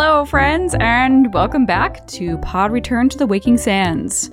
Hello, 0.00 0.24
friends, 0.24 0.76
and 0.78 1.34
welcome 1.34 1.66
back 1.66 2.06
to 2.06 2.38
Pod 2.38 2.70
Return 2.70 3.08
to 3.08 3.18
the 3.18 3.26
Waking 3.26 3.58
Sands. 3.58 4.30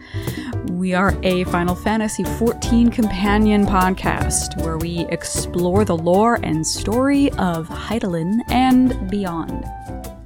We 0.70 0.94
are 0.94 1.18
a 1.24 1.44
Final 1.46 1.74
Fantasy 1.74 2.22
XIV 2.22 2.92
companion 2.92 3.66
podcast 3.66 4.64
where 4.64 4.78
we 4.78 5.08
explore 5.08 5.84
the 5.84 5.98
lore 5.98 6.38
and 6.44 6.68
story 6.68 7.32
of 7.40 7.68
Hydaelyn 7.68 8.42
and 8.50 9.10
beyond. 9.10 9.66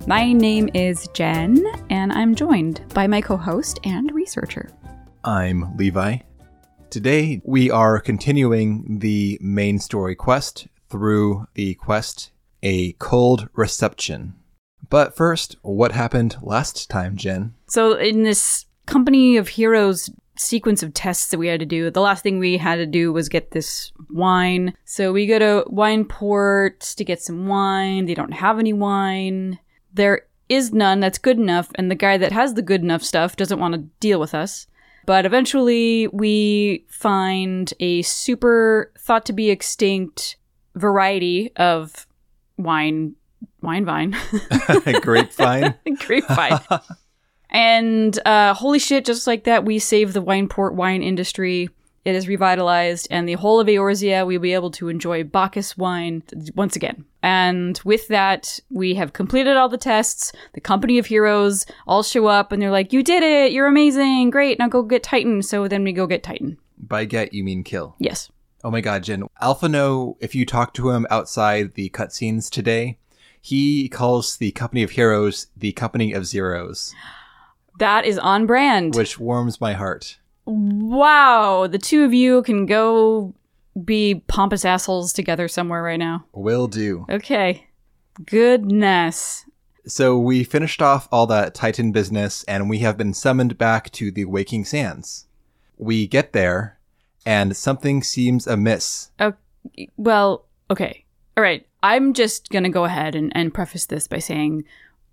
My 0.08 0.34
name 0.34 0.70
is 0.74 1.08
Jen, 1.14 1.64
and 1.90 2.12
I'm 2.12 2.36
joined 2.36 2.84
by 2.94 3.08
my 3.08 3.22
co 3.22 3.38
host 3.38 3.80
and 3.86 4.12
researcher. 4.12 4.70
I'm 5.24 5.74
Levi. 5.78 6.18
Today, 6.90 7.42
we 7.46 7.72
are 7.72 8.02
continuing 8.02 9.00
the 9.00 9.38
main 9.40 9.80
story 9.80 10.16
quest 10.16 10.68
through 10.90 11.48
the 11.54 11.76
quest 11.76 12.32
A 12.62 12.92
Cold 13.00 13.48
Reception. 13.54 14.34
But 14.90 15.16
first, 15.16 15.56
what 15.62 15.92
happened 15.92 16.38
last 16.42 16.90
time, 16.90 17.16
Jen? 17.16 17.54
So, 17.68 17.94
in 17.94 18.24
this 18.24 18.66
Company 18.86 19.38
of 19.38 19.50
Heroes 19.50 20.10
sequence 20.36 20.82
of 20.82 20.94
tests 20.94 21.30
that 21.30 21.38
we 21.38 21.48
had 21.48 21.60
to 21.60 21.66
do, 21.66 21.92
the 21.92 22.02
last 22.02 22.24
thing 22.24 22.40
we 22.40 22.58
had 22.58 22.78
to 22.78 22.86
do 22.86 23.14
was 23.14 23.30
get 23.30 23.52
this 23.52 23.92
wine. 24.10 24.74
So, 24.86 25.14
we 25.14 25.28
go 25.28 25.38
to 25.38 25.66
Wineport 25.70 26.96
to 26.96 27.06
get 27.06 27.22
some 27.22 27.48
wine. 27.48 28.06
They 28.06 28.16
don't 28.16 28.34
have 28.34 28.58
any 28.58 28.74
wine. 28.74 29.60
There 29.94 30.24
is 30.50 30.74
none 30.74 31.00
that's 31.00 31.20
good 31.20 31.38
enough, 31.38 31.70
and 31.76 31.92
the 31.92 31.96
guy 31.96 32.18
that 32.18 32.32
has 32.32 32.56
the 32.56 32.64
good 32.64 32.82
enough 32.82 33.04
stuff 33.04 33.36
doesn't 33.36 33.60
want 33.60 33.76
to 33.76 33.82
deal 34.00 34.20
with 34.20 34.34
us. 34.34 34.66
But 35.06 35.26
eventually, 35.26 36.08
we 36.08 36.86
find 36.90 37.72
a 37.80 38.02
super 38.02 38.92
thought 38.98 39.26
to 39.28 39.34
be 39.34 39.50
extinct 39.52 40.38
variety 40.76 41.52
of 41.56 42.08
wine 42.58 43.16
wine 43.62 43.86
vine 43.86 44.16
Grapevine. 45.02 45.76
grapevine 46.00 46.60
and 47.50 48.20
uh, 48.26 48.54
holy 48.54 48.80
shit 48.80 49.06
just 49.06 49.28
like 49.28 49.44
that 49.46 49.66
we 49.66 49.80
save 49.80 50.14
the 50.14 50.22
wine 50.22 50.48
port 50.48 50.76
wine 50.76 51.02
industry 51.02 51.70
it 52.06 52.16
is 52.16 52.28
revitalized 52.28 53.08
and 53.12 53.28
the 53.28 53.34
whole 53.34 53.60
of 53.60 53.68
Eorzea 53.68 54.26
we'll 54.26 54.40
be 54.40 54.54
able 54.54 54.72
to 54.72 54.88
enjoy 54.88 55.24
Bacchus 55.24 55.78
wine 55.78 56.24
once 56.56 56.76
again. 56.76 57.06
And 57.22 57.80
with 57.84 58.08
that, 58.08 58.60
we 58.70 58.96
have 58.96 59.12
completed 59.12 59.58
all 59.58 59.68
the 59.68 59.78
tests. 59.78 60.32
The 60.54 60.62
company 60.62 60.98
of 60.98 61.08
heroes 61.08 61.66
all 61.88 62.04
show 62.04 62.28
up 62.28 62.52
and 62.52 62.62
they're 62.62 62.72
like, 62.72 62.94
You 62.94 63.04
did 63.04 63.24
it! 63.24 63.52
You're 63.52 63.68
amazing! 63.68 64.30
Great, 64.30 64.60
now 64.60 64.70
go 64.70 64.84
get 64.84 65.04
Titan. 65.04 65.44
So 65.44 65.68
then 65.68 65.84
we 65.84 65.92
go 65.92 66.08
get 66.08 66.24
Titan. 66.24 66.58
By 66.78 67.06
get, 67.06 67.34
you 67.34 67.44
mean 67.44 67.64
kill. 67.64 67.96
Yes. 68.00 68.32
Oh 68.64 68.72
my 68.72 68.82
god, 68.82 69.04
Jen. 69.04 69.24
Alpha. 69.42 69.68
Alphinaud, 69.68 70.16
if 70.20 70.36
you 70.36 70.46
talk 70.46 70.74
to 70.76 70.92
him 70.92 71.06
outside 71.10 71.74
the 71.74 71.90
cutscenes 71.90 72.50
today, 72.50 72.99
he 73.42 73.88
calls 73.90 74.38
the 74.38 74.52
Company 74.52 74.84
of 74.84 74.92
Heroes 74.92 75.48
the 75.56 75.72
Company 75.72 76.14
of 76.14 76.26
Zeros, 76.26 76.94
That 77.80 78.06
is 78.06 78.18
on 78.20 78.46
brand. 78.46 78.96
which 78.96 79.20
warms 79.20 79.60
my 79.62 79.74
heart. 79.74 80.18
wow. 80.46 81.68
The 81.68 81.78
two 81.78 82.04
of 82.04 82.14
you 82.14 82.42
can 82.44 82.66
go 82.66 83.34
be 83.86 84.24
pompous 84.28 84.66
assholes 84.66 85.14
together 85.14 85.48
somewhere 85.48 85.82
right 85.84 86.00
now. 86.00 86.26
Will 86.34 86.68
do. 86.68 87.06
Okay. 87.10 87.68
Goodness. 88.26 89.46
So 89.86 90.18
we 90.18 90.44
finished 90.44 90.82
off 90.82 91.08
all 91.12 91.28
that 91.28 91.54
Titan 91.56 91.92
business 91.92 92.44
and 92.46 92.70
we 92.70 92.80
have 92.80 92.98
been 92.98 93.14
summoned 93.14 93.58
back 93.58 93.90
to 93.92 94.12
the 94.12 94.26
Waking 94.26 94.66
Sands. 94.66 95.28
We 95.78 96.08
get 96.08 96.34
there 96.34 96.78
and 97.26 97.56
something 97.56 98.04
seems 98.04 98.48
amiss. 98.48 99.12
Oh, 99.20 99.34
well, 99.98 100.46
okay. 100.72 101.06
All 101.38 101.44
right. 101.44 101.66
I'm 101.82 102.14
just 102.14 102.50
gonna 102.50 102.70
go 102.70 102.86
ahead 102.86 103.16
and, 103.16 103.32
and 103.36 103.54
preface 103.54 103.86
this 103.86 104.08
by 104.08 104.20
saying, 104.20 104.66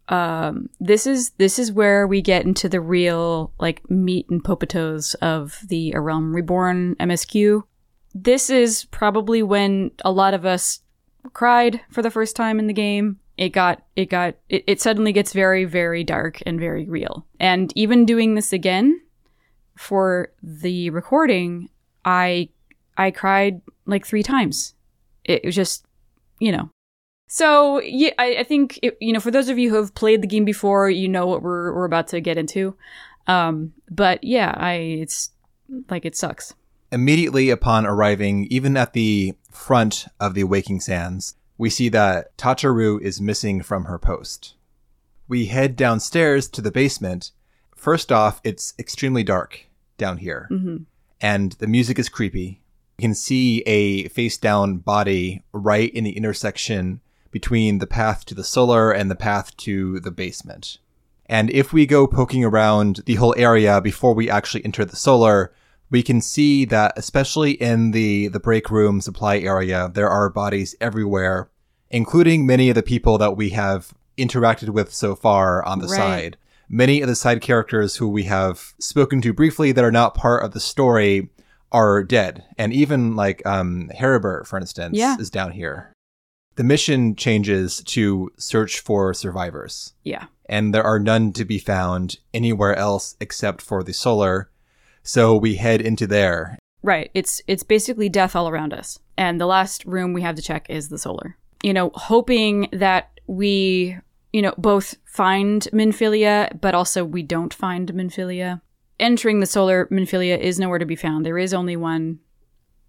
um, 0.08 0.68
this 0.78 1.06
is 1.06 1.30
this 1.30 1.58
is 1.58 1.72
where 1.72 2.06
we 2.06 2.22
get 2.22 2.44
into 2.44 2.68
the 2.68 2.80
real 2.80 3.52
like 3.58 3.88
meat 3.90 4.28
and 4.30 4.42
potatoes 4.42 5.14
of 5.14 5.58
the 5.68 5.92
A 5.92 6.00
Realm 6.00 6.34
Reborn 6.34 6.94
MSQ. 6.96 7.62
This 8.14 8.48
is 8.48 8.84
probably 8.86 9.42
when 9.42 9.90
a 10.04 10.12
lot 10.12 10.32
of 10.32 10.46
us 10.46 10.80
cried 11.32 11.80
for 11.90 12.02
the 12.02 12.10
first 12.10 12.36
time 12.36 12.58
in 12.58 12.66
the 12.66 12.72
game. 12.72 13.18
It 13.36 13.50
got 13.50 13.82
it 13.96 14.06
got 14.06 14.36
it, 14.48 14.64
it 14.66 14.80
suddenly 14.80 15.12
gets 15.12 15.32
very 15.32 15.64
very 15.64 16.04
dark 16.04 16.40
and 16.46 16.60
very 16.60 16.88
real. 16.88 17.26
And 17.40 17.72
even 17.76 18.06
doing 18.06 18.34
this 18.34 18.52
again 18.52 19.00
for 19.76 20.32
the 20.42 20.90
recording, 20.90 21.68
I 22.04 22.50
I 22.96 23.10
cried 23.10 23.60
like 23.86 24.06
three 24.06 24.22
times. 24.22 24.74
It 25.24 25.44
was 25.44 25.54
just, 25.54 25.84
you 26.38 26.52
know. 26.52 26.70
So 27.28 27.80
yeah, 27.80 28.12
I, 28.18 28.36
I 28.38 28.42
think 28.44 28.78
it, 28.82 28.96
you 29.00 29.12
know 29.12 29.20
for 29.20 29.30
those 29.30 29.48
of 29.48 29.58
you 29.58 29.70
who 29.70 29.76
have 29.76 29.94
played 29.94 30.22
the 30.22 30.28
game 30.28 30.44
before, 30.44 30.88
you 30.88 31.08
know 31.08 31.26
what 31.26 31.42
we're 31.42 31.74
we're 31.74 31.84
about 31.84 32.08
to 32.08 32.20
get 32.20 32.38
into. 32.38 32.76
Um, 33.26 33.72
but 33.90 34.22
yeah, 34.22 34.54
I 34.56 34.74
it's 34.74 35.30
like 35.90 36.04
it 36.04 36.16
sucks. 36.16 36.54
Immediately 36.92 37.50
upon 37.50 37.84
arriving, 37.84 38.46
even 38.48 38.76
at 38.76 38.92
the 38.92 39.34
front 39.50 40.06
of 40.20 40.34
the 40.34 40.44
Waking 40.44 40.80
Sands, 40.80 41.34
we 41.58 41.68
see 41.68 41.88
that 41.88 42.36
Tataru 42.38 43.00
is 43.00 43.20
missing 43.20 43.60
from 43.60 43.86
her 43.86 43.98
post. 43.98 44.54
We 45.26 45.46
head 45.46 45.74
downstairs 45.74 46.48
to 46.50 46.62
the 46.62 46.70
basement. 46.70 47.32
First 47.74 48.12
off, 48.12 48.40
it's 48.44 48.72
extremely 48.78 49.24
dark 49.24 49.66
down 49.98 50.18
here, 50.18 50.46
hmm 50.48 50.76
and 51.20 51.52
the 51.52 51.66
music 51.66 51.98
is 51.98 52.08
creepy. 52.08 52.60
You 52.98 53.02
can 53.02 53.14
see 53.14 53.60
a 53.66 54.08
face 54.08 54.38
down 54.38 54.78
body 54.78 55.42
right 55.52 55.92
in 55.92 56.04
the 56.04 56.16
intersection 56.16 57.00
between 57.30 57.78
the 57.78 57.86
path 57.86 58.24
to 58.24 58.34
the 58.34 58.44
solar 58.44 58.90
and 58.90 59.10
the 59.10 59.14
path 59.14 59.54
to 59.58 60.00
the 60.00 60.10
basement. 60.10 60.78
And 61.26 61.50
if 61.50 61.74
we 61.74 61.84
go 61.84 62.06
poking 62.06 62.42
around 62.42 63.02
the 63.04 63.16
whole 63.16 63.34
area 63.36 63.82
before 63.82 64.14
we 64.14 64.30
actually 64.30 64.64
enter 64.64 64.84
the 64.86 64.96
solar, 64.96 65.52
we 65.90 66.02
can 66.02 66.22
see 66.22 66.64
that 66.64 66.94
especially 66.96 67.52
in 67.52 67.90
the 67.90 68.28
the 68.28 68.40
break 68.40 68.70
room 68.70 69.02
supply 69.02 69.38
area, 69.38 69.90
there 69.92 70.08
are 70.08 70.30
bodies 70.30 70.74
everywhere, 70.80 71.50
including 71.90 72.46
many 72.46 72.70
of 72.70 72.76
the 72.76 72.82
people 72.82 73.18
that 73.18 73.36
we 73.36 73.50
have 73.50 73.92
interacted 74.16 74.70
with 74.70 74.94
so 74.94 75.14
far 75.14 75.62
on 75.66 75.80
the 75.80 75.88
Right. 75.88 75.96
side. 75.96 76.36
Many 76.68 77.02
of 77.02 77.08
the 77.08 77.14
side 77.14 77.42
characters 77.42 77.96
who 77.96 78.08
we 78.08 78.22
have 78.24 78.72
spoken 78.80 79.20
to 79.20 79.34
briefly 79.34 79.70
that 79.72 79.84
are 79.84 79.92
not 79.92 80.14
part 80.14 80.42
of 80.42 80.52
the 80.52 80.60
story 80.60 81.28
are 81.72 82.02
dead. 82.04 82.44
And 82.58 82.72
even 82.72 83.16
like 83.16 83.44
um 83.46 83.90
Heribert, 83.98 84.46
for 84.46 84.58
instance, 84.58 84.96
Yeah. 84.96 85.16
is 85.18 85.30
down 85.30 85.52
here. 85.52 85.92
The 86.56 86.64
mission 86.64 87.16
changes 87.16 87.82
to 87.84 88.30
search 88.38 88.80
for 88.80 89.12
survivors 89.12 89.92
Yeah. 90.04 90.26
and 90.48 90.72
there 90.74 90.84
are 90.84 90.98
none 90.98 91.32
to 91.34 91.44
be 91.44 91.58
found 91.58 92.16
anywhere 92.32 92.74
else 92.76 93.14
except 93.20 93.60
for 93.60 93.82
the 93.82 93.92
solar. 93.92 94.50
So 95.02 95.36
we 95.36 95.56
head 95.56 95.80
into 95.80 96.06
there. 96.06 96.58
Right. 96.82 97.10
It's 97.14 97.42
it's 97.46 97.62
basically 97.62 98.08
death 98.08 98.34
all 98.36 98.48
around 98.48 98.72
us. 98.72 98.98
And 99.18 99.40
the 99.40 99.46
last 99.46 99.84
room 99.84 100.12
we 100.12 100.22
have 100.22 100.36
to 100.36 100.42
check 100.42 100.66
is 100.70 100.88
the 100.88 100.98
solar. 100.98 101.36
You 101.62 101.72
know, 101.74 101.90
hoping 101.94 102.68
that 102.72 103.10
we, 103.26 103.96
you 104.32 104.42
know, 104.42 104.54
both 104.56 104.94
find 105.04 105.62
Minfilia, 105.72 106.58
but 106.60 106.74
also 106.74 107.04
we 107.04 107.22
don't 107.22 107.52
find 107.54 107.92
Minfilia. 107.92 108.60
Entering 108.98 109.40
the 109.40 109.46
solar, 109.46 109.86
Minfilia 109.86 110.38
is 110.38 110.58
nowhere 110.58 110.78
to 110.78 110.86
be 110.86 110.96
found. 110.96 111.24
There 111.24 111.38
is 111.38 111.52
only 111.52 111.76
one 111.76 112.18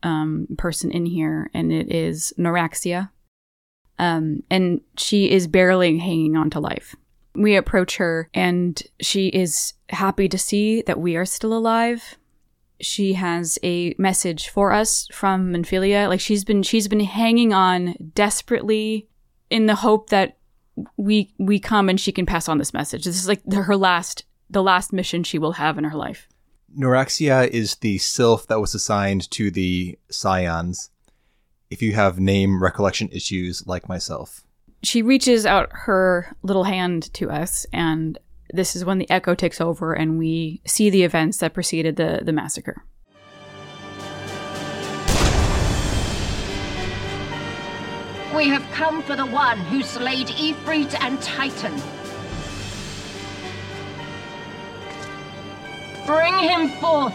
um, 0.04 0.48
person 0.58 0.92
in 0.92 1.06
here, 1.06 1.50
and 1.54 1.72
it 1.72 1.92
is 1.94 2.34
Noraxia. 2.38 3.10
Um, 4.00 4.44
and 4.50 4.82
she 4.98 5.32
is 5.32 5.48
barely 5.48 5.98
hanging 5.98 6.38
on 6.38 6.50
to 6.52 6.60
life. 6.60 6.96
We 7.36 7.56
approach 7.56 7.98
her, 7.98 8.30
and 8.34 8.82
she 9.02 9.28
is 9.28 9.74
happy 9.90 10.30
to 10.30 10.38
see 10.38 10.82
that 10.84 11.00
we 11.00 11.16
are 11.16 11.26
still 11.26 11.54
alive 11.54 12.18
she 12.80 13.14
has 13.14 13.58
a 13.64 13.96
message 13.98 14.50
for 14.50 14.72
us 14.72 15.08
from 15.12 15.52
Minfilia. 15.52 16.08
Like 16.08 16.20
she's 16.20 16.44
been 16.44 16.64
she's 16.64 16.88
been 16.88 17.00
hanging 17.00 17.54
on 17.54 17.96
desperately 18.14 19.08
in 19.50 19.66
the 19.66 19.76
hope 19.76 20.10
that 20.10 20.38
we 20.96 21.34
we 21.40 21.60
come 21.60 21.90
and 21.90 22.00
she 22.00 22.12
can 22.12 22.26
pass 22.26 22.48
on 22.48 22.58
this 22.58 22.74
message. 22.74 23.06
This 23.06 23.18
is 23.18 23.28
like 23.28 23.42
her 23.52 23.76
last 23.76 24.24
the 24.50 24.64
last 24.64 24.94
mission 24.94 25.24
she 25.24 25.40
will 25.40 25.54
have 25.54 25.78
in 25.78 25.84
her 25.84 25.98
life. 25.98 26.28
Noraxia 26.78 27.48
is 27.48 27.76
the 27.76 27.98
sylph 27.98 28.48
that 28.48 28.60
was 28.60 28.76
assigned 28.76 29.30
to 29.32 29.50
the 29.50 29.98
Scions. 30.10 30.90
If 31.70 31.82
you 31.82 31.94
have 31.94 32.20
name 32.20 32.64
recollection 32.64 33.10
issues 33.10 33.66
like 33.66 33.90
myself. 33.90 34.44
She 34.84 35.02
reaches 35.02 35.46
out 35.46 35.70
her 35.72 36.36
little 36.44 36.64
hand 36.64 37.14
to 37.16 37.30
us 37.30 37.66
and 37.74 38.18
this 38.54 38.76
is 38.76 38.86
when 38.86 38.98
the 38.98 39.10
echo 39.10 39.36
takes 39.36 39.60
over 39.60 39.94
and 39.94 40.18
we 40.18 40.62
see 40.66 40.90
the 40.90 41.04
events 41.04 41.40
that 41.40 41.54
preceded 41.54 41.98
the 41.98 42.22
the 42.24 42.32
massacre. 42.32 42.84
We 48.36 48.50
have 48.50 48.64
come 48.72 49.02
for 49.02 49.16
the 49.16 49.26
one 49.26 49.58
who 49.58 49.82
slayed 49.82 50.28
Ifrit 50.28 50.96
and 51.02 51.20
Titan. 51.22 51.74
Bring 56.08 56.40
him 56.40 56.70
forth, 56.70 57.14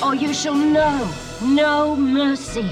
or 0.00 0.14
you 0.14 0.32
shall 0.32 0.54
know 0.54 1.12
no 1.42 1.96
mercy. 1.96 2.70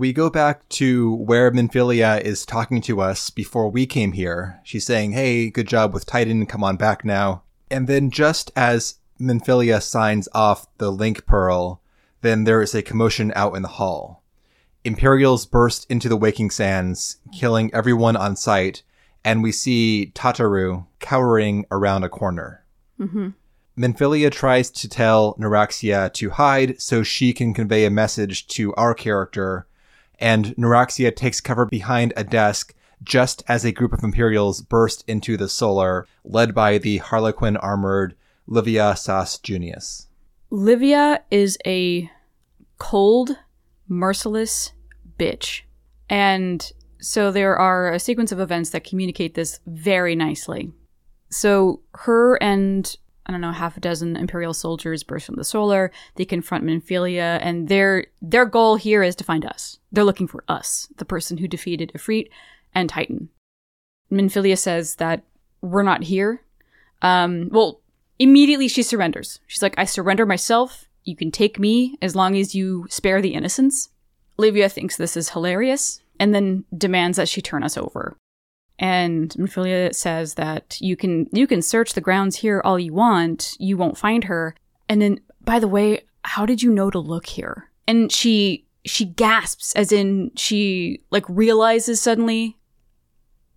We 0.00 0.12
go 0.12 0.28
back 0.28 0.68
to 0.70 1.14
where 1.14 1.52
Minfilia 1.52 2.20
is 2.20 2.44
talking 2.44 2.80
to 2.82 3.00
us 3.00 3.30
before 3.30 3.70
we 3.70 3.86
came 3.86 4.10
here. 4.10 4.58
She's 4.64 4.84
saying, 4.84 5.12
Hey, 5.12 5.50
good 5.50 5.68
job 5.68 5.94
with 5.94 6.04
Titan, 6.04 6.46
come 6.46 6.64
on 6.64 6.76
back 6.76 7.04
now. 7.04 7.44
And 7.70 7.86
then 7.86 8.10
just 8.10 8.50
as 8.56 8.96
Minfilia 9.20 9.80
signs 9.80 10.28
off 10.34 10.66
the 10.78 10.90
link 10.90 11.26
pearl, 11.26 11.80
then 12.22 12.42
there 12.42 12.60
is 12.60 12.74
a 12.74 12.82
commotion 12.82 13.32
out 13.36 13.54
in 13.54 13.62
the 13.62 13.68
hall. 13.68 14.24
Imperials 14.82 15.46
burst 15.46 15.88
into 15.88 16.08
the 16.08 16.16
waking 16.16 16.50
sands, 16.50 17.18
killing 17.32 17.72
everyone 17.72 18.16
on 18.16 18.34
sight, 18.34 18.82
and 19.24 19.42
we 19.42 19.52
see 19.52 20.12
Tataru 20.14 20.86
cowering 20.98 21.66
around 21.70 22.04
a 22.04 22.08
corner. 22.08 22.64
Mm-hmm. 22.98 23.30
Minfilia 23.78 24.30
tries 24.30 24.70
to 24.70 24.88
tell 24.88 25.34
Noraxia 25.34 26.12
to 26.14 26.30
hide 26.30 26.80
so 26.80 27.02
she 27.02 27.32
can 27.32 27.54
convey 27.54 27.84
a 27.84 27.90
message 27.90 28.46
to 28.48 28.74
our 28.74 28.94
character, 28.94 29.66
and 30.18 30.54
Noraxia 30.56 31.14
takes 31.14 31.40
cover 31.40 31.64
behind 31.64 32.12
a 32.16 32.24
desk 32.24 32.74
just 33.02 33.42
as 33.48 33.64
a 33.64 33.72
group 33.72 33.92
of 33.92 34.04
Imperials 34.04 34.60
burst 34.60 35.04
into 35.08 35.36
the 35.36 35.48
solar, 35.48 36.06
led 36.24 36.54
by 36.54 36.78
the 36.78 36.98
Harlequin 36.98 37.56
armored 37.56 38.14
Livia 38.46 38.94
Sas 38.96 39.38
Junius. 39.38 40.08
Livia 40.50 41.22
is 41.30 41.56
a 41.64 42.10
cold, 42.78 43.36
merciless 43.88 44.72
bitch. 45.18 45.62
And 46.08 46.72
so 47.00 47.30
there 47.30 47.56
are 47.56 47.92
a 47.92 47.98
sequence 47.98 48.32
of 48.32 48.40
events 48.40 48.70
that 48.70 48.84
communicate 48.84 49.34
this 49.34 49.60
very 49.66 50.14
nicely. 50.14 50.72
So 51.30 51.80
her 51.94 52.40
and 52.42 52.96
I 53.26 53.32
don't 53.32 53.42
know, 53.42 53.52
half 53.52 53.76
a 53.76 53.80
dozen 53.80 54.16
Imperial 54.16 54.54
soldiers 54.54 55.02
burst 55.04 55.26
from 55.26 55.36
the 55.36 55.44
solar. 55.44 55.92
They 56.16 56.24
confront 56.24 56.64
Minfilia, 56.64 57.38
and 57.40 57.68
their 57.68 58.06
their 58.20 58.44
goal 58.44 58.76
here 58.76 59.02
is 59.02 59.14
to 59.16 59.24
find 59.24 59.44
us. 59.44 59.78
They're 59.92 60.04
looking 60.04 60.26
for 60.26 60.42
us, 60.48 60.88
the 60.96 61.04
person 61.04 61.38
who 61.38 61.46
defeated 61.46 61.92
Ifrit 61.94 62.28
and 62.74 62.88
Titan. 62.88 63.28
Minfilia 64.10 64.58
says 64.58 64.96
that 64.96 65.22
we're 65.60 65.84
not 65.84 66.02
here. 66.04 66.42
Um, 67.02 67.50
well, 67.52 67.80
immediately 68.18 68.66
she 68.68 68.82
surrenders. 68.82 69.38
She's 69.46 69.62
like, 69.62 69.74
I 69.78 69.84
surrender 69.84 70.26
myself. 70.26 70.88
You 71.04 71.14
can 71.14 71.30
take 71.30 71.58
me 71.58 71.98
as 72.02 72.16
long 72.16 72.36
as 72.36 72.54
you 72.54 72.86
spare 72.90 73.22
the 73.22 73.34
innocents. 73.34 73.90
Livia 74.38 74.68
thinks 74.68 74.96
this 74.96 75.16
is 75.16 75.30
hilarious 75.30 76.00
and 76.20 76.34
then 76.34 76.64
demands 76.76 77.16
that 77.16 77.28
she 77.28 77.42
turn 77.42 77.64
us 77.64 77.76
over. 77.76 78.16
And 78.78 79.30
Minfilia 79.30 79.92
says 79.94 80.34
that 80.34 80.78
you 80.80 80.96
can 80.96 81.26
you 81.32 81.46
can 81.46 81.62
search 81.62 81.94
the 81.94 82.00
grounds 82.00 82.36
here 82.36 82.62
all 82.64 82.78
you 82.78 82.94
want, 82.94 83.56
you 83.58 83.76
won't 83.76 83.98
find 83.98 84.24
her. 84.24 84.54
And 84.88 85.02
then, 85.02 85.20
by 85.40 85.58
the 85.58 85.68
way, 85.68 86.02
how 86.24 86.46
did 86.46 86.62
you 86.62 86.70
know 86.70 86.90
to 86.90 86.98
look 86.98 87.26
here? 87.26 87.70
And 87.88 88.12
she 88.12 88.66
she 88.84 89.04
gasps, 89.04 89.74
as 89.74 89.92
in 89.92 90.30
she 90.36 91.02
like 91.10 91.24
realizes 91.28 92.00
suddenly 92.00 92.56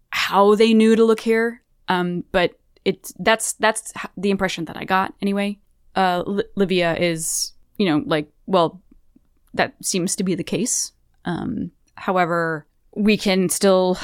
how 0.10 0.56
they 0.56 0.74
knew 0.74 0.96
to 0.96 1.04
look 1.04 1.22
here. 1.22 1.62
Um, 1.88 2.24
but 2.32 2.60
it's 2.86 3.14
that's 3.20 3.54
that's 3.54 3.94
the 4.18 4.32
impression 4.32 4.66
that 4.66 4.78
I 4.78 4.86
got 4.86 5.14
anyway. 5.22 5.60
Uh, 5.96 6.24
Li- 6.26 6.44
Livia 6.56 6.96
is 6.98 7.54
you 7.78 7.86
know 7.86 8.04
like 8.06 8.30
well, 8.46 8.82
that 9.54 9.74
seems 9.82 10.16
to 10.18 10.24
be 10.24 10.36
the 10.36 10.44
case. 10.44 10.92
Um, 11.26 11.72
however, 11.96 12.68
we 12.96 13.18
can 13.18 13.50
still 13.50 13.98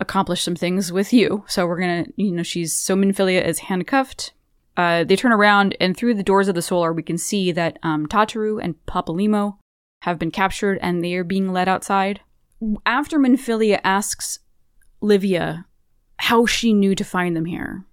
accomplish 0.00 0.42
some 0.42 0.56
things 0.56 0.92
with 0.92 1.12
you. 1.12 1.44
So 1.48 1.66
we're 1.66 1.80
gonna, 1.80 2.06
you 2.16 2.32
know, 2.32 2.42
she's 2.42 2.74
so 2.74 2.94
Minfilia 2.94 3.44
is 3.44 3.60
handcuffed. 3.60 4.32
Uh, 4.76 5.04
they 5.04 5.16
turn 5.16 5.32
around, 5.32 5.74
and 5.80 5.96
through 5.96 6.14
the 6.14 6.22
doors 6.22 6.48
of 6.48 6.54
the 6.54 6.60
solar, 6.60 6.92
we 6.92 7.02
can 7.02 7.16
see 7.16 7.50
that 7.52 7.78
um, 7.82 8.06
Tataru 8.06 8.62
and 8.62 8.74
Papalymo 8.86 9.56
have 10.02 10.18
been 10.18 10.30
captured, 10.30 10.78
and 10.82 11.02
they 11.02 11.14
are 11.14 11.24
being 11.24 11.52
led 11.52 11.66
outside. 11.66 12.20
After 12.84 13.18
Minfilia 13.18 13.80
asks 13.82 14.40
Livia 15.00 15.66
how 16.18 16.44
she 16.44 16.74
knew 16.74 16.94
to 16.94 17.04
find 17.04 17.34
them 17.34 17.46
here, 17.46 17.86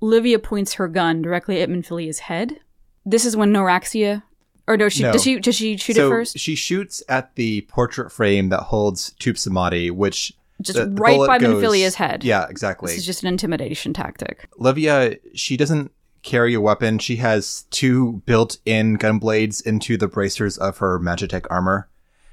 Livia 0.00 0.38
points 0.38 0.74
her 0.74 0.86
gun 0.86 1.22
directly 1.22 1.60
at 1.60 1.68
Minfilia's 1.68 2.20
head. 2.20 2.60
This 3.04 3.24
is 3.24 3.36
when 3.36 3.52
Noraxia, 3.52 4.22
or 4.68 4.76
no, 4.76 4.88
she 4.88 5.02
No. 5.02 5.12
does 5.12 5.22
she 5.22 5.38
does 5.38 5.54
she 5.54 5.76
shoot 5.76 5.96
so 5.96 6.06
it 6.06 6.10
first? 6.10 6.38
she 6.38 6.54
shoots 6.54 7.02
at 7.08 7.34
the 7.36 7.62
portrait 7.62 8.10
frame 8.12 8.48
that 8.50 8.60
holds 8.64 9.12
Tup 9.18 9.36
Samadi, 9.36 9.90
which 9.90 10.32
Just 10.60 10.78
the- 10.78 10.86
the 10.86 10.92
right 11.00 11.16
bullet 11.16 11.26
by 11.26 11.38
goes- 11.38 11.54
Minfilia's 11.54 11.96
head. 11.96 12.22
Yeah, 12.24 12.46
exactly. 12.48 12.88
This 12.92 12.98
is 13.00 13.06
just 13.06 13.22
an 13.22 13.28
intimidation 13.28 13.92
tactic. 13.92 14.48
Livia, 14.58 15.16
she 15.34 15.56
doesn't 15.56 15.90
carry 16.22 16.54
a 16.54 16.60
weapon. 16.60 16.98
She 17.00 17.16
has 17.16 17.64
two 17.70 18.22
built-in 18.26 18.94
gun 18.94 19.18
blades 19.18 19.60
into 19.60 19.96
the 19.96 20.06
bracers 20.06 20.56
of 20.56 20.78
her 20.78 21.00
Magitech 21.00 21.46
armor, 21.50 21.88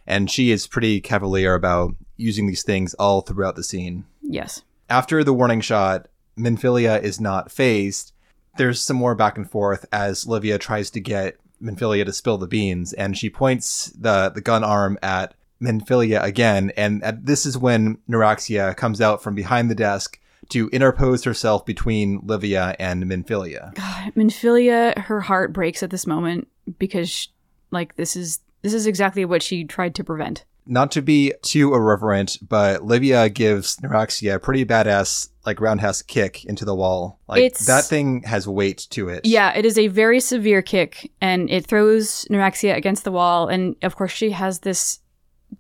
and 0.06 0.30
she 0.30 0.52
is 0.52 0.68
pretty 0.68 1.02
cavalier 1.02 1.56
about 1.56 1.96
using 2.16 2.46
these 2.46 2.62
things 2.62 2.94
all 2.96 3.22
throughout 3.22 3.56
the 3.56 3.64
scene. 3.64 4.04
Yes. 4.22 4.62
After 4.92 5.24
the 5.24 5.34
warning 5.34 5.62
shot, 5.62 6.08
Minfilia 6.38 7.02
is 7.02 7.20
not 7.20 7.52
phased. 7.52 8.12
There's 8.58 8.80
some 8.80 8.98
more 8.98 9.16
back 9.16 9.38
and 9.38 9.50
forth 9.50 9.86
as 9.92 10.28
Livia 10.28 10.58
tries 10.60 10.90
to 10.92 11.00
get 11.00 11.38
Minfilia 11.62 12.06
to 12.06 12.14
spill 12.14 12.38
the 12.38 12.48
beans, 12.48 12.94
and 12.94 13.18
she 13.18 13.30
points 13.30 13.88
the, 13.98 14.30
the 14.30 14.42
gun 14.42 14.64
arm 14.64 14.98
at 15.02 15.34
Minfilia 15.62 16.24
again, 16.24 16.72
and 16.78 17.04
at, 17.04 17.26
this 17.26 17.46
is 17.46 17.58
when 17.58 17.98
Noraxia 18.10 18.76
comes 18.76 19.02
out 19.02 19.22
from 19.22 19.36
behind 19.36 19.70
the 19.70 19.76
desk 19.76 20.20
to 20.50 20.70
interpose 20.70 21.24
herself 21.24 21.66
between 21.66 22.22
Livia 22.24 22.76
and 22.80 23.04
Minfilia. 23.04 23.74
God, 23.76 24.14
Minfilia, 24.16 24.98
her 24.98 25.22
heart 25.22 25.54
breaks 25.54 25.84
at 25.84 25.90
this 25.90 26.08
moment 26.08 26.48
because, 26.80 27.28
like, 27.72 27.96
this 27.96 28.16
is 28.16 28.40
this 28.62 28.74
is 28.74 28.88
exactly 28.88 29.26
what 29.26 29.44
she 29.44 29.64
tried 29.64 29.96
to 29.96 30.04
prevent. 30.04 30.44
Not 30.66 30.92
to 30.92 31.02
be 31.02 31.34
too 31.42 31.74
irreverent, 31.74 32.38
but 32.48 32.84
Livia 32.84 33.30
gives 33.30 33.78
Noraxia 33.78 34.36
a 34.36 34.40
pretty 34.40 34.66
badass, 34.66 35.30
like 35.50 35.60
roundhouse 35.60 36.02
kick 36.04 36.46
into 36.46 36.64
the 36.64 36.76
wall. 36.76 37.20
Like 37.28 37.42
It's- 37.42 37.66
that 37.66 37.86
thing 37.86 38.22
has 38.24 38.48
weight 38.48 38.88
to 38.92 39.10
it. 39.10 39.26
Yeah, 39.26 39.52
it 39.58 39.66
is 39.66 39.78
a 39.78 39.88
very 39.88 40.20
severe 40.20 40.62
kick, 40.62 41.12
and 41.20 41.50
it 41.50 41.66
throws 41.66 42.26
Noraxia 42.30 42.76
against 42.76 43.04
the 43.04 43.12
wall. 43.12 43.48
And 43.48 43.76
of 43.82 43.96
course, 43.96 44.12
she 44.12 44.30
has 44.32 44.60
this 44.60 45.00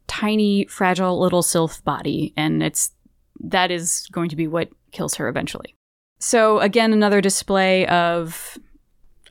tiny, 0.07 0.65
fragile 0.65 1.19
little 1.19 1.41
sylph 1.41 1.83
body, 1.83 2.33
and 2.37 2.61
it's 2.61 2.91
that 3.39 3.71
is 3.71 4.07
going 4.11 4.29
to 4.29 4.35
be 4.35 4.47
what 4.47 4.69
kills 4.91 5.15
her 5.15 5.27
eventually. 5.27 5.75
So 6.19 6.59
again, 6.59 6.93
another 6.93 7.21
display 7.21 7.87
of 7.87 8.57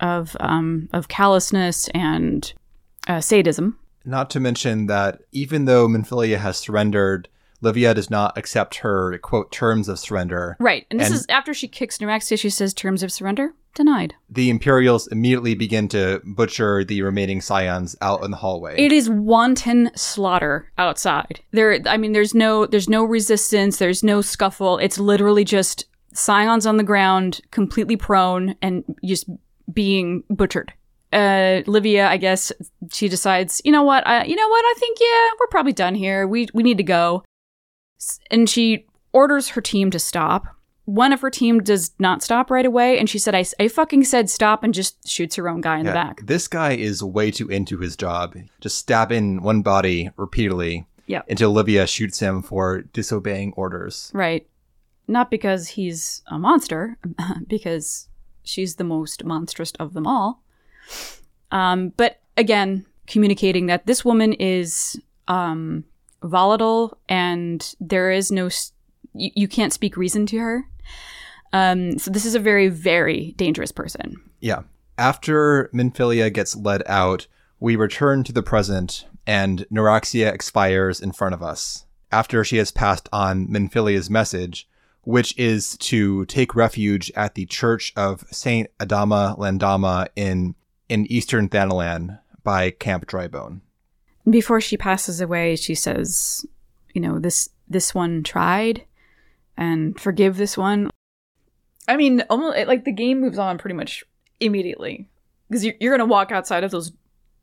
of 0.00 0.36
um, 0.40 0.88
of 0.92 1.06
callousness 1.08 1.88
and 1.94 2.52
uh, 3.06 3.20
sadism. 3.20 3.78
Not 4.04 4.30
to 4.30 4.40
mention 4.40 4.86
that 4.86 5.20
even 5.32 5.66
though 5.66 5.86
Minfilia 5.86 6.38
has 6.38 6.56
surrendered, 6.56 7.28
Livia 7.60 7.92
does 7.94 8.08
not 8.10 8.36
accept 8.38 8.76
her 8.76 9.18
quote 9.18 9.50
terms 9.50 9.88
of 9.88 9.98
surrender. 9.98 10.56
Right, 10.60 10.86
and 10.90 11.00
this 11.00 11.08
And- 11.08 11.16
is 11.16 11.26
after 11.28 11.52
she 11.52 11.68
kicks 11.68 11.98
Noraxia. 11.98 12.38
She 12.38 12.50
says, 12.50 12.72
"Terms 12.72 13.02
of 13.02 13.10
surrender 13.12 13.54
denied." 13.74 14.14
The 14.30 14.50
Imperials 14.50 15.06
immediately 15.08 15.54
begin 15.54 15.88
to 15.88 16.20
butcher 16.24 16.84
the 16.84 17.02
remaining 17.02 17.40
scions 17.40 17.96
out 18.00 18.22
in 18.24 18.30
the 18.30 18.36
hallway. 18.36 18.76
It 18.78 18.92
is 18.92 19.10
wanton 19.10 19.90
slaughter 19.96 20.70
outside. 20.78 21.40
There, 21.52 21.80
I 21.86 21.96
mean, 21.96 22.12
there's 22.12 22.34
no, 22.34 22.66
there's 22.66 22.88
no 22.88 23.04
resistance. 23.04 23.78
There's 23.78 24.02
no 24.02 24.20
scuffle. 24.20 24.78
It's 24.78 24.98
literally 24.98 25.44
just 25.44 25.86
scions 26.14 26.66
on 26.66 26.76
the 26.76 26.84
ground, 26.84 27.40
completely 27.50 27.96
prone 27.96 28.54
and 28.62 28.84
just 29.04 29.28
being 29.72 30.22
butchered. 30.30 30.72
Uh, 31.12 31.62
Livia, 31.66 32.06
I 32.08 32.18
guess 32.18 32.52
she 32.92 33.08
decides, 33.08 33.62
you 33.64 33.72
know 33.72 33.82
what, 33.82 34.06
I, 34.06 34.24
you 34.24 34.36
know 34.36 34.48
what, 34.48 34.62
I 34.64 34.74
think 34.78 34.98
yeah, 35.00 35.30
we're 35.40 35.46
probably 35.46 35.72
done 35.72 35.94
here. 35.94 36.26
We 36.26 36.48
we 36.52 36.62
need 36.62 36.76
to 36.76 36.82
go, 36.82 37.22
and 38.30 38.48
she 38.48 38.86
orders 39.12 39.48
her 39.50 39.60
team 39.60 39.90
to 39.90 39.98
stop. 39.98 40.46
One 40.84 41.12
of 41.12 41.20
her 41.20 41.30
team 41.30 41.60
does 41.60 41.90
not 41.98 42.22
stop 42.22 42.50
right 42.50 42.64
away, 42.64 42.98
and 42.98 43.10
she 43.10 43.18
said, 43.18 43.34
"I, 43.34 43.44
I 43.60 43.68
fucking 43.68 44.04
said 44.04 44.30
stop," 44.30 44.64
and 44.64 44.72
just 44.72 45.06
shoots 45.08 45.36
her 45.36 45.48
own 45.48 45.60
guy 45.60 45.78
in 45.78 45.86
the 45.86 45.92
back. 45.92 46.24
This 46.26 46.48
guy 46.48 46.72
is 46.72 47.02
way 47.02 47.30
too 47.30 47.48
into 47.48 47.78
his 47.78 47.94
job, 47.96 48.34
just 48.60 48.78
stabbing 48.78 49.42
one 49.42 49.60
body 49.62 50.10
repeatedly 50.16 50.86
Yep. 51.06 51.26
until 51.30 51.50
Livia 51.52 51.86
shoots 51.86 52.20
him 52.20 52.42
for 52.42 52.82
disobeying 52.92 53.52
orders. 53.56 54.10
Right. 54.14 54.46
Not 55.06 55.30
because 55.30 55.68
he's 55.68 56.22
a 56.26 56.38
monster, 56.38 56.98
because 57.46 58.08
she's 58.42 58.76
the 58.76 58.84
most 58.84 59.24
monstrous 59.24 59.72
of 59.78 59.92
them 59.94 60.06
all. 60.06 60.42
Um, 61.50 61.90
but 61.96 62.20
again, 62.36 62.84
communicating 63.06 63.66
that 63.66 63.86
this 63.86 64.04
woman 64.04 64.34
is 64.34 65.00
um, 65.28 65.84
volatile 66.22 66.98
and 67.08 67.74
there 67.80 68.10
is 68.10 68.30
no 68.30 68.48
you, 69.14 69.30
you 69.34 69.48
can't 69.48 69.72
speak 69.72 69.96
reason 69.96 70.26
to 70.26 70.38
her. 70.38 70.64
Um, 71.52 71.98
so 71.98 72.10
this 72.10 72.24
is 72.24 72.34
a 72.34 72.40
very, 72.40 72.68
very 72.68 73.32
dangerous 73.36 73.72
person. 73.72 74.16
Yeah. 74.40 74.62
After 74.96 75.70
Minfilia 75.72 76.32
gets 76.32 76.56
led 76.56 76.82
out, 76.86 77.26
we 77.60 77.76
return 77.76 78.24
to 78.24 78.32
the 78.32 78.42
present, 78.42 79.06
and 79.26 79.66
Noraxia 79.72 80.32
expires 80.32 81.00
in 81.00 81.12
front 81.12 81.34
of 81.34 81.42
us. 81.42 81.84
After 82.10 82.44
she 82.44 82.56
has 82.56 82.70
passed 82.70 83.08
on 83.12 83.48
Minfilia's 83.48 84.10
message, 84.10 84.68
which 85.02 85.36
is 85.38 85.76
to 85.78 86.24
take 86.26 86.54
refuge 86.54 87.10
at 87.16 87.34
the 87.34 87.46
Church 87.46 87.92
of 87.96 88.24
Saint 88.30 88.68
Adama 88.78 89.38
Landama 89.38 90.08
in 90.16 90.54
in 90.88 91.06
eastern 91.06 91.48
Thanalan 91.48 92.18
by 92.42 92.70
Camp 92.70 93.06
Drybone. 93.06 93.60
Before 94.28 94.60
she 94.60 94.76
passes 94.76 95.20
away, 95.20 95.56
she 95.56 95.74
says, 95.74 96.44
you 96.94 97.00
know, 97.00 97.18
this 97.18 97.48
this 97.68 97.94
one 97.94 98.22
tried 98.22 98.84
and 99.56 99.98
forgive 99.98 100.36
this 100.36 100.56
one. 100.56 100.90
I 101.86 101.96
mean, 101.96 102.22
almost 102.28 102.66
like 102.66 102.84
the 102.84 102.92
game 102.92 103.20
moves 103.20 103.38
on 103.38 103.58
pretty 103.58 103.74
much 103.74 104.04
immediately 104.40 105.08
because 105.48 105.64
you're, 105.64 105.74
you're 105.80 105.96
gonna 105.96 106.08
walk 106.08 106.30
outside 106.32 106.64
of 106.64 106.70
those 106.70 106.92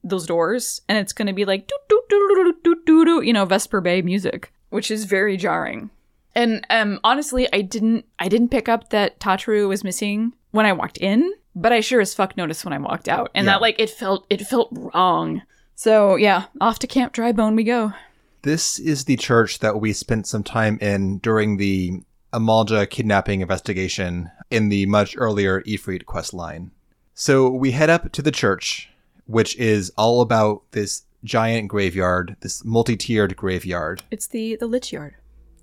those 0.04 0.27
doors 0.27 0.82
and 0.88 0.98
it's 0.98 1.13
gonna 1.13 1.34
be 1.34 1.46
like 1.46 1.68
doo 1.68 1.77
doo 1.89 2.01
doo 2.10 2.18
doo 2.36 2.54
doo 2.63 2.82
doo 2.86 3.06
doo, 3.06 3.22
you 3.22 3.34
know, 3.34 3.46
Vesper 3.46 3.82
Bay 3.82 4.01
music, 4.01 4.51
which 4.70 4.92
is 4.92 5.06
very 5.06 5.38
jarring. 5.38 5.89
And 6.36 6.65
um, 6.70 7.00
honestly, 7.04 7.48
I 7.54 7.62
didn't 7.62 8.06
I 8.20 8.27
didn't 8.27 8.50
pick 8.50 8.68
up 8.70 8.89
that 8.89 9.20
Tataru 9.20 9.68
was 9.68 9.84
missing 9.84 10.34
when 10.51 10.65
I 10.65 10.74
walked 10.74 10.98
in, 10.98 11.34
but 11.56 11.72
I 11.72 11.80
sure 11.80 12.01
as 12.01 12.13
fuck 12.13 12.36
noticed 12.38 12.65
when 12.65 12.74
I 12.74 12.77
walked 12.77 13.08
out, 13.10 13.32
and 13.34 13.46
Yeah. 13.46 13.54
that 13.54 13.62
like 13.62 13.80
it 13.80 13.89
felt 13.89 14.25
it 14.30 14.42
felt 14.42 14.70
wrong. 14.72 15.42
So 15.75 16.15
yeah, 16.15 16.46
off 16.62 16.79
to 16.79 16.88
Camp 16.88 17.13
Drybone 17.13 17.55
we 17.55 17.63
go. 17.63 17.94
This 18.41 18.79
is 18.79 19.05
the 19.05 19.17
church 19.17 19.60
that 19.60 19.79
we 19.82 19.91
spent 19.94 20.27
some 20.27 20.44
time 20.44 20.77
in 20.79 21.17
during 21.17 21.58
the 21.58 22.01
Amalj'aa 22.34 22.89
kidnapping 22.89 23.41
investigation 23.41 24.29
in 24.50 24.70
the 24.70 24.86
much 24.86 25.15
earlier 25.17 25.62
Ifrit 25.63 26.05
quest 26.05 26.34
line. 26.34 26.72
So 27.13 27.50
we 27.50 27.72
head 27.72 27.89
up 27.89 28.12
to 28.12 28.22
the 28.22 28.32
church, 28.32 28.89
which 29.25 29.55
is 29.58 29.91
all 29.98 30.22
about 30.22 30.63
this 30.72 31.03
giant 31.24 31.70
graveyard, 31.70 32.36
this 32.41 32.63
multi-tiered 32.63 33.36
graveyard. 33.36 34.03
It's 34.12 34.27
the 34.27 34.55
the 34.58 34.67
Lich 34.67 34.94
Yard. 34.94 35.15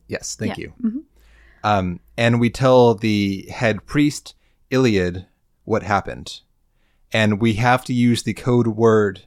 Yes, 0.08 0.34
thank 0.34 0.58
Yeah. 0.58 0.66
you. 0.82 1.04
Um, 1.64 2.00
and 2.16 2.40
we 2.40 2.50
tell 2.50 2.94
the 2.94 3.46
head 3.50 3.86
priest, 3.86 4.34
Iliud, 4.70 5.26
what 5.64 5.84
happened. 5.84 6.40
And 7.12 7.40
we 7.40 7.54
have 7.54 7.84
to 7.84 7.92
use 7.94 8.24
the 8.24 8.34
code 8.34 8.66
word 8.66 9.22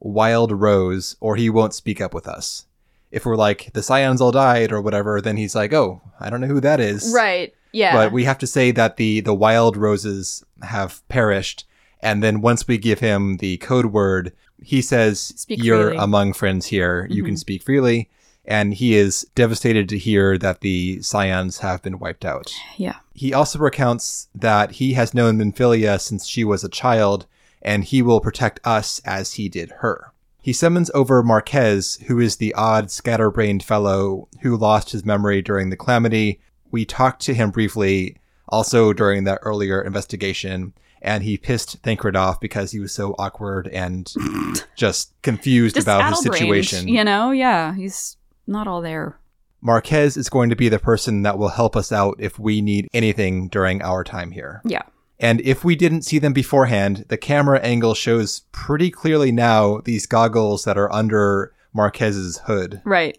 wild 0.00 0.50
rose 0.52 1.16
or 1.20 1.36
he 1.36 1.50
won't 1.50 1.74
speak 1.74 2.00
up 2.00 2.14
with 2.14 2.26
us. 2.26 2.66
If 3.10 3.26
we're 3.26 3.36
like, 3.36 3.70
the 3.74 3.82
scions 3.82 4.20
all 4.20 4.32
died 4.32 4.72
or 4.72 4.80
whatever, 4.80 5.20
then 5.20 5.36
he's 5.36 5.54
like, 5.54 5.72
oh, 5.72 6.00
I 6.18 6.30
don't 6.30 6.40
know 6.40 6.46
who 6.46 6.60
that 6.60 6.80
is. 6.80 7.12
Right. 7.14 7.54
Yeah. 7.72 7.92
But 7.94 8.12
we 8.12 8.24
have 8.24 8.38
to 8.38 8.46
say 8.46 8.70
that 8.72 8.96
the, 8.96 9.20
the 9.20 9.34
wild 9.34 9.76
roses 9.76 10.44
have 10.62 11.06
perished. 11.08 11.66
And 12.00 12.22
then 12.22 12.40
once 12.40 12.66
we 12.66 12.78
give 12.78 13.00
him 13.00 13.36
the 13.38 13.58
code 13.58 13.86
word, 13.86 14.32
he 14.62 14.82
says, 14.82 15.20
Speak 15.20 15.62
You're 15.62 15.88
freely." 15.88 16.02
among 16.02 16.32
friends 16.32 16.66
here. 16.66 17.06
You 17.10 17.22
can 17.22 17.32
mm-hmm. 17.32 17.38
speak 17.38 17.62
freely. 17.62 18.10
And 18.44 18.74
he 18.74 18.96
is 18.96 19.26
devastated 19.34 19.88
to 19.90 19.98
hear 19.98 20.38
that 20.38 20.60
the 20.60 21.02
scions 21.02 21.58
have 21.58 21.82
been 21.82 21.98
wiped 21.98 22.24
out. 22.24 22.52
yeah. 22.76 22.96
He 23.14 23.34
also 23.34 23.58
recounts 23.58 24.28
that 24.34 24.72
he 24.72 24.94
has 24.94 25.12
known 25.12 25.38
Minfilia 25.38 26.00
since 26.00 26.26
she 26.26 26.42
was 26.42 26.64
a 26.64 26.70
child, 26.70 27.26
and 27.62 27.84
he 27.84 28.02
will 28.02 28.20
protect 28.20 28.60
us 28.64 29.00
as 29.04 29.34
he 29.34 29.48
did 29.48 29.70
her. 29.78 30.12
He 30.42 30.52
summons 30.52 30.90
over 30.94 31.22
Marques, 31.22 31.96
who 32.06 32.18
is 32.18 32.36
the 32.36 32.54
odd, 32.54 32.90
scatterbrained 32.90 33.62
fellow 33.62 34.28
who 34.40 34.56
lost 34.56 34.90
his 34.92 35.04
memory 35.04 35.42
during 35.42 35.68
the 35.68 35.76
calamity. 35.76 36.40
We 36.70 36.84
talked 36.84 37.20
to 37.22 37.34
him 37.34 37.50
briefly, 37.50 38.16
also 38.48 38.92
during 38.92 39.24
that 39.24 39.40
earlier 39.42 39.82
investigation, 39.82 40.72
and 41.02 41.22
he 41.22 41.36
pissed 41.36 41.78
Thancred 41.82 42.16
off 42.16 42.40
because 42.40 42.72
he 42.72 42.78
was 42.78 42.92
so 42.92 43.14
awkward 43.18 43.68
and 43.68 44.12
just 44.76 45.12
confused 45.22 45.74
Just 45.76 45.86
about 45.86 46.08
his 46.10 46.22
situation. 46.22 46.88
You 46.88 47.04
know, 47.04 47.30
yeah. 47.30 47.74
He's 47.74 48.16
not 48.46 48.66
all 48.66 48.80
there. 48.80 49.18
Marques 49.62 50.16
is 50.16 50.30
going 50.30 50.48
to 50.50 50.56
be 50.56 50.68
the 50.68 50.78
person 50.78 51.22
that 51.22 51.38
will 51.38 51.48
help 51.48 51.76
us 51.76 51.92
out 51.92 52.16
if 52.18 52.38
we 52.38 52.62
need 52.62 52.88
anything 52.94 53.48
during 53.48 53.82
our 53.82 54.04
time 54.04 54.30
here. 54.30 54.62
Yeah. 54.64 54.82
And 55.22 55.40
if 55.42 55.64
we 55.64 55.76
didn't 55.76 56.02
see 56.02 56.18
them 56.18 56.32
beforehand, 56.32 57.04
the 57.08 57.16
camera 57.18 57.60
angle 57.60 57.94
shows 57.94 58.40
pretty 58.52 58.90
clearly 58.90 59.30
now 59.30 59.80
these 59.84 60.06
goggles 60.06 60.64
that 60.64 60.78
are 60.78 60.90
under 60.92 61.52
Marques's 61.74 62.38
hood. 62.46 62.80
Right. 62.84 63.18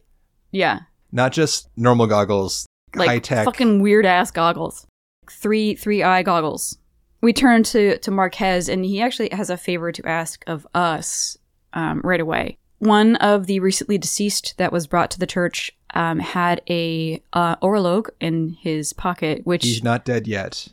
Yeah. 0.52 0.80
Not 1.12 1.32
just 1.32 1.70
normal 1.78 2.08
goggles, 2.08 2.66
Like 2.96 3.08
high 3.08 3.20
tech. 3.20 3.46
fucking 3.46 3.82
weird 3.82 4.06
ass 4.06 4.32
goggles. 4.32 4.88
Three 5.30 5.76
three 5.76 6.02
eye 6.04 6.24
goggles. 6.24 6.78
We 7.22 7.34
turn 7.34 7.64
to 7.64 7.98
to 8.00 8.12
Marques 8.12 8.68
and 8.68 8.84
he 8.84 9.00
actually 9.02 9.30
has 9.32 9.50
a 9.50 9.58
favor 9.58 9.92
to 9.92 10.06
ask 10.08 10.44
of 10.48 10.66
us 10.74 11.38
um, 11.74 12.02
right 12.04 12.20
away. 12.20 12.58
One 12.80 13.16
of 13.18 13.46
the 13.46 13.60
recently 13.60 14.00
deceased 14.00 14.56
that 14.58 14.72
was 14.72 14.88
brought 14.88 15.12
to 15.12 15.20
the 15.20 15.28
church 15.28 15.72
um, 15.94 16.18
had 16.20 16.62
a 16.68 17.22
uh, 17.32 17.58
orologue 17.58 18.10
in 18.20 18.58
his 18.60 18.92
pocket, 18.92 19.42
which 19.46 19.64
He's 19.64 19.84
not 19.84 20.04
dead 20.04 20.28
yet, 20.28 20.68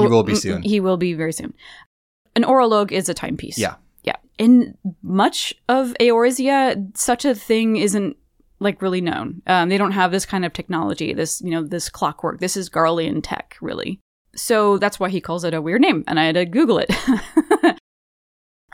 he 0.00 0.06
Oh, 0.06 0.08
will 0.08 0.22
be 0.22 0.32
mm, 0.34 0.38
soon. 0.38 0.62
He 0.62 0.80
will 0.80 0.96
be 0.96 1.14
very 1.14 1.32
soon. 1.32 1.54
An 2.34 2.42
orologue 2.44 2.92
is 2.92 3.08
a 3.08 3.14
timepiece. 3.14 3.58
Yeah. 3.58 3.76
Yeah. 4.04 4.16
In 4.38 4.76
much 5.02 5.54
of 5.68 5.94
Eorzea, 6.00 6.96
such 6.96 7.24
a 7.24 7.34
thing 7.34 7.76
isn't 7.76 8.16
like 8.58 8.80
really 8.82 9.00
known. 9.00 9.42
Um, 9.46 9.68
they 9.68 9.78
don't 9.78 9.92
have 9.92 10.10
this 10.12 10.26
kind 10.26 10.44
of 10.44 10.52
technology, 10.52 11.12
this, 11.12 11.40
you 11.40 11.50
know, 11.50 11.62
this 11.62 11.88
clockwork. 11.88 12.40
This 12.40 12.56
is 12.56 12.70
Garlean 12.70 13.20
tech, 13.22 13.56
really. 13.60 14.00
So 14.34 14.78
that's 14.78 15.00
why 15.00 15.08
he 15.08 15.20
calls 15.20 15.44
it 15.44 15.54
a 15.54 15.62
weird 15.62 15.80
name, 15.80 16.04
and 16.06 16.20
I 16.20 16.24
had 16.26 16.34
to 16.34 16.44
Google 16.44 16.78
it. 16.78 16.90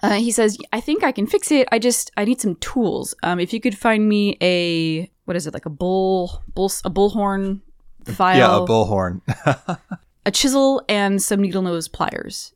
uh, 0.02 0.14
he 0.14 0.32
says, 0.32 0.58
"I 0.72 0.80
think 0.80 1.04
I 1.04 1.12
can 1.12 1.26
fix 1.26 1.52
it. 1.52 1.68
I 1.70 1.78
just 1.78 2.10
I 2.16 2.24
need 2.24 2.40
some 2.40 2.56
tools. 2.56 3.14
Um, 3.22 3.38
if 3.38 3.52
you 3.52 3.60
could 3.60 3.78
find 3.78 4.08
me 4.08 4.36
a 4.42 5.08
what 5.24 5.36
is 5.36 5.46
it 5.46 5.54
like 5.54 5.66
a 5.66 5.70
bull, 5.70 6.42
bull 6.52 6.66
a 6.84 6.90
bullhorn 6.90 7.60
file, 8.04 8.36
yeah, 8.38 8.56
a 8.56 8.66
bullhorn. 8.66 9.20
a 10.24 10.30
chisel 10.30 10.82
and 10.88 11.22
some 11.22 11.40
needle 11.40 11.62
nose 11.62 11.88
pliers. 11.88 12.54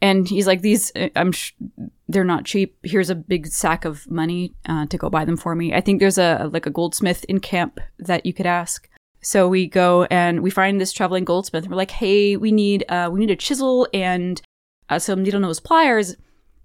And 0.00 0.28
he's 0.28 0.46
like, 0.46 0.62
"These, 0.62 0.90
uh, 0.96 1.08
I'm, 1.14 1.30
sh- 1.32 1.52
they're 2.08 2.24
not 2.24 2.44
cheap. 2.44 2.76
Here's 2.82 3.10
a 3.10 3.14
big 3.14 3.46
sack 3.46 3.84
of 3.84 4.10
money 4.10 4.52
uh, 4.66 4.86
to 4.86 4.98
go 4.98 5.08
buy 5.08 5.24
them 5.24 5.36
for 5.36 5.54
me. 5.54 5.72
I 5.72 5.80
think 5.80 6.00
there's 6.00 6.18
a 6.18 6.50
like 6.52 6.66
a 6.66 6.70
goldsmith 6.70 7.24
in 7.28 7.38
camp 7.40 7.78
that 7.98 8.26
you 8.26 8.32
could 8.32 8.46
ask." 8.46 8.88
So 9.20 9.46
we 9.46 9.68
go 9.68 10.04
and 10.04 10.42
we 10.42 10.50
find 10.50 10.80
this 10.80 10.92
traveling 10.92 11.24
goldsmith. 11.24 11.68
We're 11.68 11.76
like, 11.76 11.92
"Hey, 11.92 12.36
we 12.36 12.50
need, 12.50 12.84
uh, 12.88 13.08
we 13.12 13.20
need 13.20 13.30
a 13.30 13.36
chisel 13.36 13.86
and 13.94 14.42
uh, 14.88 14.98
some 14.98 15.22
needle 15.22 15.40
nose 15.40 15.60
pliers." 15.60 16.16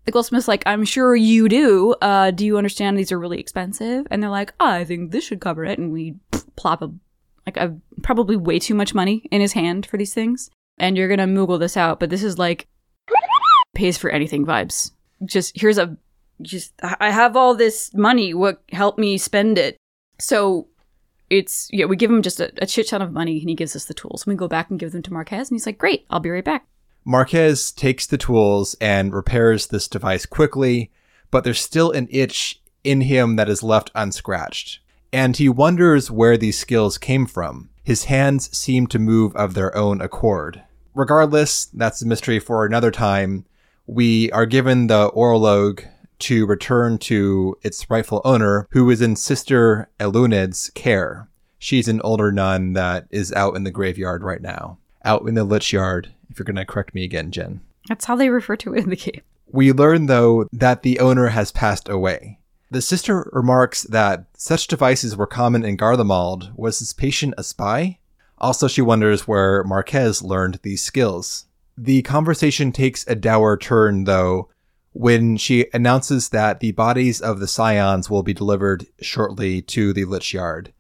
The 0.06 0.12
goldsmith's 0.12 0.48
like, 0.48 0.64
"I'm 0.66 0.84
sure 0.84 1.16
you 1.16 1.48
do. 1.48 1.94
Uh, 2.02 2.32
do 2.32 2.44
you 2.44 2.58
understand 2.58 2.98
these 2.98 3.12
are 3.12 3.20
really 3.20 3.40
expensive?" 3.40 4.08
And 4.10 4.24
they're 4.24 4.32
like, 4.32 4.54
"I 4.60 4.84
think 4.84 5.12
this 5.12 5.26
should 5.26 5.42
cover 5.42 5.64
it." 5.64 5.78
And 5.78 5.94
we 5.94 6.16
plop 6.56 6.82
a 6.82 6.92
like 7.48 7.58
a 7.58 7.76
probably 8.04 8.36
way 8.36 8.60
too 8.60 8.76
much 8.76 8.94
money 8.94 9.28
in 9.32 9.42
his 9.42 9.54
hand 9.54 9.86
for 9.86 9.98
these 9.98 10.14
things. 10.14 10.52
And 10.78 10.96
you're 10.96 11.08
gonna 11.08 11.26
moogle 11.26 11.60
this 11.60 11.78
out, 11.78 12.00
but 12.00 12.12
this 12.12 12.24
is 12.24 12.38
like 12.38 12.68
pays 13.74 13.98
for 13.98 14.10
anything 14.10 14.46
vibes. 14.46 14.92
Just 15.26 15.60
here's 15.60 15.80
a 15.80 15.98
just 16.42 16.74
I 16.84 17.10
have 17.10 17.36
all 17.36 17.56
this 17.56 17.94
money. 17.94 18.34
What 18.34 18.62
help 18.72 19.00
me 19.00 19.18
spend 19.18 19.58
it? 19.58 19.78
So 20.20 20.68
it's 21.30 21.68
yeah, 21.72 21.86
we 21.86 21.96
give 21.96 22.12
him 22.12 22.22
just 22.22 22.40
a, 22.40 22.52
a 22.62 22.66
ton 22.66 23.02
of 23.02 23.12
money 23.12 23.40
and 23.40 23.50
he 23.50 23.56
gives 23.56 23.76
us 23.76 23.86
the 23.86 23.94
tools. 23.94 24.24
And 24.26 24.34
we 24.34 24.38
go 24.38 24.48
back 24.48 24.70
and 24.70 24.80
give 24.80 24.92
them 24.92 25.02
to 25.04 25.14
Marques 25.14 25.50
and 25.50 25.56
he's 25.56 25.66
like, 25.66 25.78
Great, 25.78 26.06
I'll 26.10 26.20
be 26.20 26.30
right 26.30 26.46
back. 26.46 26.68
Marques 27.06 27.72
takes 27.72 28.06
the 28.06 28.18
tools 28.18 28.76
and 28.82 29.14
repairs 29.14 29.68
this 29.68 29.88
device 29.88 30.26
quickly, 30.26 30.92
but 31.32 31.46
there's 31.46 31.62
still 31.62 31.92
an 31.92 32.08
itch 32.12 32.62
in 32.84 33.02
him 33.02 33.38
that 33.38 33.50
is 33.50 33.64
left 33.64 33.90
unscratched. 33.96 34.82
And 35.12 35.38
he 35.38 35.50
wonders 35.50 36.12
where 36.12 36.38
these 36.38 36.58
skills 36.58 36.98
came 36.98 37.26
from. 37.26 37.70
His 37.84 38.06
hands 38.06 38.56
seem 38.56 38.88
to 38.88 39.00
move 39.00 39.36
of 39.36 39.54
their 39.54 39.76
own 39.76 40.02
accord. 40.02 40.64
Regardless, 40.94 41.66
that's 41.66 42.02
a 42.02 42.08
mystery 42.08 42.40
for 42.40 42.66
another 42.66 42.92
time. 42.92 43.46
We 43.86 44.30
are 44.32 44.46
given 44.46 44.88
the 44.88 45.10
Orologue 45.12 45.88
to 46.20 46.46
return 46.46 46.98
to 46.98 47.56
its 47.62 47.90
rightful 47.90 48.22
owner, 48.26 48.68
who 48.72 48.90
is 48.90 49.02
in 49.02 49.16
Sister 49.16 49.90
Eluned's 50.00 50.72
care. 50.72 51.30
She's 51.60 51.88
an 51.88 52.02
older 52.02 52.32
nun 52.32 52.74
that 52.74 53.08
is 53.10 53.32
out 53.34 53.56
in 53.56 53.64
the 53.64 53.72
graveyard 53.72 54.24
right 54.24 54.42
now. 54.42 54.80
Out 55.06 55.28
in 55.28 55.36
the 55.36 55.44
Lich 55.44 55.72
Yard, 55.72 56.14
if 56.30 56.38
you're 56.38 56.44
going 56.44 56.56
to 56.58 56.66
correct 56.66 56.94
me 56.94 57.04
again, 57.04 57.32
Jen. 57.32 57.62
That's 57.88 58.06
how 58.06 58.16
they 58.16 58.30
refer 58.30 58.56
to 58.58 58.74
it 58.74 58.84
in 58.84 58.90
the 58.90 58.96
game. 58.96 59.22
We 59.50 59.72
learn, 59.72 60.08
though, 60.08 60.48
that 60.52 60.82
the 60.82 61.00
owner 61.00 61.28
has 61.28 61.52
passed 61.52 61.88
away. 61.88 62.40
The 62.70 62.82
sister 62.82 63.30
remarks 63.32 63.84
that 63.84 64.26
such 64.34 64.68
devices 64.68 65.16
were 65.16 65.28
common 65.28 65.64
in 65.64 65.78
Garlemald. 65.78 66.52
Was 66.58 66.80
this 66.80 66.92
patient 66.92 67.34
a 67.38 67.44
spy? 67.44 68.00
Also, 68.38 68.68
she 68.68 68.82
wonders 68.82 69.28
where 69.28 69.64
Marques 69.64 70.22
learned 70.22 70.60
these 70.64 70.84
skills. 70.84 71.46
The 71.78 72.02
conversation 72.02 72.72
takes 72.72 73.08
a 73.08 73.16
dour 73.16 73.56
turn, 73.56 74.04
though, 74.04 74.50
when 74.92 75.38
she 75.38 75.68
announces 75.74 76.30
that 76.30 76.60
the 76.60 76.72
bodies 76.72 77.22
of 77.22 77.40
the 77.40 77.48
scions 77.48 78.10
will 78.10 78.24
be 78.24 78.34
delivered 78.34 78.88
shortly 79.00 79.62
to 79.62 79.94
the 79.94 80.06
Lich 80.06 80.34
Yard, 80.34 80.74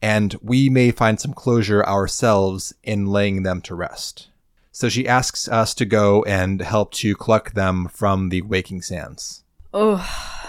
and 0.00 0.36
we 0.40 0.70
may 0.70 0.92
find 0.92 1.20
some 1.20 1.34
closure 1.34 1.84
ourselves 1.84 2.72
in 2.82 3.06
laying 3.06 3.42
them 3.42 3.60
to 3.62 3.74
rest. 3.74 4.28
So 4.72 4.88
she 4.88 5.06
asks 5.06 5.46
us 5.48 5.74
to 5.74 5.84
go 5.84 6.22
and 6.22 6.60
help 6.62 6.92
to 6.94 7.14
collect 7.16 7.54
them 7.54 7.88
from 7.88 8.30
the 8.30 8.42
waking 8.42 8.82
sands. 8.82 9.44
Oh, 9.72 10.43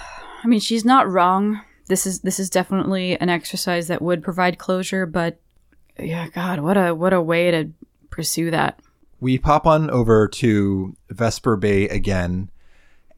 I 0.46 0.48
mean, 0.48 0.60
she's 0.60 0.86
not 0.86 1.10
wrong. 1.10 1.62
This 1.88 2.06
is 2.06 2.20
this 2.20 2.40
is 2.40 2.52
definitely 2.52 3.20
an 3.20 3.30
exercise 3.30 3.88
that 3.88 4.00
would 4.00 4.22
provide 4.22 4.60
closure, 4.60 5.08
but 5.08 5.40
yeah, 5.98 6.28
God, 6.28 6.60
what 6.60 6.78
a 6.78 6.94
what 6.94 7.14
a 7.14 7.22
way 7.22 7.50
to 7.50 7.72
pursue 8.12 8.52
that. 8.52 8.80
We 9.20 9.40
pop 9.40 9.66
on 9.66 9.90
over 9.90 10.28
to 10.28 10.96
Vesper 11.10 11.58
Bay 11.58 11.88
again, 11.88 12.52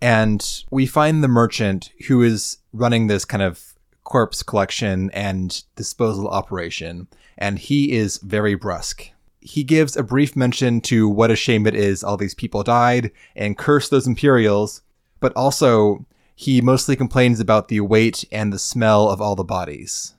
And 0.01 0.63
we 0.71 0.85
find 0.85 1.21
the 1.21 1.27
merchant 1.27 1.91
who 2.07 2.21
is 2.21 2.59
running 2.71 3.07
this 3.07 3.25
kind 3.25 3.43
of 3.43 3.73
corpse 4.05 4.41
collection 4.41 5.11
and 5.11 5.61
disposal 5.75 6.29
operation, 6.29 7.09
and 7.37 7.59
he 7.59 7.91
is 7.91 8.19
very 8.19 8.55
brusque. 8.55 9.11
He 9.41 9.65
gives 9.65 9.97
a 9.97 10.03
brief 10.03 10.37
mention 10.37 10.79
to 10.81 11.09
what 11.09 11.29
a 11.29 11.35
shame 11.35 11.67
it 11.67 11.75
is 11.75 12.05
all 12.05 12.15
these 12.15 12.35
people 12.35 12.63
died 12.63 13.11
and 13.35 13.57
curse 13.57 13.89
those 13.89 14.07
Imperials, 14.07 14.81
but 15.19 15.33
also 15.35 16.05
he 16.39 16.61
mostly 16.61 16.95
complains 16.95 17.39
about 17.39 17.67
the 17.67 17.79
weight 17.79 18.23
and 18.31 18.53
the 18.53 18.59
smell 18.59 19.09
of 19.09 19.19
all 19.19 19.35
the 19.35 19.43
bodies. 19.43 20.13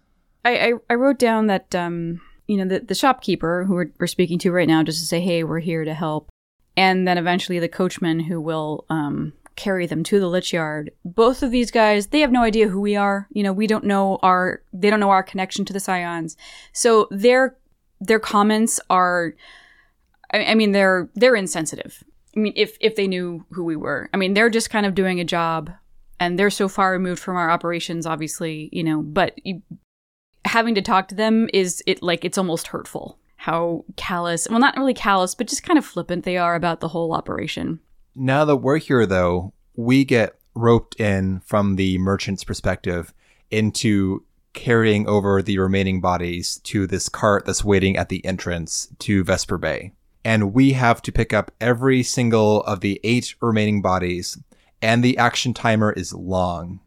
I, 0.44 0.56
I, 0.56 0.72
I 0.90 0.94
wrote 0.94 1.18
down 1.18 1.46
that 1.46 1.72
um 1.76 2.20
you 2.48 2.56
know 2.56 2.64
the, 2.64 2.80
the 2.80 2.94
shopkeeper 2.94 3.64
who 3.64 3.74
we're, 3.74 3.92
we're 4.00 4.08
speaking 4.08 4.38
to 4.40 4.50
right 4.50 4.66
now 4.66 4.82
just 4.82 4.98
to 4.98 5.06
say 5.06 5.20
hey 5.20 5.44
we're 5.44 5.60
here 5.60 5.84
to 5.84 5.94
help. 5.94 6.28
And 6.76 7.06
then 7.06 7.18
eventually 7.18 7.60
the 7.60 7.68
coachman 7.68 8.18
who 8.18 8.40
will 8.40 8.84
um 8.90 9.32
carry 9.54 9.86
them 9.86 10.02
to 10.04 10.18
the 10.18 10.26
lich 10.26 10.52
yard. 10.52 10.90
Both 11.04 11.44
of 11.44 11.52
these 11.52 11.70
guys 11.70 12.08
they 12.08 12.20
have 12.20 12.32
no 12.32 12.42
idea 12.42 12.66
who 12.66 12.80
we 12.80 12.96
are. 12.96 13.28
You 13.30 13.44
know 13.44 13.52
we 13.52 13.68
don't 13.68 13.84
know 13.84 14.18
our 14.20 14.62
they 14.72 14.90
don't 14.90 15.00
know 15.00 15.10
our 15.10 15.22
connection 15.22 15.64
to 15.66 15.72
the 15.72 15.80
scions 15.80 16.36
so 16.72 17.06
their 17.12 17.56
their 18.00 18.18
comments 18.18 18.80
are 18.90 19.36
I, 20.32 20.46
I 20.46 20.54
mean 20.56 20.72
they're 20.72 21.08
they're 21.14 21.36
insensitive. 21.36 22.02
I 22.36 22.40
mean 22.40 22.54
if 22.56 22.76
if 22.80 22.96
they 22.96 23.06
knew 23.06 23.46
who 23.52 23.62
we 23.62 23.76
were. 23.76 24.10
I 24.12 24.16
mean 24.16 24.34
they're 24.34 24.50
just 24.50 24.68
kind 24.68 24.84
of 24.84 24.96
doing 24.96 25.20
a 25.20 25.24
job 25.24 25.70
and 26.20 26.38
they're 26.38 26.50
so 26.50 26.68
far 26.68 26.92
removed 26.92 27.20
from 27.20 27.36
our 27.36 27.50
operations 27.50 28.06
obviously 28.06 28.68
you 28.72 28.82
know 28.82 29.02
but 29.02 29.34
you, 29.44 29.62
having 30.44 30.74
to 30.74 30.82
talk 30.82 31.08
to 31.08 31.14
them 31.14 31.48
is 31.52 31.82
it 31.86 32.02
like 32.02 32.24
it's 32.24 32.38
almost 32.38 32.68
hurtful 32.68 33.18
how 33.36 33.84
callous 33.96 34.48
well 34.48 34.58
not 34.58 34.76
really 34.76 34.94
callous 34.94 35.34
but 35.34 35.46
just 35.46 35.62
kind 35.62 35.78
of 35.78 35.84
flippant 35.84 36.24
they 36.24 36.36
are 36.36 36.54
about 36.54 36.80
the 36.80 36.88
whole 36.88 37.12
operation 37.12 37.80
Now 38.20 38.44
that 38.46 38.56
we're 38.56 38.78
here, 38.78 39.06
though, 39.06 39.52
we 39.76 40.04
get 40.04 40.36
roped 40.54 40.98
in 40.98 41.38
from 41.46 41.76
the 41.76 41.98
merchant's 41.98 42.42
perspective 42.42 43.14
into 43.48 44.24
carrying 44.54 45.08
over 45.08 45.40
the 45.40 45.58
remaining 45.58 46.00
bodies 46.00 46.58
to 46.64 46.88
this 46.88 47.08
cart 47.08 47.46
that's 47.46 47.62
waiting 47.64 47.96
at 47.96 48.08
the 48.08 48.24
entrance 48.24 48.88
to 48.98 49.22
Vesper 49.22 49.56
Bay. 49.56 49.92
And 50.24 50.52
we 50.52 50.72
have 50.72 51.00
to 51.02 51.12
pick 51.12 51.32
up 51.32 51.52
every 51.60 52.02
single 52.02 52.62
of 52.64 52.80
the 52.80 53.00
eight 53.04 53.36
remaining 53.40 53.82
bodies, 53.82 54.36
and 54.82 55.02
the 55.04 55.18
action 55.18 55.54
timer 55.54 55.92
is 55.92 56.12
long. 56.12 56.80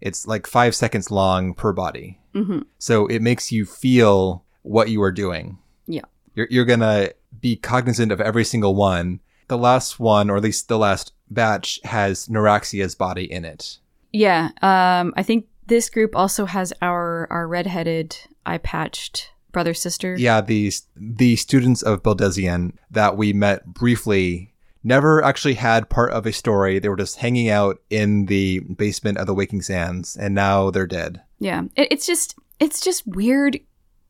It's 0.00 0.26
like 0.26 0.46
five 0.46 0.74
seconds 0.74 1.10
long 1.10 1.54
per 1.54 1.72
body. 1.72 2.20
mm-hmm. 2.34 2.60
So 2.78 3.06
it 3.06 3.22
makes 3.22 3.52
you 3.52 3.64
feel 3.64 4.44
what 4.62 4.88
you 4.90 5.02
are 5.02 5.12
doing. 5.12 5.58
Yeah. 5.86 6.02
You're, 6.34 6.48
you're 6.50 6.64
going 6.64 6.80
to 6.80 7.14
be 7.40 7.56
cognizant 7.56 8.10
of 8.12 8.20
every 8.20 8.44
single 8.44 8.74
one. 8.74 9.20
The 9.48 9.58
last 9.58 10.00
one, 10.00 10.30
or 10.30 10.36
at 10.36 10.42
least 10.42 10.68
the 10.68 10.78
last 10.78 11.12
batch, 11.30 11.80
has 11.84 12.26
Noraxia's 12.28 12.94
body 12.94 13.30
in 13.30 13.44
it. 13.44 13.78
yeah 14.12 14.50
um 14.60 15.14
i 15.16 15.22
think 15.22 15.46
this 15.66 15.88
group 15.88 16.14
also 16.14 16.44
has 16.44 16.72
our 16.82 17.26
our 17.30 17.48
redheaded 17.48 18.14
eye 18.44 18.58
patched 18.58 19.30
brother 19.52 19.72
sister 19.74 20.16
Yeah, 20.18 20.40
the, 20.42 20.70
the 20.96 21.36
students 21.36 21.82
of 21.82 22.02
Baldesion 22.02 22.72
that 22.90 23.16
we 23.16 23.32
met 23.32 23.64
briefly 23.66 24.51
never 24.84 25.22
actually 25.24 25.54
had 25.54 25.88
part 25.88 26.12
of 26.12 26.26
a 26.26 26.32
story. 26.32 26.78
They 26.78 26.88
were 26.88 26.96
just 26.96 27.18
hanging 27.18 27.48
out 27.48 27.80
in 27.90 28.26
the 28.26 28.60
basement 28.60 29.18
of 29.18 29.26
the 29.26 29.34
Waking 29.34 29.62
Sands, 29.62 30.16
and 30.16 30.34
now 30.34 30.70
they're 30.70 30.86
dead. 30.86 31.22
Yeah, 31.38 31.62
it, 31.76 31.88
it's 31.90 32.06
just 32.06 32.36
it's 32.58 32.80
just 32.80 33.06
weird 33.06 33.58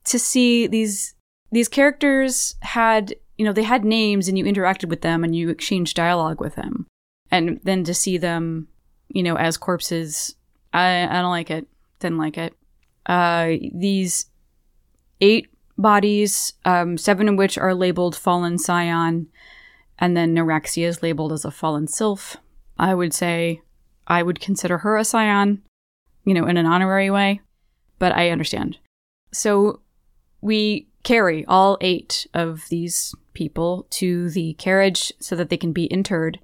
to 0.05 0.19
see 0.19 0.67
these 0.67 1.15
these 1.51 1.69
characters 1.69 2.57
had 2.61 3.15
you 3.39 3.45
know 3.45 3.53
they 3.53 3.63
had 3.63 3.85
names 3.85 4.29
and 4.29 4.39
you 4.39 4.45
interacted 4.45 4.89
with 4.89 5.03
them 5.03 5.25
and 5.25 5.35
you 5.35 5.49
exchanged 5.49 5.97
dialogue 5.97 6.41
with 6.41 6.55
them, 6.55 6.87
and 7.31 7.61
then 7.63 7.85
to 7.85 7.95
see 7.95 8.19
them 8.19 8.69
you 9.09 9.23
know 9.23 9.37
as 9.37 9.57
corpses, 9.57 10.35
I 10.73 11.05
I 11.05 11.21
don't 11.21 11.31
like 11.31 11.51
it. 11.51 11.67
Didn't 12.01 12.19
like 12.19 12.39
it. 12.39 12.55
Uh, 13.07 13.55
these 13.75 14.27
eight 15.21 15.49
bodies, 15.79 16.53
um, 16.65 16.97
seven 16.99 17.29
of 17.29 17.37
which 17.37 17.59
are 17.59 17.75
labeled 17.75 18.17
fallen 18.17 18.59
scion, 18.59 19.29
and 20.03 20.15
then 20.15 20.35
Noraxia 20.35 20.87
is 20.87 21.03
labeled 21.03 21.33
as 21.33 21.47
a 21.47 21.51
fallen 21.51 21.87
sylph. 21.87 22.37
I 22.79 22.95
would 22.95 23.15
say 23.15 23.63
I 24.07 24.23
would 24.23 24.41
consider 24.41 24.79
her 24.79 24.99
a 24.99 25.05
scion, 25.05 25.63
you 26.25 26.35
know, 26.35 26.47
in 26.47 26.59
an 26.59 26.67
honorary 26.67 27.11
way 27.11 27.41
but 28.03 28.17
I 28.17 28.31
understand. 28.31 28.79
So 29.33 29.81
we 30.41 30.89
carry 31.05 31.45
all 31.45 31.79
eight 31.81 32.27
of 32.35 32.65
these 32.69 33.15
people 33.33 33.87
to 33.91 34.29
the 34.31 34.55
carriage 34.55 35.13
so 35.21 35.37
that 35.37 35.51
they 35.51 35.57
can 35.57 35.73
be 35.73 35.85
interred. 35.85 36.41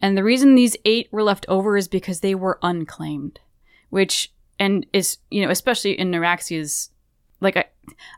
And 0.00 0.16
the 0.16 0.24
reason 0.24 0.54
these 0.54 0.74
eight 0.86 1.12
were 1.12 1.22
left 1.22 1.44
over 1.48 1.76
is 1.76 1.86
because 1.86 2.20
they 2.20 2.34
were 2.34 2.58
unclaimed, 2.62 3.40
which, 3.90 4.32
and 4.58 4.86
is, 4.94 5.18
you 5.30 5.44
know, 5.44 5.50
especially 5.50 6.00
in 6.00 6.10
Noraxia's, 6.10 6.88
like, 7.42 7.58
I, 7.58 7.66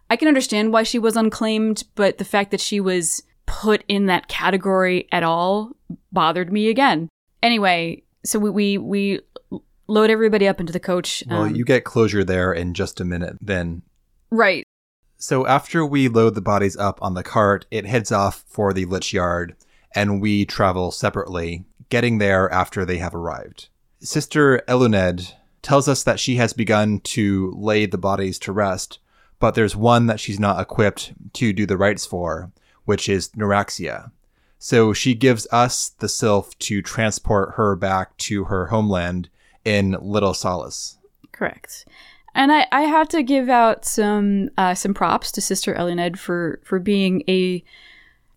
I 0.08 0.14
can 0.14 0.28
understand 0.28 0.72
why 0.72 0.84
she 0.84 1.00
was 1.00 1.16
unclaimed, 1.16 1.82
but 1.96 2.18
the 2.18 2.24
fact 2.24 2.52
that 2.52 2.60
she 2.60 2.78
was 2.78 3.24
put 3.46 3.84
in 3.88 4.06
that 4.06 4.28
category 4.28 5.08
at 5.12 5.22
all 5.22 5.72
bothered 6.12 6.52
me 6.52 6.68
again. 6.68 7.08
Anyway, 7.42 8.02
so 8.24 8.38
we, 8.38 8.50
we, 8.50 8.78
we 8.78 9.20
load 9.86 10.10
everybody 10.10 10.48
up 10.48 10.60
into 10.60 10.72
the 10.72 10.80
coach. 10.80 11.22
Well, 11.28 11.42
um, 11.42 11.54
you 11.54 11.64
get 11.64 11.84
closure 11.84 12.24
there 12.24 12.52
in 12.52 12.74
just 12.74 13.00
a 13.00 13.04
minute 13.04 13.36
then. 13.40 13.82
right. 14.30 14.64
So 15.16 15.46
after 15.46 15.86
we 15.86 16.08
load 16.08 16.34
the 16.34 16.42
bodies 16.42 16.76
up 16.76 16.98
on 17.00 17.14
the 17.14 17.22
cart, 17.22 17.66
it 17.70 17.86
heads 17.86 18.12
off 18.12 18.44
for 18.46 18.74
the 18.74 18.84
Lich 18.84 19.12
Yard, 19.12 19.56
and 19.94 20.20
we 20.20 20.44
travel 20.44 20.90
separately, 20.90 21.64
getting 21.88 22.18
there 22.18 22.50
after 22.52 22.84
they 22.84 22.98
have 22.98 23.14
arrived. 23.14 23.68
Sister 24.00 24.62
Eluned 24.68 25.32
tells 25.62 25.88
us 25.88 26.02
that 26.02 26.20
she 26.20 26.36
has 26.36 26.52
begun 26.52 27.00
to 27.00 27.54
lay 27.56 27.86
the 27.86 27.96
bodies 27.96 28.38
to 28.40 28.52
rest, 28.52 28.98
but 29.38 29.54
there's 29.54 29.74
one 29.74 30.06
that 30.06 30.20
she's 30.20 30.40
not 30.40 30.60
equipped 30.60 31.14
to 31.34 31.52
do 31.54 31.64
the 31.64 31.78
rites 31.78 32.04
for, 32.04 32.52
which 32.84 33.08
is 33.08 33.30
Noraxia. 33.30 34.10
So 34.58 34.92
she 34.92 35.14
gives 35.14 35.46
us 35.52 35.90
the 35.90 36.08
sylph 36.08 36.58
to 36.60 36.80
transport 36.80 37.54
her 37.56 37.76
back 37.76 38.16
to 38.18 38.44
her 38.44 38.66
homeland 38.66 39.28
in 39.64 39.96
Little 40.00 40.34
Solace. 40.34 40.98
Correct. 41.32 41.86
And 42.34 42.50
I, 42.50 42.66
I 42.72 42.82
have 42.82 43.08
to 43.10 43.22
give 43.22 43.48
out 43.48 43.84
some 43.84 44.50
uh, 44.56 44.74
some 44.74 44.94
props 44.94 45.30
to 45.32 45.40
Sister 45.40 45.74
Eluned 45.74 46.18
for 46.18 46.60
for 46.64 46.78
being 46.78 47.22
a 47.28 47.62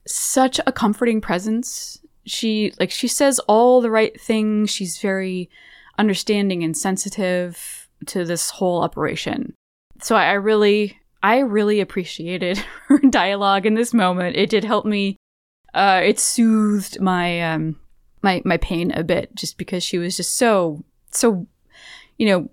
such 0.05 0.59
a 0.67 0.71
comforting 0.71 1.21
presence. 1.21 1.99
She 2.25 2.73
like 2.79 2.91
she 2.91 3.07
says 3.07 3.39
all 3.47 3.81
the 3.81 3.89
right 3.89 4.19
things. 4.19 4.69
She's 4.69 4.99
very 4.99 5.49
understanding 5.97 6.63
and 6.63 6.77
sensitive 6.77 7.87
to 8.07 8.23
this 8.23 8.51
whole 8.51 8.83
operation. 8.83 9.53
So 10.01 10.15
I, 10.15 10.25
I 10.25 10.33
really 10.33 10.99
I 11.23 11.39
really 11.39 11.79
appreciated 11.79 12.57
her 12.87 12.99
dialogue 13.09 13.65
in 13.65 13.73
this 13.73 13.93
moment. 13.93 14.35
It 14.35 14.49
did 14.49 14.63
help 14.63 14.85
me. 14.85 15.17
Uh, 15.73 16.01
it 16.03 16.19
soothed 16.19 16.99
my 17.01 17.41
um 17.41 17.79
my 18.21 18.41
my 18.45 18.57
pain 18.57 18.91
a 18.91 19.03
bit 19.03 19.33
just 19.35 19.57
because 19.57 19.83
she 19.83 19.97
was 19.97 20.17
just 20.17 20.37
so 20.37 20.83
so 21.11 21.47
you 22.17 22.27
know 22.27 22.49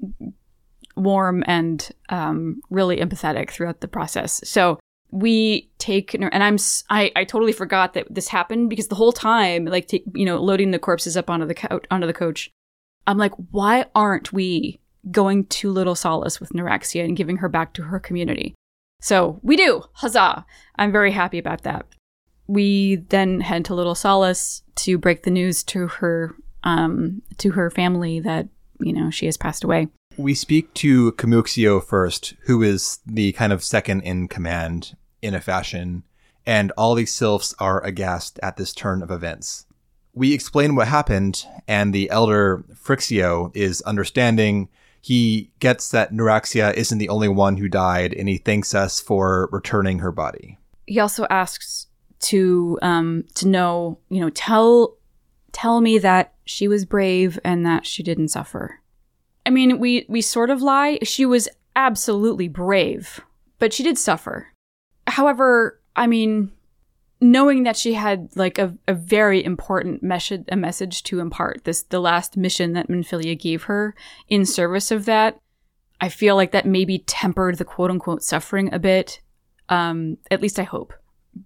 warm 0.96 1.42
and 1.46 1.90
um, 2.08 2.60
really 2.70 2.98
empathetic 2.98 3.50
throughout 3.50 3.80
the 3.80 3.88
process. 3.88 4.40
So 4.44 4.78
we 5.10 5.70
take, 5.78 6.14
and 6.14 6.24
I'm, 6.32 6.56
I, 6.90 7.12
I 7.14 7.24
totally 7.24 7.52
forgot 7.52 7.94
that 7.94 8.12
this 8.12 8.28
happened 8.28 8.70
because 8.70 8.88
the 8.88 8.94
whole 8.94 9.12
time, 9.12 9.64
like, 9.64 9.92
you 9.92 10.24
know, 10.24 10.40
loading 10.40 10.70
the 10.70 10.78
corpses 10.78 11.16
up 11.16 11.30
onto 11.30 11.46
the 11.46 11.54
couch, 11.54 11.84
onto 11.90 12.06
the 12.06 12.12
coach, 12.12 12.50
I'm 13.06 13.18
like, 13.18 13.32
why 13.50 13.86
aren't 13.94 14.32
we 14.32 14.80
going 15.10 15.46
to 15.46 15.70
Little 15.70 15.94
Solace 15.94 16.40
with 16.40 16.52
Noraxia 16.52 17.04
and 17.04 17.16
giving 17.16 17.38
her 17.38 17.48
back 17.48 17.72
to 17.74 17.82
her 17.84 18.00
community? 18.00 18.54
So 19.00 19.38
we 19.42 19.56
do. 19.56 19.84
Huzzah! 19.92 20.46
I'm 20.76 20.92
very 20.92 21.12
happy 21.12 21.38
about 21.38 21.62
that. 21.62 21.86
We 22.46 22.96
then 23.08 23.40
head 23.40 23.64
to 23.66 23.74
Little 23.74 23.94
Solace 23.94 24.62
to 24.76 24.98
break 24.98 25.22
the 25.22 25.30
news 25.30 25.62
to 25.64 25.88
her, 25.88 26.34
um, 26.62 27.22
to 27.38 27.50
her 27.50 27.70
family 27.70 28.20
that 28.20 28.48
you 28.80 28.92
know 28.92 29.10
she 29.10 29.26
has 29.26 29.36
passed 29.36 29.64
away. 29.64 29.88
We 30.16 30.34
speak 30.34 30.72
to 30.74 31.12
Camuxio 31.12 31.84
first, 31.84 32.34
who 32.42 32.62
is 32.62 33.00
the 33.04 33.32
kind 33.32 33.52
of 33.52 33.64
second 33.64 34.02
in 34.02 34.28
command 34.28 34.96
in 35.20 35.34
a 35.34 35.40
fashion, 35.40 36.04
and 36.46 36.70
all 36.76 36.94
these 36.94 37.12
sylphs 37.12 37.54
are 37.58 37.82
aghast 37.84 38.38
at 38.42 38.56
this 38.56 38.72
turn 38.72 39.02
of 39.02 39.10
events. 39.10 39.66
We 40.12 40.32
explain 40.32 40.76
what 40.76 40.88
happened, 40.88 41.44
and 41.66 41.92
the 41.92 42.08
elder 42.10 42.64
Frixio 42.74 43.54
is 43.56 43.82
understanding. 43.82 44.68
He 45.04 45.50
gets 45.58 45.90
that 45.90 46.14
Noraxia 46.14 46.72
isn't 46.72 46.96
the 46.96 47.10
only 47.10 47.28
one 47.28 47.58
who 47.58 47.68
died, 47.68 48.14
and 48.14 48.26
he 48.26 48.38
thanks 48.38 48.74
us 48.74 49.00
for 49.00 49.50
returning 49.52 49.98
her 49.98 50.10
body. 50.10 50.56
he 50.86 50.98
also 50.98 51.26
asks 51.28 51.88
to 52.20 52.78
um 52.80 53.24
to 53.34 53.46
know 53.46 53.98
you 54.08 54.18
know 54.18 54.30
tell 54.30 54.96
tell 55.52 55.82
me 55.82 55.98
that 55.98 56.32
she 56.46 56.66
was 56.68 56.86
brave 56.86 57.38
and 57.44 57.66
that 57.66 57.84
she 57.84 58.02
didn't 58.02 58.28
suffer. 58.28 58.80
I 59.44 59.50
mean 59.50 59.78
we 59.78 60.06
we 60.08 60.22
sort 60.22 60.48
of 60.48 60.62
lie. 60.62 60.98
She 61.02 61.26
was 61.26 61.50
absolutely 61.76 62.48
brave 62.48 63.20
but 63.58 63.74
she 63.74 63.82
did 63.82 63.98
suffer. 63.98 64.48
However 65.06 65.78
i 65.96 66.06
mean 66.06 66.50
knowing 67.24 67.62
that 67.62 67.76
she 67.76 67.94
had 67.94 68.28
like 68.36 68.58
a, 68.58 68.76
a 68.86 68.92
very 68.92 69.42
important 69.42 70.02
message 70.02 70.44
a 70.48 70.56
message 70.56 71.02
to 71.04 71.20
impart 71.20 71.64
this 71.64 71.82
the 71.84 71.98
last 71.98 72.36
mission 72.36 72.74
that 72.74 72.88
Minfilia 72.88 73.38
gave 73.38 73.64
her 73.64 73.94
in 74.28 74.44
service 74.44 74.90
of 74.90 75.06
that 75.06 75.38
I 76.02 76.10
feel 76.10 76.36
like 76.36 76.52
that 76.52 76.66
maybe 76.66 76.98
tempered 76.98 77.56
the 77.56 77.64
quote 77.64 77.90
unquote 77.90 78.22
suffering 78.22 78.72
a 78.74 78.78
bit. 78.78 79.22
Um 79.70 80.18
at 80.30 80.42
least 80.42 80.58
I 80.58 80.64
hope. 80.64 80.92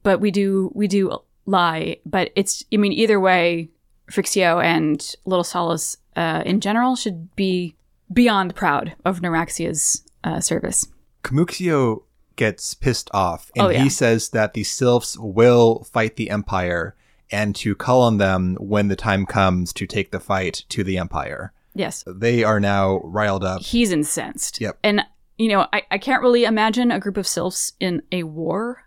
But 0.02 0.20
we 0.20 0.32
do 0.32 0.72
we 0.74 0.88
do 0.88 1.16
lie. 1.46 1.98
But 2.04 2.32
it's 2.34 2.64
I 2.72 2.76
mean 2.76 2.92
either 2.92 3.20
way 3.20 3.70
Frixio 4.10 4.62
and 4.62 5.14
Little 5.26 5.44
Solace 5.44 5.96
uh, 6.16 6.42
in 6.44 6.60
general 6.60 6.96
should 6.96 7.34
be 7.36 7.76
beyond 8.12 8.56
proud 8.56 8.96
of 9.04 9.20
Noraxia's 9.20 10.02
uh, 10.24 10.40
service. 10.40 10.88
Camuxio 11.22 12.02
gets 12.38 12.72
pissed 12.74 13.10
off 13.12 13.50
and 13.54 13.66
Oh, 13.66 13.68
yeah. 13.68 13.82
he 13.82 13.90
says 13.90 14.30
that 14.30 14.54
the 14.54 14.64
sylphs 14.64 15.18
will 15.18 15.84
fight 15.84 16.16
the 16.16 16.30
empire 16.30 16.96
and 17.30 17.54
to 17.56 17.74
call 17.74 18.00
on 18.02 18.16
them 18.16 18.56
when 18.58 18.88
the 18.88 18.96
time 18.96 19.26
comes 19.26 19.72
to 19.74 19.86
take 19.86 20.10
the 20.12 20.20
fight 20.20 20.64
to 20.70 20.82
the 20.82 20.96
empire. 20.96 21.52
yes 21.74 22.02
They 22.06 22.42
are 22.44 22.58
now 22.60 23.00
riled 23.04 23.44
up. 23.44 23.60
he's 23.60 23.92
incensed. 23.92 24.60
Yep. 24.60 24.78
And 24.82 25.02
you 25.36 25.48
know, 25.48 25.66
I, 25.72 25.82
I 25.90 25.98
can't 25.98 26.22
really 26.22 26.44
imagine 26.44 26.90
a 26.90 26.98
group 26.98 27.16
of 27.16 27.26
sylphs 27.26 27.72
in 27.78 28.02
a 28.10 28.22
war, 28.24 28.82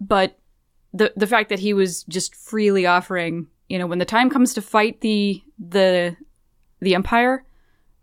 but 0.00 0.38
the 0.92 1.12
the 1.16 1.26
fact 1.26 1.48
that 1.48 1.58
he 1.58 1.72
was 1.74 2.04
just 2.04 2.36
freely 2.36 2.86
offering, 2.86 3.48
you 3.68 3.78
know, 3.78 3.86
when 3.88 3.98
the 3.98 4.04
time 4.04 4.30
comes 4.30 4.54
to 4.54 4.62
fight 4.62 5.00
the 5.00 5.42
the 5.58 6.16
the 6.80 6.94
empire, 6.94 7.44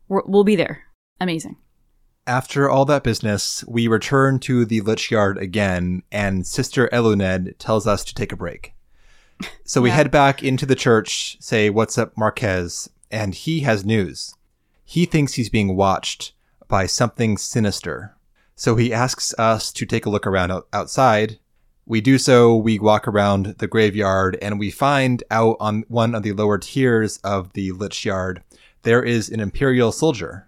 we'll 0.10 0.44
be 0.44 0.56
there. 0.58 0.84
Amazing. 1.22 1.56
After 2.28 2.70
all 2.70 2.86
that 2.86 3.04
business, 3.04 3.64
we 3.68 3.88
return 3.88 4.38
to 4.40 4.64
the 4.64 4.82
Lich 4.82 5.10
Yard 5.10 5.40
again, 5.40 6.04
and 6.12 6.46
Sister 6.46 6.88
Eluned 6.94 7.56
tells 7.58 7.88
us 7.88 8.04
to 8.04 8.14
take 8.14 8.32
a 8.32 8.36
break. 8.38 8.74
So 9.66 9.82
we 9.82 9.90
Yeah. 9.90 9.96
head 9.96 10.12
back 10.12 10.44
into 10.44 10.68
the 10.68 10.76
church, 10.76 11.38
say, 11.40 11.72
What's 11.72 11.98
up, 11.98 12.16
Marques? 12.16 12.90
And 13.10 13.34
he 13.34 13.62
has 13.62 13.84
news. 13.84 14.36
He 14.86 15.06
thinks 15.06 15.34
he's 15.34 15.50
being 15.50 15.76
watched 15.76 16.34
by 16.68 16.86
something 16.86 17.38
sinister. 17.38 18.16
So 18.56 18.76
he 18.76 18.94
asks 18.94 19.34
us 19.40 19.72
to 19.74 19.86
take 19.88 20.06
a 20.06 20.10
look 20.12 20.28
around 20.28 20.52
outside. 20.72 21.40
We 21.88 22.02
do 22.02 22.20
so, 22.20 22.56
we 22.56 22.78
walk 22.78 23.08
around 23.08 23.56
the 23.58 23.68
graveyard, 23.68 24.38
and 24.44 24.60
we 24.60 24.70
find 24.70 25.24
out 25.32 25.58
on 25.60 25.86
one 25.88 26.14
of 26.14 26.22
the 26.22 26.34
lower 26.34 26.60
tiers 26.60 27.18
of 27.24 27.54
the 27.54 27.72
Lich 27.72 28.06
Yard, 28.06 28.44
there 28.84 29.02
is 29.02 29.28
an 29.30 29.40
Imperial 29.40 29.92
soldier 29.92 30.48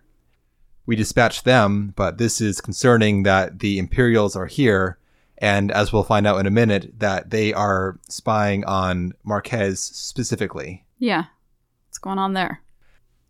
we 0.86 0.96
dispatch 0.96 1.44
them, 1.44 1.94
but 1.96 2.18
this 2.18 2.42
is 2.42 2.62
concerning 2.62 3.24
that 3.24 3.60
the 3.60 3.80
Imperials 3.80 4.36
are 4.36 4.48
here, 4.48 4.98
and 5.38 5.72
as 5.72 5.92
we'll 5.92 6.04
find 6.04 6.28
out 6.28 6.40
in 6.40 6.46
a 6.46 6.52
minute, 6.52 7.00
that 7.00 7.30
they 7.30 7.54
are 7.54 8.00
spying 8.10 8.66
on 8.66 9.14
Marques 9.24 9.80
specifically. 9.80 10.86
Yeah. 11.00 11.26
What's 11.88 11.98
going 11.98 12.20
on 12.20 12.34
there? 12.34 12.62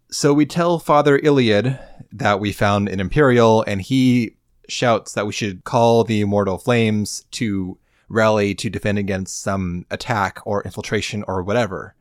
So 0.09 0.33
we 0.33 0.45
tell 0.45 0.79
Father 0.79 1.17
Iliud 1.19 1.79
that 2.11 2.39
we 2.39 2.51
found 2.51 2.89
an 2.89 2.99
Imperial, 2.99 3.63
and 3.63 3.81
he 3.81 4.35
shouts 4.69 5.13
that 5.13 5.25
we 5.25 5.33
should 5.33 5.63
call 5.63 6.03
the 6.03 6.21
Immortal 6.21 6.57
Flames 6.57 7.25
to 7.31 7.77
rally 8.09 8.53
to 8.55 8.69
defend 8.69 8.99
against 8.99 9.41
some 9.41 9.85
attack 9.89 10.39
or 10.45 10.63
infiltration 10.63 11.23
or 11.27 11.41
whatever. 11.41 11.95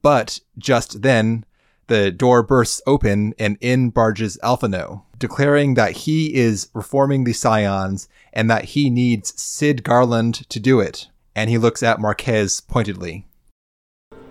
But 0.00 0.40
just 0.56 1.02
then, 1.02 1.44
the 1.88 2.10
door 2.10 2.42
bursts 2.42 2.80
open 2.86 3.34
and 3.38 3.58
in 3.60 3.90
barges 3.90 4.38
Alphinaud, 4.42 5.02
declaring 5.18 5.74
that 5.74 5.92
he 5.92 6.34
is 6.34 6.68
reforming 6.72 7.24
the 7.24 7.32
Scions 7.32 8.08
and 8.32 8.48
that 8.48 8.66
he 8.66 8.88
needs 8.88 9.38
Cid 9.40 9.82
Garlond 9.82 10.46
to 10.48 10.60
do 10.60 10.80
it. 10.80 11.08
And 11.34 11.50
he 11.50 11.58
looks 11.58 11.82
at 11.82 12.00
Marques 12.00 12.60
pointedly. 12.60 13.26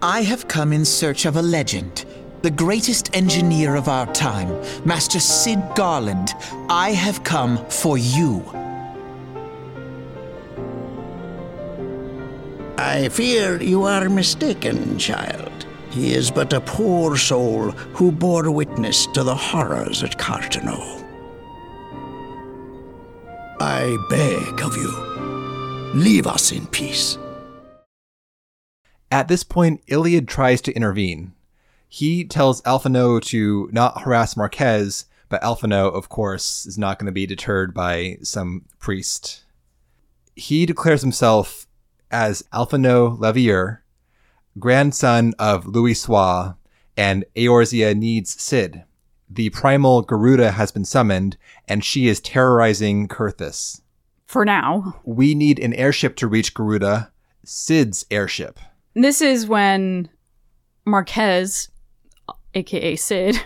I 0.02 0.22
have 0.22 0.48
come 0.48 0.72
in 0.72 0.86
search 0.86 1.26
of 1.26 1.36
a 1.36 1.42
legend. 1.42 2.06
The 2.44 2.52
greatest 2.52 3.16
engineer 3.16 3.76
of 3.76 3.90
our 3.90 4.06
time, 4.14 4.50
Master 4.86 5.20
Cid 5.20 5.60
Garlond. 5.76 6.34
I 6.70 6.92
have 6.92 7.24
come 7.24 7.66
for 7.70 7.98
you. 7.98 8.46
I 12.78 13.10
fear 13.10 13.60
you 13.62 13.84
are 13.84 14.08
mistaken, 14.08 15.00
child. 15.00 15.57
He 15.98 16.14
is 16.14 16.30
but 16.30 16.54
a 16.54 16.62
poor 16.62 17.18
soul 17.18 17.72
who 17.72 18.12
bore 18.12 18.52
witness 18.52 19.08
to 19.08 19.24
the 19.24 19.34
horrors 19.34 20.04
at 20.04 20.20
Carteneau. 20.20 21.04
I 23.60 23.98
beg 24.08 24.62
of 24.62 24.78
you, 24.78 24.92
leave 25.96 26.28
us 26.28 26.52
in 26.52 26.68
peace. 26.68 27.18
At 29.10 29.28
this 29.28 29.44
point, 29.44 29.84
Iliud 29.88 30.28
tries 30.28 30.62
to 30.62 30.74
intervene. 30.74 31.34
He 31.90 32.24
tells 32.26 32.62
Alphinaud 32.62 33.24
to 33.30 33.68
not 33.72 34.02
harass 34.02 34.38
Marques, 34.38 35.06
but 35.30 35.42
Alphinaud, 35.42 35.96
of 35.96 36.10
course, 36.10 36.68
is 36.68 36.78
not 36.78 37.00
going 37.00 37.08
to 37.08 37.12
be 37.12 37.26
deterred 37.26 37.74
by 37.74 38.20
some 38.22 38.66
priest. 38.78 39.46
He 40.36 40.68
declares 40.68 41.02
himself 41.02 41.66
as 42.12 42.44
Alphinaud 42.54 43.18
Leveilleur, 43.18 43.80
grandson 44.60 45.34
of 45.40 45.66
Louisoix, 45.66 46.56
and 46.96 47.26
Eorzea 47.36 47.96
needs 47.96 48.42
Cid. 48.42 48.84
The 49.30 49.50
primal 49.50 50.02
Garuda 50.02 50.52
has 50.52 50.72
been 50.72 50.86
summoned, 50.86 51.38
and 51.68 51.84
she 51.84 52.08
is 52.08 52.22
terrorizing 52.22 53.08
Coerthas. 53.08 53.82
For 54.26 54.46
now. 54.46 55.00
We 55.04 55.36
need 55.36 55.60
an 55.60 55.74
airship 55.74 56.16
to 56.18 56.28
reach 56.28 56.54
Garuda, 56.54 57.12
Cid's 57.44 58.06
airship. 58.10 58.60
This 58.94 59.22
is 59.22 59.48
when 59.48 60.10
Marques, 60.86 61.70
aka 62.54 62.96
Cid, 62.96 63.46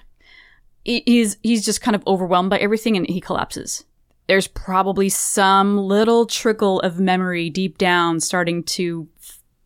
he's 0.84 1.38
he's 1.44 1.66
just 1.66 1.82
kind 1.82 1.96
of 1.96 2.04
overwhelmed 2.08 2.50
by 2.50 2.58
everything 2.58 2.96
and 2.96 3.08
he 3.08 3.22
collapses. 3.22 3.84
There's 4.28 4.48
probably 4.48 5.10
some 5.10 5.78
little 5.78 6.26
trickle 6.26 6.80
of 6.82 7.00
memory 7.00 7.50
deep 7.50 7.78
down 7.78 8.20
starting 8.20 8.64
to 8.64 9.08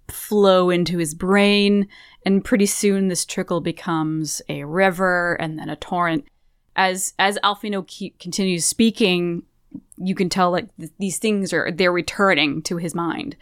flow 0.07 0.69
into 0.69 0.97
his 0.97 1.13
brain, 1.13 1.87
and 2.25 2.43
pretty 2.43 2.65
soon 2.65 3.07
this 3.07 3.25
trickle 3.25 3.61
becomes 3.61 4.41
a 4.49 4.63
river 4.63 5.35
and 5.35 5.57
then 5.57 5.69
a 5.69 5.75
torrent. 5.75 6.25
As 6.75 7.13
as 7.17 7.39
Alphinaud 7.43 7.87
keep, 7.87 8.19
continues 8.19 8.65
speaking, 8.65 9.43
you 9.97 10.15
can 10.15 10.29
tell 10.29 10.51
like 10.51 10.75
th- 10.77 10.91
these 10.99 11.17
things 11.17 11.53
are 11.53 11.71
they're 11.71 11.91
returning 11.91 12.61
to 12.63 12.77
his 12.77 12.93
mind 12.93 13.35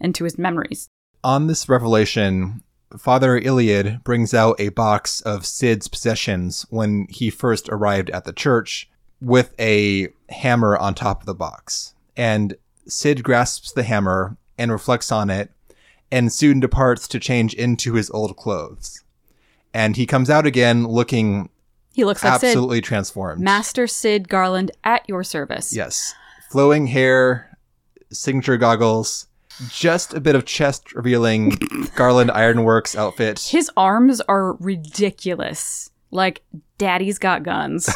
and 0.00 0.14
to 0.14 0.24
his 0.24 0.38
memories. 0.38 0.88
On 1.24 1.46
this 1.46 1.68
revelation, 1.68 2.62
Father 2.96 3.40
Iliud 3.40 4.04
brings 4.04 4.32
out 4.32 4.60
a 4.60 4.68
box 4.68 5.20
of 5.22 5.44
Cid's 5.44 5.88
possessions 5.88 6.66
when 6.70 7.06
he 7.10 7.30
first 7.30 7.68
arrived 7.68 8.10
at 8.10 8.24
the 8.24 8.32
church 8.32 8.88
with 9.20 9.54
a 9.58 10.08
hammer 10.28 10.76
on 10.76 10.94
top 10.94 11.20
of 11.20 11.26
the 11.26 11.34
box. 11.34 11.94
And 12.16 12.54
Cid 12.86 13.24
grasps 13.24 13.72
the 13.72 13.82
hammer 13.82 14.36
and 14.56 14.70
reflects 14.70 15.10
on 15.10 15.30
it 15.30 15.50
and 16.10 16.32
soon 16.32 16.60
departs 16.60 17.08
to 17.08 17.18
change 17.20 17.54
into 17.54 17.94
his 17.94 18.10
old 18.10 18.36
clothes. 18.36 19.02
And 19.74 19.96
he 19.96 20.06
comes 20.06 20.30
out 20.30 20.46
again 20.46 20.86
looking 20.86 21.50
He 21.92 22.04
looks 22.04 22.24
like 22.24 22.40
Cid. 22.40 22.48
absolutely 22.48 22.80
transformed. 22.80 23.42
Master 23.42 23.86
Cid 23.86 24.28
Garlond 24.28 24.70
at 24.84 25.06
your 25.08 25.22
service. 25.24 25.74
Yes. 25.74 26.14
Flowing 26.50 26.86
hair, 26.86 27.56
signature 28.10 28.56
goggles, 28.56 29.26
just 29.68 30.14
a 30.14 30.20
bit 30.20 30.34
of 30.34 30.44
chest 30.44 30.94
revealing 30.94 31.50
Garlond 31.96 32.30
Ironworks 32.30 32.94
outfit. 32.96 33.40
His 33.40 33.70
arms 33.76 34.20
are 34.22 34.54
ridiculous. 34.54 35.90
Like 36.10 36.42
daddy's 36.78 37.18
got 37.18 37.42
guns. 37.42 37.90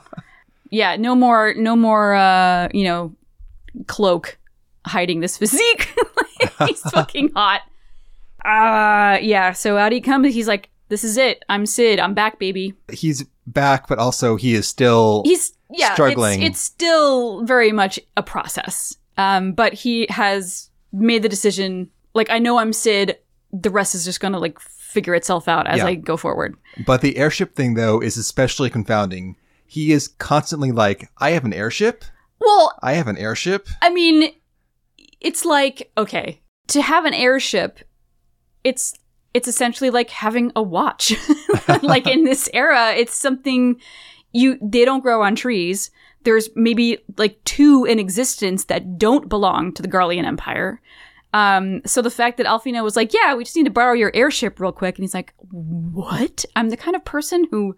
yeah, 0.70 0.96
no 0.96 1.14
more 1.14 1.54
no 1.54 1.74
more 1.76 2.14
uh, 2.14 2.68
you 2.72 2.84
know, 2.84 3.14
cloak 3.86 4.38
hiding 4.88 5.20
this 5.20 5.36
physique. 5.36 5.94
He's 6.66 6.82
fucking 6.82 7.32
hot. 7.34 7.62
Uh 8.44 9.18
yeah, 9.20 9.52
so 9.52 9.76
out 9.76 9.92
he 9.92 10.00
comes, 10.00 10.32
he's 10.34 10.48
like, 10.48 10.70
This 10.88 11.04
is 11.04 11.16
it. 11.16 11.44
I'm 11.48 11.66
Cid. 11.66 11.98
I'm 11.98 12.14
back, 12.14 12.38
baby. 12.38 12.74
He's 12.92 13.24
back, 13.46 13.88
but 13.88 13.98
also 13.98 14.36
he 14.36 14.54
is 14.54 14.66
still 14.66 15.22
He's 15.24 15.52
yeah, 15.70 15.92
Struggling. 15.92 16.42
It's, 16.42 16.50
it's 16.50 16.60
still 16.60 17.44
very 17.44 17.72
much 17.72 18.00
a 18.16 18.22
process. 18.22 18.96
Um, 19.18 19.52
but 19.52 19.74
he 19.74 20.06
has 20.08 20.70
made 20.92 21.22
the 21.22 21.28
decision. 21.28 21.90
Like 22.14 22.30
I 22.30 22.38
know 22.38 22.58
I'm 22.58 22.72
Cid. 22.72 23.18
The 23.52 23.70
rest 23.70 23.94
is 23.94 24.04
just 24.04 24.20
gonna 24.20 24.38
like 24.38 24.58
figure 24.60 25.14
itself 25.14 25.48
out 25.48 25.66
as 25.66 25.78
Yeah. 25.78 25.86
I 25.86 25.94
go 25.96 26.16
forward. 26.16 26.56
But 26.86 27.02
the 27.02 27.16
airship 27.16 27.54
thing 27.54 27.74
though 27.74 28.00
is 28.00 28.16
especially 28.16 28.70
confounding. 28.70 29.36
He 29.66 29.92
is 29.92 30.08
constantly 30.08 30.72
like, 30.72 31.10
I 31.18 31.30
have 31.32 31.44
an 31.44 31.52
airship? 31.52 32.04
Well, 32.40 32.72
I 32.82 32.94
have 32.94 33.06
an 33.08 33.18
airship? 33.18 33.68
I 33.82 33.90
mean, 33.90 34.32
it's 35.20 35.44
like 35.44 35.90
okay 35.96 36.40
to 36.68 36.82
have 36.82 37.04
an 37.04 37.14
airship. 37.14 37.80
It's 38.64 38.94
it's 39.34 39.48
essentially 39.48 39.90
like 39.90 40.10
having 40.10 40.52
a 40.56 40.62
watch. 40.62 41.14
like 41.82 42.06
in 42.06 42.24
this 42.24 42.48
era, 42.52 42.92
it's 42.92 43.14
something 43.14 43.80
you 44.32 44.58
they 44.62 44.84
don't 44.84 45.02
grow 45.02 45.22
on 45.22 45.34
trees. 45.34 45.90
There's 46.24 46.48
maybe 46.54 46.98
like 47.16 47.42
two 47.44 47.84
in 47.84 47.98
existence 47.98 48.64
that 48.64 48.98
don't 48.98 49.28
belong 49.28 49.72
to 49.74 49.82
the 49.82 49.88
Garlean 49.88 50.24
Empire. 50.24 50.80
Um, 51.34 51.82
so 51.84 52.00
the 52.00 52.10
fact 52.10 52.38
that 52.38 52.46
Alphinaud 52.46 52.82
was 52.82 52.96
like, 52.96 53.12
"Yeah, 53.12 53.34
we 53.34 53.44
just 53.44 53.56
need 53.56 53.64
to 53.64 53.70
borrow 53.70 53.92
your 53.92 54.10
airship 54.14 54.58
real 54.60 54.72
quick," 54.72 54.96
and 54.96 55.04
he's 55.04 55.14
like, 55.14 55.34
"What? 55.50 56.44
I'm 56.56 56.70
the 56.70 56.76
kind 56.76 56.96
of 56.96 57.04
person 57.04 57.46
who 57.50 57.76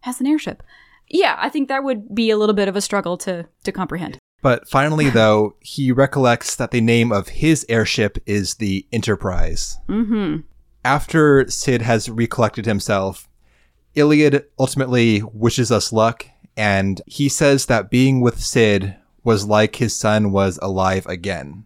has 0.00 0.20
an 0.20 0.26
airship." 0.26 0.62
Yeah, 1.08 1.36
I 1.38 1.48
think 1.48 1.68
that 1.68 1.84
would 1.84 2.14
be 2.14 2.30
a 2.30 2.36
little 2.36 2.54
bit 2.54 2.68
of 2.68 2.76
a 2.76 2.80
struggle 2.80 3.16
to 3.18 3.46
to 3.64 3.72
comprehend. 3.72 4.18
But 4.46 4.68
finally, 4.68 5.10
though, 5.20 5.56
he 5.58 5.90
recollects 5.90 6.54
that 6.54 6.70
the 6.70 6.80
name 6.80 7.10
of 7.10 7.26
his 7.30 7.66
airship 7.68 8.16
is 8.26 8.54
the 8.54 8.86
Enterprise. 8.92 9.76
Mm-hmm. 9.88 10.42
After 10.84 11.50
Cid 11.50 11.82
has 11.82 12.08
recollected 12.08 12.64
himself, 12.64 13.28
Iliud 13.96 14.44
ultimately 14.56 15.20
wishes 15.32 15.72
us 15.72 15.92
luck, 15.92 16.26
and 16.56 17.02
he 17.08 17.28
says 17.28 17.66
that 17.66 17.90
being 17.90 18.20
with 18.20 18.38
Cid 18.38 18.94
was 19.24 19.44
like 19.46 19.74
his 19.74 19.96
son 19.96 20.30
was 20.30 20.60
alive 20.62 21.06
again. 21.06 21.64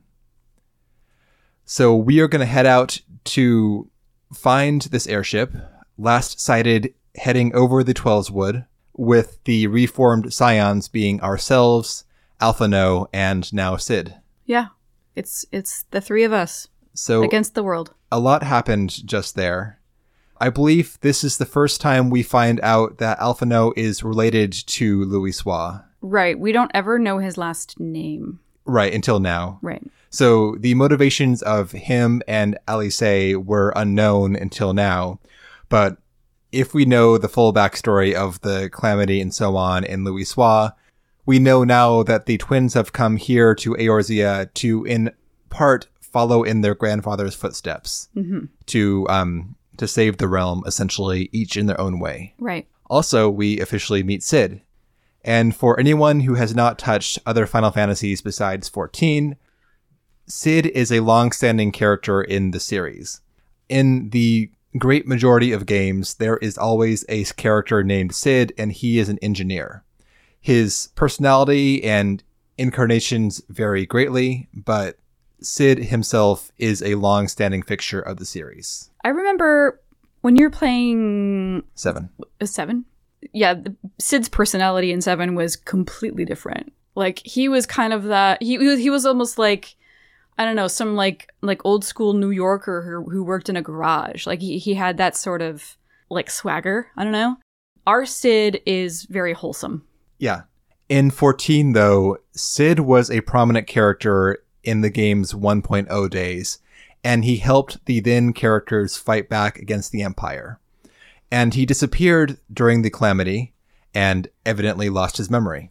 So 1.66 1.94
we 1.94 2.18
are 2.20 2.28
going 2.28 2.40
to 2.40 2.46
head 2.46 2.64
out 2.64 3.02
to 3.24 3.90
find 4.32 4.80
this 4.80 5.06
airship, 5.06 5.52
last 5.98 6.40
sighted 6.40 6.94
heading 7.16 7.54
over 7.54 7.84
the 7.84 7.92
Twelveswood, 7.92 8.64
with 8.96 9.36
the 9.44 9.66
reformed 9.66 10.32
scions 10.32 10.88
being 10.88 11.20
ourselves, 11.20 12.04
Alphinaud, 12.40 13.08
and 13.12 13.52
now 13.52 13.76
Cid. 13.76 14.14
Yeah, 14.44 14.68
it's 15.14 15.44
it's 15.52 15.84
the 15.90 16.00
three 16.00 16.24
of 16.24 16.32
us 16.32 16.68
So 16.94 17.22
against 17.22 17.54
the 17.54 17.62
world. 17.62 17.94
a 18.10 18.18
lot 18.18 18.42
happened 18.42 19.06
just 19.06 19.34
there. 19.36 19.78
I 20.42 20.48
believe 20.48 20.98
this 21.02 21.22
is 21.22 21.36
the 21.36 21.44
first 21.46 21.80
time 21.80 22.08
we 22.08 22.22
find 22.22 22.60
out 22.62 22.98
that 22.98 23.18
Alphinaud 23.18 23.74
is 23.76 24.02
related 24.02 24.52
to 24.52 25.04
Louisoix. 25.04 25.84
Right. 26.00 26.38
We 26.38 26.52
don't 26.52 26.70
ever 26.72 26.98
know 26.98 27.18
his 27.18 27.36
last 27.36 27.78
name. 27.78 28.40
Right, 28.64 28.94
until 28.94 29.20
now. 29.20 29.58
Right. 29.60 29.82
So 30.08 30.56
the 30.58 30.74
motivations 30.74 31.42
of 31.42 31.72
him 31.72 32.22
and 32.26 32.58
Alice 32.66 33.02
were 33.36 33.72
unknown 33.76 34.34
until 34.34 34.72
now. 34.72 35.20
But 35.68 35.98
if 36.52 36.72
we 36.72 36.84
know 36.86 37.18
the 37.18 37.28
full 37.28 37.52
backstory 37.52 38.14
of 38.14 38.40
the 38.40 38.70
calamity 38.70 39.20
and 39.20 39.34
so 39.34 39.56
on 39.56 39.84
in 39.84 40.04
Louisoix, 40.04 40.72
we 41.26 41.38
know 41.38 41.64
now 41.64 42.02
that 42.02 42.26
the 42.26 42.38
twins 42.38 42.74
have 42.74 42.92
come 42.92 43.16
here 43.16 43.54
to 43.56 43.74
Eorzea 43.74 44.52
to, 44.54 44.84
in 44.84 45.12
part, 45.48 45.86
follow 46.00 46.42
in 46.42 46.60
their 46.60 46.74
grandfather's 46.74 47.34
footsteps 47.34 48.08
to 48.66 49.06
um 49.08 49.54
to 49.76 49.88
save 49.88 50.18
the 50.18 50.28
realm, 50.28 50.62
essentially, 50.66 51.30
each 51.32 51.56
in 51.56 51.66
their 51.66 51.80
own 51.80 51.98
way. 51.98 52.34
Right. 52.38 52.68
Also, 52.90 53.30
we 53.30 53.60
officially 53.60 54.02
meet 54.02 54.22
Cid. 54.22 54.60
And 55.24 55.54
for 55.56 55.78
anyone 55.78 56.20
who 56.20 56.34
has 56.34 56.54
not 56.54 56.78
touched 56.78 57.18
other 57.24 57.46
Final 57.46 57.70
Fantasies 57.70 58.20
besides 58.20 58.68
14, 58.68 59.36
Cid 60.26 60.66
is 60.66 60.92
a 60.92 61.00
long-standing 61.00 61.72
character 61.72 62.20
in 62.20 62.50
the 62.50 62.60
series. 62.60 63.20
In 63.68 64.10
the 64.10 64.50
great 64.76 65.06
majority 65.06 65.52
of 65.52 65.66
games, 65.66 66.14
there 66.14 66.36
is 66.38 66.58
always 66.58 67.04
a 67.08 67.24
character 67.24 67.82
named 67.82 68.14
Cid, 68.14 68.52
and 68.58 68.72
he 68.72 68.98
is 68.98 69.08
an 69.08 69.18
engineer. 69.22 69.84
His 70.40 70.88
personality 70.94 71.84
and 71.84 72.22
incarnations 72.58 73.42
vary 73.48 73.86
greatly, 73.86 74.48
but 74.54 74.96
Cid 75.42 75.78
himself 75.78 76.50
is 76.58 76.82
a 76.82 76.94
long-standing 76.96 77.62
fixture 77.62 78.00
of 78.00 78.18
the 78.18 78.24
series. 78.26 78.90
I 79.04 79.08
remember 79.08 79.80
when 80.20 80.36
you're 80.36 80.50
playing 80.50 81.62
Seven. 81.74 82.10
uh, 82.40 82.46
seven. 82.46 82.84
Yeah, 83.32 83.54
the, 83.54 83.74
Cid's 83.98 84.28
personality 84.28 84.92
in 84.92 85.00
seven 85.00 85.34
was 85.34 85.56
completely 85.56 86.24
different. 86.24 86.72
Like 86.94 87.20
he 87.24 87.48
was 87.48 87.66
kind 87.66 87.92
of 87.92 88.04
that. 88.04 88.42
He 88.42 88.58
he 88.58 88.66
was, 88.66 88.78
he 88.80 88.90
was 88.90 89.06
almost 89.06 89.38
like 89.38 89.76
I 90.36 90.44
don't 90.44 90.56
know 90.56 90.68
some 90.68 90.96
like 90.96 91.32
like 91.40 91.64
old 91.64 91.84
school 91.84 92.14
New 92.14 92.30
Yorker 92.30 92.82
who, 92.82 93.10
who 93.10 93.22
worked 93.22 93.48
in 93.48 93.56
a 93.56 93.62
garage. 93.62 94.26
Like 94.26 94.40
he 94.40 94.58
he 94.58 94.74
had 94.74 94.96
that 94.96 95.16
sort 95.16 95.42
of 95.42 95.76
like 96.10 96.30
swagger. 96.30 96.88
I 96.96 97.04
don't 97.04 97.12
know. 97.12 97.36
Our 97.86 98.04
Cid 98.06 98.60
is 98.66 99.04
very 99.04 99.32
wholesome. 99.32 99.86
Yeah. 100.20 100.42
In 100.88 101.10
14, 101.10 101.72
though, 101.72 102.18
Cid 102.32 102.80
was 102.80 103.10
a 103.10 103.20
prominent 103.22 103.66
character 103.66 104.38
in 104.62 104.82
the 104.82 104.90
game's 104.90 105.32
1.0 105.32 106.10
days, 106.10 106.58
and 107.02 107.24
he 107.24 107.38
helped 107.38 107.84
the 107.86 108.00
then 108.00 108.32
characters 108.32 108.96
fight 108.96 109.28
back 109.28 109.58
against 109.58 109.90
the 109.92 110.02
Empire. 110.02 110.60
And 111.32 111.54
he 111.54 111.64
disappeared 111.64 112.38
during 112.52 112.82
the 112.82 112.90
calamity 112.90 113.54
and 113.94 114.28
evidently 114.44 114.88
lost 114.88 115.16
his 115.16 115.30
memory. 115.30 115.70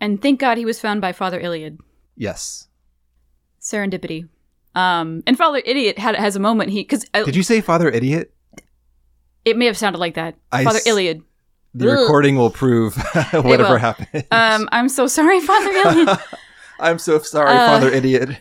And 0.00 0.20
thank 0.20 0.38
God 0.40 0.58
he 0.58 0.64
was 0.64 0.80
found 0.80 1.00
by 1.00 1.12
Father 1.12 1.40
Iliud. 1.40 1.78
Yes. 2.16 2.68
Serendipity. 3.60 4.28
Um, 4.74 5.22
and 5.26 5.36
Father 5.36 5.62
Idiot 5.64 5.98
had 5.98 6.14
has 6.16 6.36
a 6.36 6.40
moment 6.40 6.70
he 6.70 6.82
because 6.82 7.04
Did 7.24 7.34
you 7.36 7.42
say 7.42 7.60
Father 7.60 7.88
Idiot? 7.88 8.32
it 9.44 9.56
may 9.56 9.66
have 9.66 9.78
sounded 9.78 9.98
like 9.98 10.14
that. 10.14 10.36
I 10.52 10.62
Father 10.64 10.78
s- 10.78 10.86
Iliud. 10.86 11.22
The 11.74 11.90
Ugh. 11.92 11.98
recording 12.00 12.36
will 12.36 12.50
prove 12.50 12.96
whatever 13.32 13.74
will. 13.74 13.78
happened. 13.78 14.24
Um, 14.30 14.68
I'm 14.72 14.88
so 14.88 15.06
sorry, 15.06 15.40
Father 15.46 15.70
Iliud. 15.72 16.22
I'm 16.80 16.98
so 16.98 17.18
sorry, 17.18 17.50
uh, 17.50 17.66
Father 17.66 17.88
Idiot. 17.90 18.38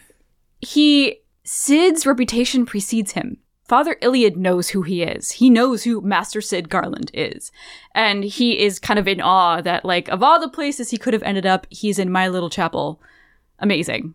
he 0.62 1.20
Cid's 1.44 2.06
reputation 2.06 2.66
precedes 2.66 3.14
him. 3.14 3.38
Father 3.68 3.98
Iliud 4.02 4.38
knows 4.38 4.70
who 4.70 4.82
he 4.84 5.04
is. 5.04 5.32
He 5.32 5.50
knows 5.50 5.84
who 5.84 6.00
Master 6.02 6.40
Cid 6.40 6.70
Garlond 6.70 7.10
is. 7.14 7.52
And 7.94 8.24
he 8.24 8.60
is 8.60 8.80
kind 8.80 8.98
of 8.98 9.08
in 9.10 9.20
awe 9.20 9.60
that 9.62 9.84
like 9.84 10.08
of 10.08 10.24
all 10.24 10.40
the 10.40 10.50
places 10.50 10.90
he 10.90 10.98
could 10.98 11.14
have 11.14 11.24
ended 11.24 11.46
up, 11.46 11.68
he's 11.70 12.00
in 12.00 12.10
my 12.12 12.28
little 12.30 12.50
chapel. 12.50 13.02
Amazing. 13.60 14.14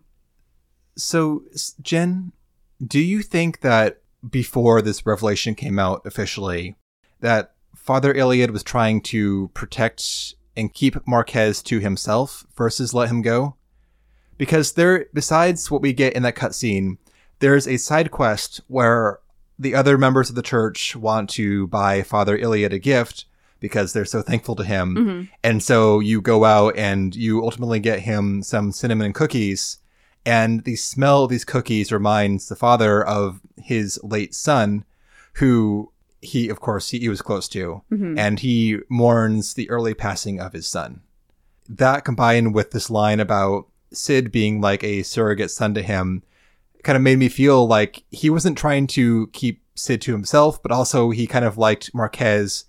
So, 0.95 1.43
Jen, 1.81 2.31
do 2.85 2.99
you 2.99 3.21
think 3.21 3.61
that 3.61 4.01
before 4.27 4.81
this 4.81 5.05
revelation 5.05 5.53
came 5.55 5.77
out 5.79 6.05
officially, 6.05 6.75
that 7.19 7.52
Father 7.83 8.13
Iliud 8.13 8.51
was 8.51 8.63
trying 8.63 9.01
to 9.01 9.49
protect 9.53 10.35
and 10.55 10.73
keep 10.73 11.05
Marques 11.05 11.61
to 11.63 11.79
himself 11.79 12.47
versus 12.55 12.93
let 12.93 13.09
him 13.09 13.21
go? 13.21 13.57
Because 14.37 14.71
there, 14.73 15.07
besides 15.13 15.69
what 15.69 15.81
we 15.81 15.91
get 15.91 16.13
in 16.13 16.23
that 16.23 16.37
cutscene, 16.37 16.97
there's 17.39 17.67
a 17.67 17.75
side 17.75 18.09
quest 18.09 18.61
where 18.67 19.19
the 19.59 19.75
other 19.75 19.97
members 19.97 20.29
of 20.29 20.35
the 20.35 20.41
church 20.41 20.95
want 20.95 21.29
to 21.31 21.67
buy 21.67 22.03
Father 22.03 22.37
Iliud 22.37 22.71
a 22.71 22.79
gift 22.79 23.25
because 23.59 23.91
they're 23.91 24.05
so 24.05 24.21
thankful 24.21 24.55
to 24.55 24.63
him. 24.63 24.95
Mm-hmm. 24.95 25.23
And 25.43 25.61
so 25.61 25.99
you 25.99 26.21
go 26.21 26.45
out 26.45 26.77
and 26.77 27.13
you 27.13 27.43
ultimately 27.43 27.81
get 27.81 27.99
him 27.99 28.43
some 28.43 28.71
cinnamon 28.71 29.11
cookies. 29.11 29.79
And 30.25 30.63
the 30.63 30.77
smell 30.77 31.25
of 31.25 31.29
these 31.29 31.43
cookies 31.43 31.91
reminds 31.91 32.47
the 32.47 32.55
father 32.55 33.05
of 33.05 33.41
his 33.57 33.99
late 34.03 34.33
son, 34.33 34.85
who 35.33 35.92
he, 36.23 36.49
of 36.49 36.59
course, 36.59 36.89
he, 36.89 36.99
he 36.99 37.09
was 37.09 37.21
close 37.21 37.47
to. 37.49 37.83
And 38.17 38.39
he 38.39 38.79
mourns 38.89 39.53
the 39.53 39.69
early 39.69 39.93
passing 39.93 40.39
of 40.39 40.53
his 40.53 40.67
son. 40.67 41.01
That 41.69 42.05
combined 42.05 42.53
with 42.53 42.71
this 42.71 42.89
line 42.89 43.19
about 43.19 43.67
Cid 43.91 44.31
being 44.31 44.59
like 44.61 44.83
a 44.83 45.03
surrogate 45.03 45.51
son 45.51 45.73
to 45.75 45.81
him 45.81 46.23
kind 46.83 46.95
of 46.95 47.01
made 47.01 47.17
me 47.17 47.29
feel 47.29 47.65
like 47.65 48.03
he 48.11 48.29
wasn't 48.29 48.57
trying 48.57 48.87
to 48.87 49.27
keep 49.27 49.61
Cid 49.75 50.01
to 50.01 50.11
himself, 50.11 50.61
but 50.61 50.71
also 50.71 51.09
he 51.09 51.25
kind 51.25 51.45
of 51.45 51.57
liked 51.57 51.93
Marques 51.93 52.65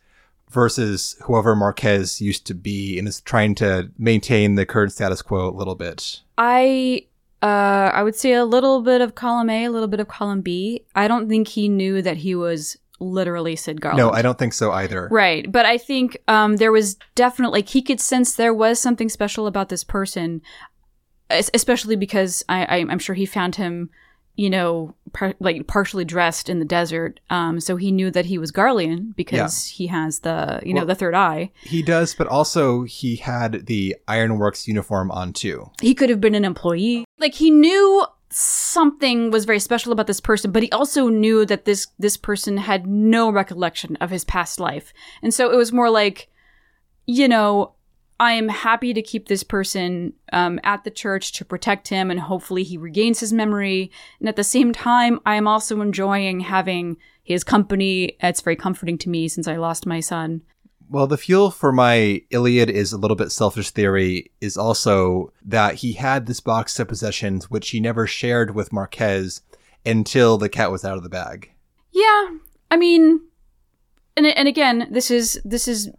versus 0.51 1.17
whoever 1.25 1.55
Marques 1.55 2.21
used 2.21 2.47
to 2.47 2.55
be 2.55 2.99
and 2.99 3.09
is 3.09 3.21
trying 3.21 3.55
to 3.57 3.91
maintain 3.99 4.55
the 4.55 4.65
current 4.65 4.93
status 4.93 5.21
quo 5.21 5.49
a 5.49 5.51
little 5.51 5.75
bit. 5.75 6.21
I 6.39 7.07
uh 7.43 7.91
I 7.93 8.03
would 8.03 8.15
say 8.15 8.33
a 8.33 8.45
little 8.45 8.81
bit 8.81 9.01
of 9.01 9.15
column 9.15 9.51
A, 9.51 9.65
a 9.65 9.71
little 9.71 9.89
bit 9.89 10.01
of 10.01 10.09
column 10.09 10.41
B. 10.41 10.85
I 10.95 11.09
don't 11.09 11.29
think 11.29 11.49
he 11.49 11.69
knew 11.69 12.01
that 12.01 12.19
he 12.19 12.35
was 12.35 12.79
literally 13.05 13.57
Cid 13.57 13.81
Garlond. 13.81 13.97
No, 13.97 14.11
I 14.11 14.23
don't 14.23 14.39
think 14.39 14.53
so 14.53 14.73
either. 14.73 15.09
Right, 15.11 15.51
but 15.51 15.67
I 15.67 15.79
think 15.79 16.19
um, 16.29 16.57
there 16.57 16.73
was 16.73 16.97
definitely 17.15 17.61
like 17.61 17.69
he 17.69 17.83
could 17.83 18.01
sense 18.01 18.35
there 18.35 18.55
was 18.55 18.81
something 18.81 19.09
special 19.09 19.47
about 19.47 19.69
this 19.69 19.85
person, 19.85 20.43
especially 21.31 21.97
because 21.97 22.45
I, 22.49 22.65
I, 22.65 22.77
I'm 22.79 22.99
sure 22.99 23.15
he 23.15 23.27
found 23.27 23.57
him, 23.57 23.91
you 24.37 24.51
know, 24.51 24.95
par- 25.13 25.35
like 25.41 25.67
partially 25.67 26.05
dressed 26.05 26.49
in 26.49 26.59
the 26.59 26.65
desert. 26.65 27.21
Um, 27.31 27.61
so 27.61 27.77
he 27.77 27.93
knew 27.93 28.11
that 28.11 28.27
he 28.27 28.39
was 28.39 28.51
Garlean 28.53 29.15
because 29.17 29.67
he 29.67 29.87
has 29.89 30.21
the 30.21 30.61
you 30.65 30.75
know 30.75 30.81
Well- 30.81 30.87
the 30.87 30.95
third 30.97 31.15
eye. 31.15 31.51
He 31.63 31.83
does, 31.83 32.15
but 32.15 32.27
also 32.27 32.83
he 32.83 33.17
had 33.17 33.67
the 33.67 33.97
Ironworks 34.09 34.67
uniform 34.69 35.11
on 35.11 35.33
too. 35.33 35.71
He 35.81 35.95
could 35.95 36.11
have 36.11 36.21
been 36.21 36.35
an 36.35 36.45
employee. 36.45 37.05
Like 37.19 37.35
he 37.35 37.51
knew 37.51 38.05
something 38.37 39.31
was 39.31 39.45
very 39.45 39.61
special 39.61 39.93
about 39.93 40.09
this 40.09 40.21
person, 40.21 40.51
but 40.51 40.65
he 40.65 40.71
also 40.73 41.07
knew 41.07 41.47
that 41.47 41.67
this 41.67 41.87
this 42.01 42.17
person 42.17 42.57
had 42.57 42.85
no 42.85 43.31
recollection 43.31 43.95
of 43.97 44.11
his 44.11 44.25
past 44.25 44.59
life. 44.59 44.93
And 45.23 45.33
so 45.33 45.53
it 45.53 45.57
was 45.57 45.73
more 45.73 45.89
like, 45.89 46.29
you 47.07 47.29
know, 47.29 47.75
I 48.19 48.33
am 48.33 48.49
happy 48.49 48.93
to 48.93 49.03
keep 49.03 49.29
this 49.29 49.45
person 49.45 50.15
um, 50.33 50.59
at 50.65 50.83
the 50.83 50.91
church 50.91 51.33
to 51.35 51.45
protect 51.45 51.89
him, 51.89 52.11
and 52.11 52.19
hopefully 52.19 52.65
he 52.65 52.77
regains 52.77 53.21
his 53.21 53.33
memory. 53.33 53.93
And 54.19 54.29
at 54.29 54.35
the 54.35 54.43
same 54.43 54.73
time, 54.73 55.21
I 55.25 55.37
am 55.37 55.47
also 55.47 55.81
enjoying 55.81 56.41
having 56.41 56.97
his 57.23 57.45
company. 57.45 58.17
It's 58.21 58.41
very 58.41 58.57
comforting 58.57 58.99
to 58.99 59.09
me 59.09 59.29
since 59.29 59.47
I 59.47 59.57
lost 59.57 59.87
my 59.87 60.01
son. 60.01 60.43
Well, 60.91 61.07
the 61.07 61.17
fuel 61.17 61.51
for 61.51 61.73
my 61.73 62.23
Iliud 62.31 62.69
is 62.69 62.93
a 62.93 62.99
little 62.99 63.17
bit 63.17 63.33
selfish 63.33 63.71
theory 63.71 64.31
is 64.41 64.57
also 64.57 65.33
that 65.45 65.77
he 65.77 65.95
had 65.95 66.27
this 66.27 66.41
box 66.41 66.79
of 66.79 66.89
possessions 66.89 67.51
which 67.51 67.71
he 67.71 67.81
never 67.81 68.07
shared 68.07 68.55
with 68.55 68.73
Marques, 68.73 69.41
until 69.87 70.39
the 70.39 70.49
cat 70.49 70.71
was 70.71 70.85
out 70.85 70.97
of 70.97 71.03
the 71.03 71.09
bag. 71.09 71.53
Yeah, 71.93 72.29
I 72.71 72.77
mean, 72.77 73.21
and 74.17 74.27
and 74.27 74.49
again, 74.49 74.89
this 74.91 75.11
is 75.11 75.41
this 75.45 75.69
is 75.69 75.91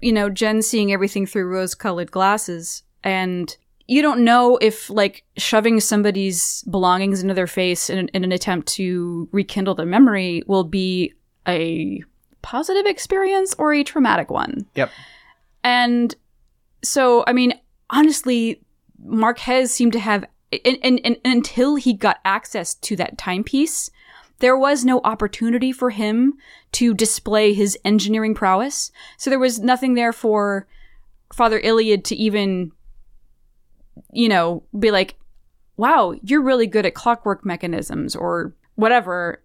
you 0.00 0.12
know 0.12 0.30
Jen 0.30 0.62
seeing 0.62 0.92
everything 0.92 1.26
through 1.26 1.46
rose-colored 1.46 2.10
glasses, 2.10 2.82
and 3.02 3.56
you 3.86 4.02
don't 4.02 4.24
know 4.24 4.56
if 4.60 4.88
like 4.88 5.24
shoving 5.36 5.80
somebody's 5.80 6.62
belongings 6.70 7.22
into 7.22 7.34
their 7.34 7.46
face 7.46 7.90
in, 7.90 8.08
in 8.08 8.24
an 8.24 8.32
attempt 8.32 8.68
to 8.68 9.28
rekindle 9.32 9.74
their 9.74 9.86
memory 9.86 10.42
will 10.46 10.64
be 10.64 11.12
a 11.46 12.02
positive 12.44 12.86
experience 12.86 13.54
or 13.58 13.72
a 13.72 13.82
traumatic 13.82 14.30
one. 14.30 14.66
Yep. 14.76 14.90
And 15.64 16.14
so, 16.82 17.24
I 17.26 17.32
mean, 17.32 17.54
honestly, 17.88 18.60
Marques 19.02 19.72
seemed 19.72 19.94
to 19.94 19.98
have, 19.98 20.26
and, 20.64 20.78
and, 20.82 21.00
and 21.02 21.16
until 21.24 21.76
he 21.76 21.94
got 21.94 22.18
access 22.24 22.74
to 22.74 22.96
that 22.96 23.16
timepiece, 23.16 23.90
there 24.40 24.58
was 24.58 24.84
no 24.84 25.00
opportunity 25.04 25.72
for 25.72 25.90
him 25.90 26.34
to 26.72 26.92
display 26.92 27.54
his 27.54 27.78
engineering 27.84 28.34
prowess. 28.34 28.92
So 29.16 29.30
there 29.30 29.38
was 29.38 29.60
nothing 29.60 29.94
there 29.94 30.12
for 30.12 30.66
Father 31.32 31.60
Iliud 31.60 32.04
to 32.04 32.16
even, 32.16 32.72
you 34.12 34.28
know, 34.28 34.64
be 34.78 34.90
like, 34.90 35.14
wow, 35.76 36.14
you're 36.22 36.42
really 36.42 36.66
good 36.66 36.84
at 36.84 36.94
clockwork 36.94 37.44
mechanisms 37.44 38.14
or 38.14 38.54
whatever. 38.74 39.40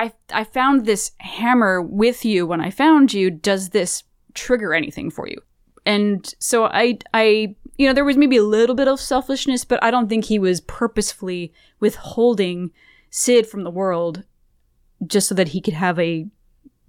I, 0.00 0.12
I 0.32 0.44
found 0.44 0.86
this 0.86 1.12
hammer 1.18 1.82
with 1.82 2.24
you 2.24 2.46
when 2.46 2.60
I 2.60 2.70
found 2.70 3.12
you. 3.12 3.30
Does 3.30 3.68
this 3.68 4.04
trigger 4.32 4.72
anything 4.72 5.10
for 5.10 5.28
you? 5.28 5.36
And 5.84 6.32
so 6.38 6.64
I, 6.64 6.98
I, 7.12 7.54
you 7.76 7.86
know, 7.86 7.92
there 7.92 8.04
was 8.04 8.16
maybe 8.16 8.38
a 8.38 8.42
little 8.42 8.74
bit 8.74 8.88
of 8.88 8.98
selfishness, 8.98 9.64
but 9.66 9.82
I 9.84 9.90
don't 9.90 10.08
think 10.08 10.24
he 10.24 10.38
was 10.38 10.62
purposefully 10.62 11.52
withholding 11.80 12.70
Cid 13.10 13.46
from 13.46 13.64
the 13.64 13.70
world 13.70 14.24
just 15.06 15.28
so 15.28 15.34
that 15.34 15.48
he 15.48 15.60
could 15.60 15.74
have 15.74 15.98
a, 15.98 16.26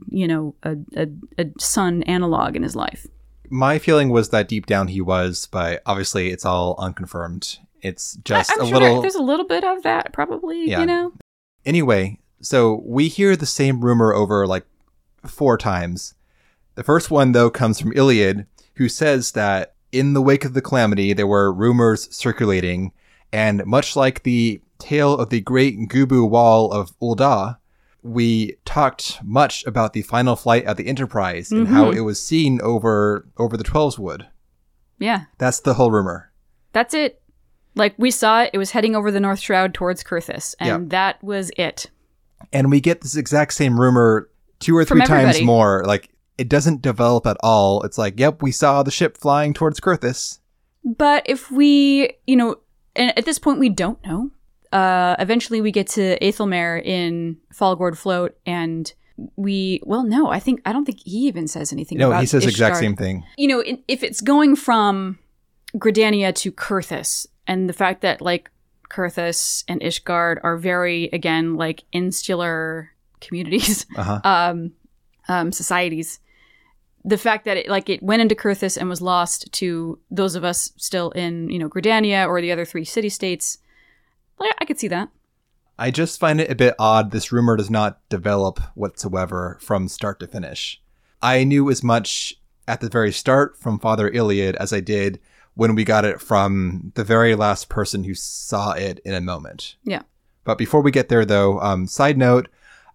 you 0.07 0.27
know, 0.27 0.55
a, 0.63 0.77
a, 0.95 1.07
a 1.37 1.45
son 1.59 2.03
analog 2.03 2.55
in 2.55 2.63
his 2.63 2.75
life. 2.75 3.07
My 3.49 3.77
feeling 3.77 4.09
was 4.09 4.29
that 4.29 4.47
deep 4.47 4.65
down 4.67 4.87
he 4.87 5.01
was, 5.01 5.47
but 5.51 5.81
obviously 5.85 6.29
it's 6.29 6.45
all 6.45 6.75
unconfirmed. 6.79 7.57
It's 7.81 8.15
just 8.23 8.51
I, 8.51 8.53
am 8.53 8.61
a 8.61 8.67
sure 8.67 8.79
little. 8.79 9.01
there's 9.01 9.15
a 9.15 9.23
little 9.23 9.47
bit 9.47 9.65
of 9.65 9.83
that 9.83 10.13
probably, 10.13 10.69
Yeah. 10.69 10.79
you 10.79 10.85
know? 10.85 11.11
Anyway, 11.65 12.19
so 12.41 12.81
we 12.85 13.07
hear 13.07 13.35
the 13.35 13.45
same 13.45 13.81
rumor 13.81 14.13
over 14.13 14.45
like 14.47 14.65
four 15.25 15.57
times. 15.57 16.15
The 16.75 16.83
first 16.83 17.11
one, 17.11 17.31
though, 17.31 17.49
comes 17.49 17.79
from 17.79 17.93
Iliud, 17.93 18.45
who 18.75 18.89
says 18.89 19.31
that 19.33 19.75
in 19.91 20.13
the 20.13 20.21
wake 20.21 20.45
of 20.45 20.53
the 20.53 20.61
calamity, 20.61 21.13
there 21.13 21.27
were 21.27 21.51
rumors 21.53 22.13
circulating, 22.15 22.91
and 23.31 23.65
much 23.65 23.95
like 23.95 24.23
the 24.23 24.61
tale 24.79 25.17
of 25.17 25.29
the 25.29 25.41
great 25.41 25.77
Goobbue 25.89 26.29
Wall 26.29 26.71
of 26.71 26.97
Ul'dah, 26.99 27.57
we 28.03 28.55
talked 28.65 29.23
much 29.23 29.65
about 29.65 29.93
the 29.93 30.01
final 30.01 30.35
flight 30.35 30.65
of 30.65 30.77
the 30.77 30.87
Enterprise 30.87 31.51
and 31.51 31.67
how 31.67 31.85
mm-hmm. 31.85 31.97
it 31.97 32.01
was 32.01 32.21
seen 32.21 32.59
over 32.61 33.27
over 33.37 33.55
the 33.55 33.63
Twelveswood. 33.63 34.27
Yeah. 34.97 35.25
That's 35.37 35.59
the 35.59 35.75
whole 35.75 35.91
rumor. 35.91 36.31
That's 36.73 36.93
it. 36.93 37.21
Like 37.75 37.93
we 37.97 38.11
saw 38.11 38.43
it, 38.43 38.51
it 38.53 38.57
was 38.57 38.71
heading 38.71 38.95
over 38.95 39.11
the 39.11 39.19
North 39.19 39.39
Shroud 39.39 39.73
towards 39.73 40.03
Coerthas, 40.03 40.55
and 40.59 40.67
Yeah. 40.67 40.89
that 40.89 41.23
was 41.23 41.51
it. 41.57 41.89
And 42.51 42.69
we 42.69 42.79
get 42.81 43.01
this 43.01 43.15
exact 43.15 43.53
same 43.53 43.79
rumor 43.79 44.29
two 44.59 44.77
or 44.77 44.85
From 44.85 44.99
three 44.99 45.07
times 45.07 45.41
more. 45.41 45.83
Like 45.85 46.09
it 46.37 46.49
doesn't 46.49 46.81
develop 46.81 47.25
at 47.27 47.37
all. 47.41 47.83
It's 47.83 47.97
like, 47.97 48.19
yep, 48.19 48.41
we 48.41 48.51
saw 48.51 48.83
the 48.83 48.91
ship 48.91 49.17
flying 49.17 49.53
towards 49.53 49.79
Coerthas. 49.79 50.39
But 50.83 51.23
if 51.25 51.51
we, 51.51 52.13
you 52.25 52.35
know, 52.35 52.57
and 52.95 53.17
at 53.17 53.25
this 53.25 53.39
point 53.39 53.59
we 53.59 53.69
don't 53.69 54.03
know. 54.05 54.31
Uh, 54.71 55.17
eventually 55.19 55.59
we 55.59 55.71
get 55.71 55.85
to 55.85 56.17
Aethelmare 56.19 56.81
in 56.83 57.37
Fallgourd 57.53 57.97
Float, 57.97 58.37
and 58.45 58.93
we, 59.35 59.81
well, 59.83 60.03
no, 60.03 60.31
I 60.31 60.39
think 60.39 60.61
I 60.65 60.71
don't 60.71 60.85
think 60.85 61.01
he 61.03 61.27
even 61.27 61.47
says 61.47 61.73
anything. 61.73 61.97
About 61.97 62.11
it. 62.11 62.13
No, 62.13 62.19
he 62.21 62.25
says 62.25 62.43
the 62.43 62.49
exact 62.49 62.77
same 62.77 62.95
thing. 62.95 63.25
You 63.37 63.49
know, 63.49 63.63
if 63.89 64.01
it's 64.01 64.21
going 64.21 64.55
from 64.55 65.19
Gridania 65.75 66.33
to 66.35 66.53
Coerthas, 66.53 67.27
and 67.47 67.67
the 67.67 67.73
fact 67.73 68.01
that 68.01 68.21
like 68.21 68.49
Coerthas 68.91 69.63
and 69.67 69.81
Ishgard 69.81 70.39
are 70.43 70.57
very 70.57 71.05
again 71.13 71.55
like 71.55 71.83
insular 71.93 72.91
communities, 73.21 73.85
Uh-huh. 73.95 74.19
um, 74.23 74.71
um, 75.27 75.51
societies. 75.51 76.19
The 77.03 77.17
fact 77.17 77.45
that 77.45 77.57
it 77.57 77.67
like 77.69 77.89
it 77.89 78.03
went 78.03 78.21
into 78.21 78.35
Coerthas 78.35 78.77
and 78.77 78.89
was 78.89 79.01
lost 79.01 79.51
to 79.53 79.97
those 80.11 80.35
of 80.35 80.43
us 80.43 80.71
still 80.77 81.11
in 81.11 81.49
you 81.49 81.57
know 81.57 81.69
Gridania 81.69 82.27
or 82.27 82.41
the 82.41 82.51
other 82.51 82.65
three 82.65 82.85
city 82.85 83.09
states, 83.09 83.57
I 84.59 84.65
could 84.65 84.79
see 84.79 84.87
that. 84.89 85.09
I 85.79 85.89
just 85.89 86.19
find 86.19 86.39
it 86.39 86.51
a 86.51 86.55
bit 86.55 86.75
odd 86.77 87.09
this 87.11 87.31
rumor 87.31 87.55
does 87.57 87.69
not 87.71 88.07
develop 88.09 88.59
whatsoever 88.75 89.57
from 89.61 89.87
start 89.87 90.19
to 90.19 90.27
finish. 90.27 90.79
I 91.23 91.43
knew 91.43 91.69
as 91.71 91.83
much 91.83 92.35
at 92.67 92.81
the 92.81 92.89
very 92.89 93.11
start 93.11 93.57
from 93.57 93.79
Father 93.79 94.09
Iliud 94.09 94.55
as 94.55 94.71
I 94.73 94.79
did 94.79 95.19
when 95.55 95.75
we 95.75 95.83
got 95.83 96.05
it 96.05 96.21
from 96.21 96.91
the 96.95 97.03
very 97.03 97.35
last 97.35 97.69
person 97.69 98.03
who 98.03 98.13
saw 98.13 98.71
it 98.71 98.99
in 99.05 99.13
a 99.13 99.21
moment. 99.21 99.75
Yeah. 99.83 100.01
But 100.43 100.57
before 100.57 100.81
we 100.81 100.91
get 100.91 101.09
there, 101.09 101.25
though, 101.25 101.59
um, 101.59 101.87
side 101.87 102.17
note 102.17 102.47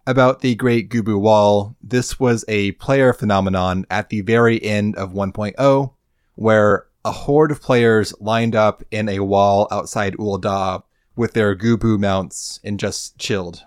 about 0.07 0.39
the 0.39 0.55
Great 0.55 0.89
Goobbue 0.89 1.19
Wall. 1.19 1.75
This 1.83 2.17
was 2.19 2.45
a 2.47 2.71
player 2.73 3.11
phenomenon 3.11 3.85
at 3.89 4.09
the 4.09 4.21
very 4.21 4.63
end 4.63 4.95
of 4.95 5.11
1.0, 5.11 5.93
where 6.35 6.85
a 7.03 7.11
horde 7.11 7.51
of 7.51 7.61
players 7.61 8.13
lined 8.19 8.55
up 8.55 8.83
in 8.89 9.09
a 9.09 9.19
wall 9.19 9.67
outside 9.69 10.15
Ul'dah 10.15 10.83
with 11.17 11.33
their 11.33 11.55
Goobbue 11.55 11.99
mounts 11.99 12.59
and 12.63 12.79
just 12.79 13.17
chilled, 13.17 13.63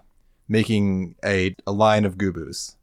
making 0.48 1.14
a, 1.22 1.54
a 1.66 1.72
line 1.72 2.06
of 2.06 2.16
Goobbues. 2.16 2.76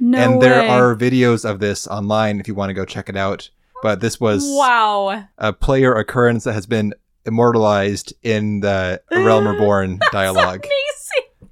No 0.00 0.18
and 0.18 0.42
there 0.42 0.68
are 0.68 0.96
videos 0.96 1.48
of 1.48 1.60
this 1.60 1.86
online 1.86 2.40
if 2.40 2.48
you 2.48 2.54
want 2.54 2.70
to 2.70 2.74
go 2.74 2.84
check 2.84 3.08
it 3.08 3.16
out. 3.16 3.48
But 3.84 4.00
this 4.00 4.18
was 4.18 4.42
wow. 4.46 5.28
a 5.36 5.52
player 5.52 5.92
occurrence 5.92 6.44
that 6.44 6.54
has 6.54 6.64
been 6.64 6.94
immortalized 7.26 8.14
in 8.22 8.60
the 8.60 9.02
Realm 9.12 9.46
Reborn 9.46 10.00
dialogue. 10.10 10.64
Amazing. 10.64 11.50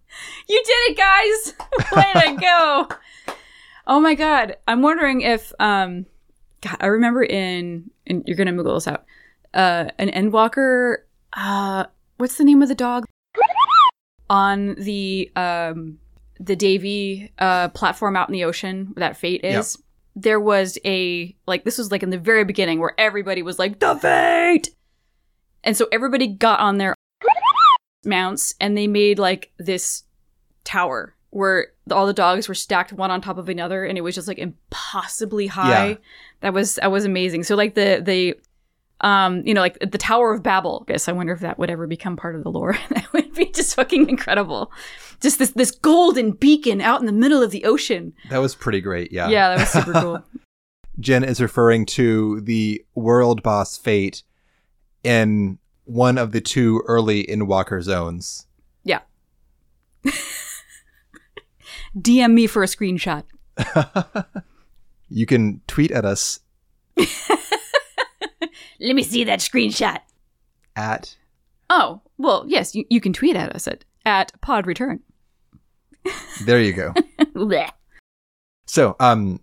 You 0.49 0.63
did 0.65 0.79
it, 0.89 0.97
guys. 0.97 1.55
Way 1.95 2.23
to 2.23 2.37
go. 2.41 2.89
Oh 3.87 4.01
my 4.01 4.15
god. 4.15 4.57
I'm 4.67 4.81
wondering 4.81 5.21
if 5.21 5.53
um 5.61 6.07
God, 6.63 6.79
I 6.81 6.87
remember 6.87 7.23
in 7.23 7.91
and 8.07 8.23
you're 8.27 8.39
gonna 8.39 8.55
Google 8.55 8.77
this 8.77 8.89
out. 8.89 9.05
Uh 9.53 9.91
an 9.99 10.09
Endwalker 10.09 11.01
uh 11.35 11.85
what's 12.17 12.39
the 12.39 12.45
name 12.45 12.63
of 12.63 12.71
the 12.71 12.75
dog? 12.75 13.05
On 14.31 14.75
the 14.77 15.31
um 15.37 15.99
the 16.41 16.57
Davy 16.57 17.31
uh 17.39 17.69
platform 17.69 18.17
out 18.17 18.31
in 18.31 18.33
the 18.33 18.45
ocean 18.45 18.87
where 18.95 19.07
that 19.07 19.19
fate 19.19 19.45
is. 19.45 19.77
There 20.15 20.41
was 20.41 20.79
a 20.85 21.35
like 21.47 21.65
this 21.65 21.79
was 21.79 21.91
like 21.91 22.03
in 22.03 22.11
the 22.11 22.19
very 22.19 22.45
beginning 22.45 22.81
where 22.81 22.95
everybody 22.99 23.43
was 23.43 23.59
like, 23.59 23.79
the 23.79 23.97
fate 23.97 24.75
and 25.65 25.77
so 25.77 25.89
everybody 25.93 26.27
got 26.27 26.61
on 26.61 26.79
their 26.79 26.95
mounts 28.05 28.55
and 28.61 28.77
they 28.77 28.87
made 28.87 29.19
like 29.19 29.53
this 29.59 30.05
tower 30.65 31.15
where 31.31 31.69
all 31.91 32.07
the 32.07 32.13
dogs 32.13 32.49
were 32.49 32.55
stacked 32.55 32.93
one 32.93 33.11
on 33.11 33.21
top 33.21 33.39
of 33.39 33.49
another 33.49 33.85
and 33.85 33.97
it 33.97 34.03
was 34.03 34.15
just 34.15 34.29
like 34.29 34.39
impossibly 34.39 35.47
high. 35.47 35.89
Yeah. 35.89 35.97
That 36.41 36.53
was 36.53 36.75
that 36.77 36.91
was 36.91 37.05
amazing. 37.05 37.45
So 37.45 37.57
like 37.57 37.75
the 37.75 38.03
the 38.05 38.39
um 39.03 39.43
you 39.47 39.55
know 39.55 39.61
like 39.61 39.79
the 39.81 39.99
Tower 39.99 40.33
of 40.33 40.43
Babel. 40.43 40.85
I 40.87 40.93
guess 40.93 41.09
I 41.09 41.13
wonder 41.13 41.33
if 41.33 41.41
that 41.41 41.59
would 41.59 41.71
ever 41.71 41.87
become 41.87 42.17
part 42.17 42.35
of 42.35 42.43
the 42.43 42.51
lore. 42.51 42.77
that 42.91 43.13
would 43.13 43.33
be 43.35 43.47
just 43.47 43.75
fucking 43.75 44.09
incredible. 44.09 44.73
Just 45.21 45.39
this 45.39 45.51
this 45.51 45.71
golden 45.71 46.33
beacon 46.33 46.81
out 46.81 47.01
in 47.01 47.07
the 47.07 47.13
middle 47.13 47.43
of 47.43 47.51
the 47.51 47.65
ocean. 47.65 48.13
That 48.31 48.39
was 48.39 48.55
pretty 48.55 48.81
great, 48.81 49.13
yeah. 49.13 49.29
Yeah, 49.29 49.49
that 49.51 49.61
was 49.61 49.71
super 49.71 49.93
cool. 49.93 50.23
Jen 51.01 51.25
is 51.25 51.41
referring 51.41 51.87
to 51.87 52.41
the 52.43 52.85
world 52.95 53.43
boss 53.43 53.79
fate 53.79 54.23
in 55.03 55.59
one 55.85 56.19
of 56.19 56.33
the 56.33 56.41
two 56.41 56.83
early 56.87 57.25
Endwalker 57.25 57.83
zones. 57.83 58.47
Yeah. 58.85 59.01
DM 61.97 62.33
me 62.33 62.47
for 62.47 62.63
a 62.63 62.67
screenshot. 62.67 63.25
You 65.09 65.27
can 65.27 65.61
tweet 65.67 65.91
at 65.91 66.05
us 66.05 66.41
Let 68.81 68.95
me 68.97 69.03
see 69.03 69.25
that 69.25 69.41
screenshot. 69.41 69.99
at 70.77 71.17
Oh, 71.71 72.03
well, 72.19 72.45
yes, 72.47 72.75
you, 72.75 72.85
you 72.91 73.01
can 73.01 73.13
tweet 73.15 73.35
at 73.35 73.55
us 73.55 73.67
at, 73.67 73.85
at 74.05 74.39
pod 74.43 74.67
return. 74.67 75.01
there 76.45 76.61
you 76.61 76.73
go. 76.73 76.93
So, 78.67 78.95
um, 79.01 79.41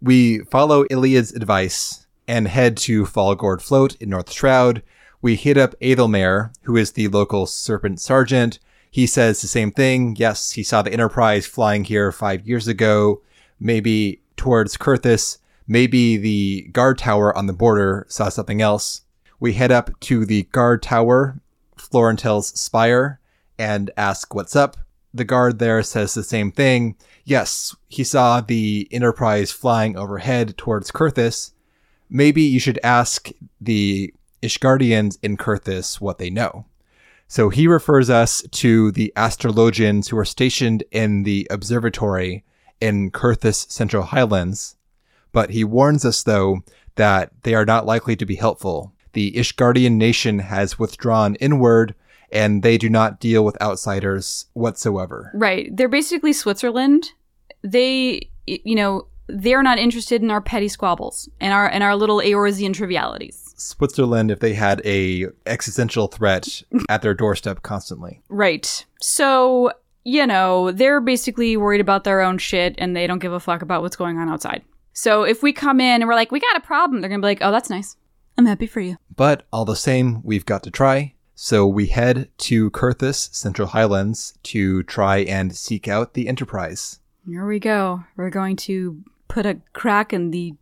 we 0.00 0.40
follow 0.44 0.84
Iliud's 0.90 1.32
advice 1.32 2.06
and 2.26 2.48
head 2.48 2.76
to 2.78 3.04
Fallgourd 3.04 3.60
Float 3.60 3.94
in 3.96 4.10
North 4.10 4.32
Shroud. 4.32 4.82
We 5.22 5.36
hit 5.36 5.56
up 5.56 5.74
Aethelmare, 5.80 6.50
who 6.62 6.76
is 6.76 6.92
the 6.92 7.08
local 7.08 7.46
serpent 7.46 8.00
sergeant. 8.00 8.58
He 8.90 9.06
says 9.06 9.40
the 9.42 9.48
same 9.48 9.70
thing. 9.72 10.16
Yes, 10.18 10.52
he 10.52 10.62
saw 10.62 10.82
the 10.82 10.92
Enterprise 10.92 11.46
flying 11.46 11.84
here 11.84 12.10
five 12.12 12.46
years 12.46 12.68
ago, 12.68 13.22
maybe 13.60 14.22
towards 14.36 14.76
Coerthas. 14.76 15.38
Maybe 15.68 16.16
the 16.16 16.68
guard 16.72 16.98
tower 16.98 17.36
on 17.36 17.46
the 17.46 17.52
border 17.52 18.06
saw 18.08 18.28
something 18.28 18.62
else. 18.62 19.02
We 19.40 19.54
head 19.54 19.72
up 19.72 19.98
to 20.00 20.24
the 20.24 20.44
guard 20.44 20.82
tower, 20.82 21.40
Florentel's 21.76 22.48
spire, 22.58 23.20
and 23.58 23.90
ask 23.96 24.34
what's 24.34 24.54
up. 24.56 24.76
the 25.16 25.24
guard 25.24 25.58
there 25.58 25.82
says 25.82 26.14
the 26.14 26.22
same 26.22 26.52
thing. 26.52 26.96
Yes, 27.24 27.74
he 27.88 28.04
saw 28.04 28.40
the 28.40 28.86
Enterprise 28.90 29.50
flying 29.50 29.96
overhead 29.96 30.56
towards 30.56 30.90
Coerthas. 30.90 31.52
Maybe 32.08 32.42
you 32.42 32.60
should 32.60 32.78
ask 32.84 33.30
the 33.60 34.14
Ishgardians 34.42 35.18
in 35.22 35.36
Coerthas 35.36 36.00
what 36.00 36.18
they 36.18 36.30
know. 36.30 36.66
So 37.28 37.48
he 37.48 37.66
refers 37.66 38.08
us 38.08 38.42
to 38.52 38.92
the 38.92 39.12
astrologians 39.16 40.08
who 40.08 40.18
are 40.18 40.24
stationed 40.24 40.84
in 40.92 41.24
the 41.24 41.48
observatory 41.50 42.44
in 42.80 43.10
Coerthas 43.10 43.66
Central 43.70 44.04
Highlands, 44.04 44.75
but 45.32 45.50
he 45.50 45.64
warns 45.64 46.04
us, 46.04 46.22
though, 46.22 46.60
that 46.96 47.30
they 47.42 47.54
are 47.54 47.66
not 47.66 47.86
likely 47.86 48.16
to 48.16 48.26
be 48.26 48.36
helpful. 48.36 48.92
The 49.12 49.32
Ishgardian 49.32 49.92
nation 49.92 50.40
has 50.40 50.78
withdrawn 50.78 51.36
inward, 51.36 51.94
and 52.30 52.62
they 52.62 52.76
do 52.76 52.88
not 52.90 53.20
deal 53.20 53.44
with 53.44 53.60
outsiders 53.62 54.46
whatsoever. 54.54 55.30
Right. 55.34 55.74
They're 55.74 55.88
basically 55.88 56.32
Switzerland. 56.32 57.12
They, 57.62 58.30
you 58.46 58.74
know, 58.74 59.06
they're 59.28 59.62
not 59.62 59.78
interested 59.78 60.22
in 60.22 60.30
our 60.30 60.40
petty 60.40 60.68
squabbles 60.68 61.28
and 61.40 61.52
our 61.52 61.68
and 61.68 61.82
our 61.82 61.96
little 61.96 62.18
Eorzean 62.18 62.74
trivialities. 62.74 63.54
Switzerland, 63.56 64.30
if 64.30 64.40
they 64.40 64.54
had 64.54 64.82
a 64.84 65.26
existential 65.46 66.08
threat 66.08 66.62
at 66.88 67.02
their 67.02 67.14
doorstep 67.14 67.62
constantly. 67.62 68.22
Right. 68.28 68.84
So, 69.00 69.72
you 70.04 70.26
know, 70.26 70.72
they're 70.72 71.00
basically 71.00 71.56
worried 71.56 71.80
about 71.80 72.04
their 72.04 72.20
own 72.20 72.38
shit 72.38 72.74
and 72.78 72.94
they 72.94 73.06
don't 73.06 73.18
give 73.18 73.32
a 73.32 73.40
fuck 73.40 73.62
about 73.62 73.82
what's 73.82 73.96
going 73.96 74.18
on 74.18 74.28
outside. 74.28 74.62
So 74.98 75.24
if 75.24 75.42
we 75.42 75.52
come 75.52 75.78
in 75.78 76.00
and 76.00 76.08
we're 76.08 76.14
like, 76.14 76.32
we 76.32 76.40
got 76.40 76.56
a 76.56 76.60
problem, 76.60 77.02
they're 77.02 77.10
gonna 77.10 77.20
be 77.20 77.26
like, 77.26 77.42
oh, 77.42 77.52
that's 77.52 77.68
nice. 77.68 77.96
I'm 78.38 78.46
happy 78.46 78.66
for 78.66 78.80
you. 78.80 78.96
But 79.14 79.44
all 79.52 79.66
the 79.66 79.76
same, 79.76 80.22
we've 80.24 80.46
got 80.46 80.62
to 80.62 80.70
try. 80.70 81.12
So 81.34 81.66
we 81.66 81.88
head 81.88 82.30
to 82.38 82.70
Coerthas, 82.70 83.28
Central 83.34 83.68
Highlands, 83.68 84.38
to 84.44 84.82
try 84.84 85.18
and 85.18 85.54
seek 85.54 85.86
out 85.86 86.14
the 86.14 86.28
Enterprise. 86.28 87.00
Here 87.26 87.46
we 87.46 87.58
go. 87.58 88.04
We're 88.16 88.30
going 88.30 88.56
to 88.56 89.04
put 89.28 89.44
a 89.44 89.58
crack 89.74 90.14
in 90.14 90.30
the 90.30 90.54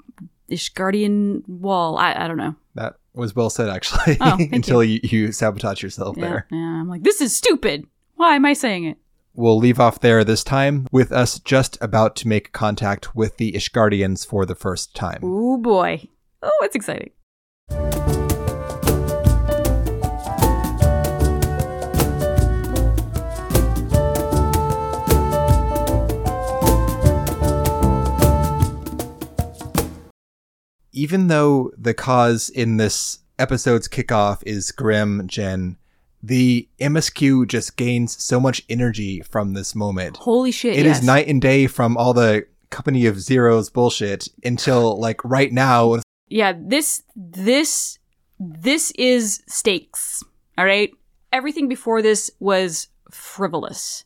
Ishgardian 0.51 1.49
wall. 1.49 1.97
I, 1.97 2.15
I 2.25 2.27
don't 2.29 2.37
know. 2.37 2.57
That 2.75 2.95
was 3.15 3.37
well 3.37 3.51
said, 3.51 3.69
actually, 3.69 4.17
Oh, 4.21 4.31
thank 4.37 4.53
until 4.53 4.83
you. 4.83 4.99
You, 5.05 5.31
sabotage 5.31 5.81
yourself 5.83 6.17
Yeah, 6.17 6.25
there. 6.29 6.47
yeah. 6.51 6.59
I'm 6.81 6.89
like, 6.89 7.03
this 7.05 7.21
is 7.21 7.37
stupid. 7.37 7.87
Why 8.17 8.35
am 8.35 8.45
I 8.45 8.53
saying 8.53 8.85
it? 8.85 8.99
We'll 9.37 9.59
leave 9.59 9.81
off 9.81 9.99
there 9.99 10.23
this 10.23 10.45
time, 10.45 10.87
with 10.93 11.11
us 11.11 11.41
just 11.41 11.77
about 11.81 12.15
to 12.17 12.29
make 12.29 12.53
contact 12.53 13.17
with 13.17 13.37
the 13.37 13.53
Ishgardians 13.55 14.25
for 14.25 14.47
the 14.47 14.55
first 14.55 14.95
time. 14.95 15.19
Oh 15.25 15.59
boy. 15.59 16.07
Oh, 16.41 16.53
it's 16.63 16.77
exciting. 16.77 17.11
Even 30.93 31.27
though 31.27 31.73
the 31.77 31.93
cause 31.93 32.49
in 32.51 32.77
this 32.77 33.19
episode's 33.37 33.89
kickoff 33.89 34.45
is 34.47 34.71
grim, 34.71 35.27
Jen, 35.27 35.77
the 36.27 36.67
MSQ 36.81 37.47
just 37.49 37.77
gains 37.77 38.23
so 38.23 38.41
much 38.41 38.63
energy 38.69 39.21
from 39.21 39.53
this 39.53 39.75
moment. 39.75 40.17
Holy 40.17 40.51
shit. 40.51 40.77
It 40.79 40.87
is 40.87 40.99
yes. 40.99 41.03
night 41.03 41.29
and 41.29 41.41
day 41.41 41.67
from 41.67 41.97
all 41.97 42.15
the 42.15 42.47
company 42.71 43.05
of 43.07 43.21
zeros 43.21 43.69
bullshit 43.69 44.29
until 44.43 44.99
like 44.99 45.23
right 45.23 45.53
now. 45.53 46.01
Yeah, 46.29 46.55
this 46.57 47.03
this 47.15 47.99
this 48.41 48.91
is 48.93 49.43
stakes. 49.47 50.25
All 50.57 50.65
right? 50.65 50.91
Everything 51.33 51.69
before 51.69 52.01
this 52.01 52.31
was 52.41 52.89
frivolous. 53.11 54.05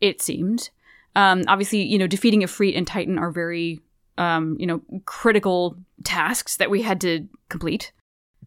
It 0.00 0.20
seemed. 0.20 0.70
Um 1.14 1.44
obviously, 1.46 1.82
you 1.82 1.98
know, 1.98 2.08
defeating 2.08 2.42
Ifrit 2.42 2.76
and 2.76 2.86
Titan 2.86 3.16
are 3.16 3.30
very 3.30 3.80
um, 4.16 4.56
you 4.60 4.66
know, 4.66 4.80
critical 5.06 5.76
tasks 6.04 6.56
that 6.58 6.70
we 6.70 6.82
had 6.82 7.00
to 7.00 7.26
complete. 7.48 7.90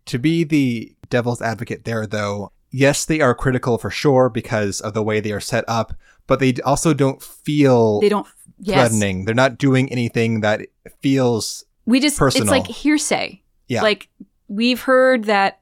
To 0.06 0.18
be 0.18 0.46
the 0.46 0.96
devil's 1.10 1.42
advocate 1.42 1.84
there, 1.84 2.08
though, 2.08 2.54
yes, 2.72 3.06
they 3.06 3.22
are 3.22 3.34
critical 3.36 3.78
for 3.78 3.90
sure 3.90 4.30
because 4.30 4.82
of 4.82 4.94
the 4.94 5.04
way 5.04 5.20
they 5.20 5.32
are 5.32 5.40
set 5.40 5.64
up, 5.68 5.94
but 6.28 6.40
they 6.40 6.54
also 6.66 6.94
don't 6.94 7.22
feel 7.22 8.00
They 8.02 8.10
don't 8.10 8.28
yes. 8.60 8.76
threatening. 8.90 9.26
They're 9.26 9.36
not 9.36 9.58
doing 9.58 9.92
anything 9.92 10.42
that 10.42 10.62
feels 11.02 11.66
We 11.86 12.00
just 12.00 12.18
personal. 12.18 12.44
it's 12.44 12.52
like 12.52 12.68
hearsay. 12.68 13.42
Yeah. 13.68 13.82
Like 13.84 14.10
we've 14.48 14.82
heard 14.82 15.26
that 15.26 15.60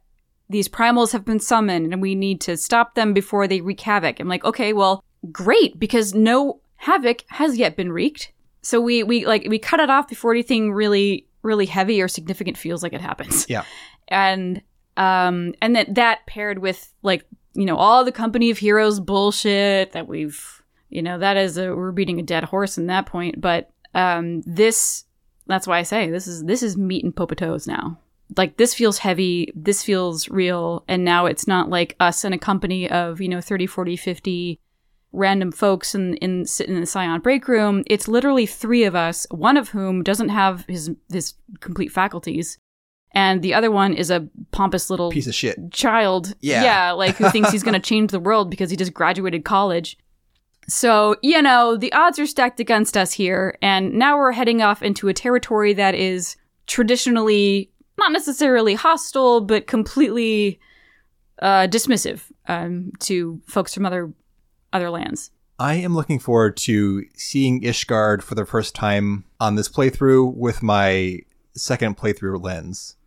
these 0.49 0.67
primals 0.67 1.11
have 1.11 1.25
been 1.25 1.39
summoned 1.39 1.91
and 1.91 2.01
we 2.01 2.13
need 2.15 2.39
to 2.41 2.55
stop 2.57 2.95
them 2.95 3.13
before 3.13 3.47
they 3.47 3.61
wreak 3.61 3.81
havoc. 3.81 4.19
I'm 4.19 4.27
like, 4.27 4.45
okay, 4.45 4.73
well, 4.73 5.03
great, 5.31 5.79
because 5.79 6.13
no 6.13 6.59
havoc 6.75 7.23
has 7.29 7.57
yet 7.57 7.75
been 7.75 7.91
wreaked. 7.91 8.31
So 8.61 8.79
we 8.81 9.03
we 9.03 9.25
like 9.25 9.45
we 9.49 9.57
cut 9.59 9.79
it 9.79 9.89
off 9.89 10.07
before 10.07 10.31
anything 10.33 10.71
really 10.73 11.27
really 11.41 11.65
heavy 11.67 12.01
or 12.01 12.07
significant 12.07 12.57
feels 12.57 12.81
like 12.83 12.93
it 12.93 13.01
happens. 13.01 13.45
Yeah. 13.49 13.63
And 14.07 14.61
um 14.97 15.53
and 15.61 15.75
that 15.75 15.95
that 15.95 16.25
paired 16.25 16.59
with 16.59 16.93
like, 17.03 17.25
you 17.53 17.65
know, 17.65 17.77
all 17.77 18.03
the 18.03 18.11
company 18.11 18.49
of 18.49 18.57
heroes 18.57 18.99
bullshit 18.99 19.91
that 19.93 20.07
we've 20.07 20.61
you 20.89 21.01
know, 21.01 21.17
that 21.17 21.35
is 21.37 21.57
a 21.57 21.75
we're 21.75 21.91
beating 21.91 22.19
a 22.19 22.23
dead 22.23 22.45
horse 22.45 22.77
in 22.77 22.87
that 22.87 23.05
point, 23.05 23.41
but 23.41 23.71
um 23.93 24.41
this 24.41 25.05
that's 25.47 25.67
why 25.67 25.77
I 25.79 25.83
say 25.83 26.09
this 26.09 26.27
is 26.27 26.43
this 26.43 26.63
is 26.63 26.77
meat 26.77 27.03
and 27.03 27.15
potatoes 27.15 27.67
now. 27.67 27.99
Like 28.35 28.57
this 28.57 28.73
feels 28.73 28.97
heavy, 28.97 29.51
this 29.55 29.83
feels 29.83 30.29
real, 30.29 30.83
and 30.87 31.05
now 31.05 31.25
it's 31.27 31.47
not 31.47 31.69
like 31.69 31.95
us 31.99 32.23
and 32.23 32.33
a 32.33 32.39
company 32.39 32.89
of, 32.89 33.21
you 33.21 33.29
know, 33.29 33.39
30, 33.39 33.67
40, 33.67 33.95
50 33.95 34.59
random 35.15 35.51
folks 35.51 35.95
in 35.95 36.15
in 36.17 36.45
sitting 36.45 36.75
in 36.75 36.81
the 36.81 36.87
Scion 36.87 37.21
break 37.21 37.47
room. 37.47 37.83
It's 37.87 38.07
literally 38.07 38.45
three 38.45 38.83
of 38.83 38.95
us, 38.95 39.25
one 39.31 39.57
of 39.57 39.69
whom 39.69 40.03
doesn't 40.03 40.29
have 40.29 40.65
his 40.67 40.91
his 41.11 41.33
complete 41.59 41.91
faculties, 41.91 42.57
and 43.15 43.41
the 43.41 43.53
other 43.53 43.71
one 43.71 43.93
is 43.93 44.11
a 44.11 44.27
pompous 44.51 44.89
little 44.89 45.09
piece 45.09 45.25
of 45.25 45.33
shit. 45.33 45.71
child. 45.71 46.35
Yeah. 46.41 46.63
Yeah, 46.63 46.91
like 46.91 47.15
who 47.15 47.29
thinks 47.29 47.49
he's 47.49 47.63
going 47.63 47.73
to 47.79 47.79
change 47.79 48.11
the 48.11 48.19
world 48.19 48.49
because 48.49 48.69
he 48.69 48.75
just 48.75 48.93
graduated 48.93 49.45
college. 49.45 49.97
So, 50.67 51.15
you 51.21 51.41
know, 51.41 51.77
the 51.77 51.93
odds 51.93 52.19
are 52.19 52.25
stacked 52.25 52.59
against 52.59 52.97
us 52.97 53.13
here. 53.13 53.57
And 53.61 53.93
now 53.93 54.17
we're 54.17 54.33
heading 54.33 54.61
off 54.61 54.83
into 54.83 55.07
a 55.07 55.13
territory 55.13 55.73
that 55.73 55.95
is 55.95 56.35
traditionally 56.67 57.71
not 57.97 58.11
necessarily 58.11 58.73
hostile, 58.73 59.39
but 59.41 59.67
completely 59.67 60.59
uh, 61.41 61.67
dismissive 61.67 62.23
um, 62.47 62.91
to 62.99 63.41
folks 63.47 63.73
from 63.73 63.85
other 63.85 64.11
other 64.73 64.89
lands. 64.89 65.31
I 65.57 65.75
am 65.75 65.95
looking 65.95 66.19
forward 66.19 66.57
to 66.57 67.05
seeing 67.15 67.61
Ishgard 67.61 68.21
for 68.21 68.35
the 68.35 68.45
first 68.45 68.75
time 68.75 69.23
on 69.39 69.55
this 69.55 69.69
playthrough 69.69 70.35
with 70.35 70.61
my 70.61 71.19
second 71.55 71.95
playthrough 71.95 72.43
lens. 72.43 72.97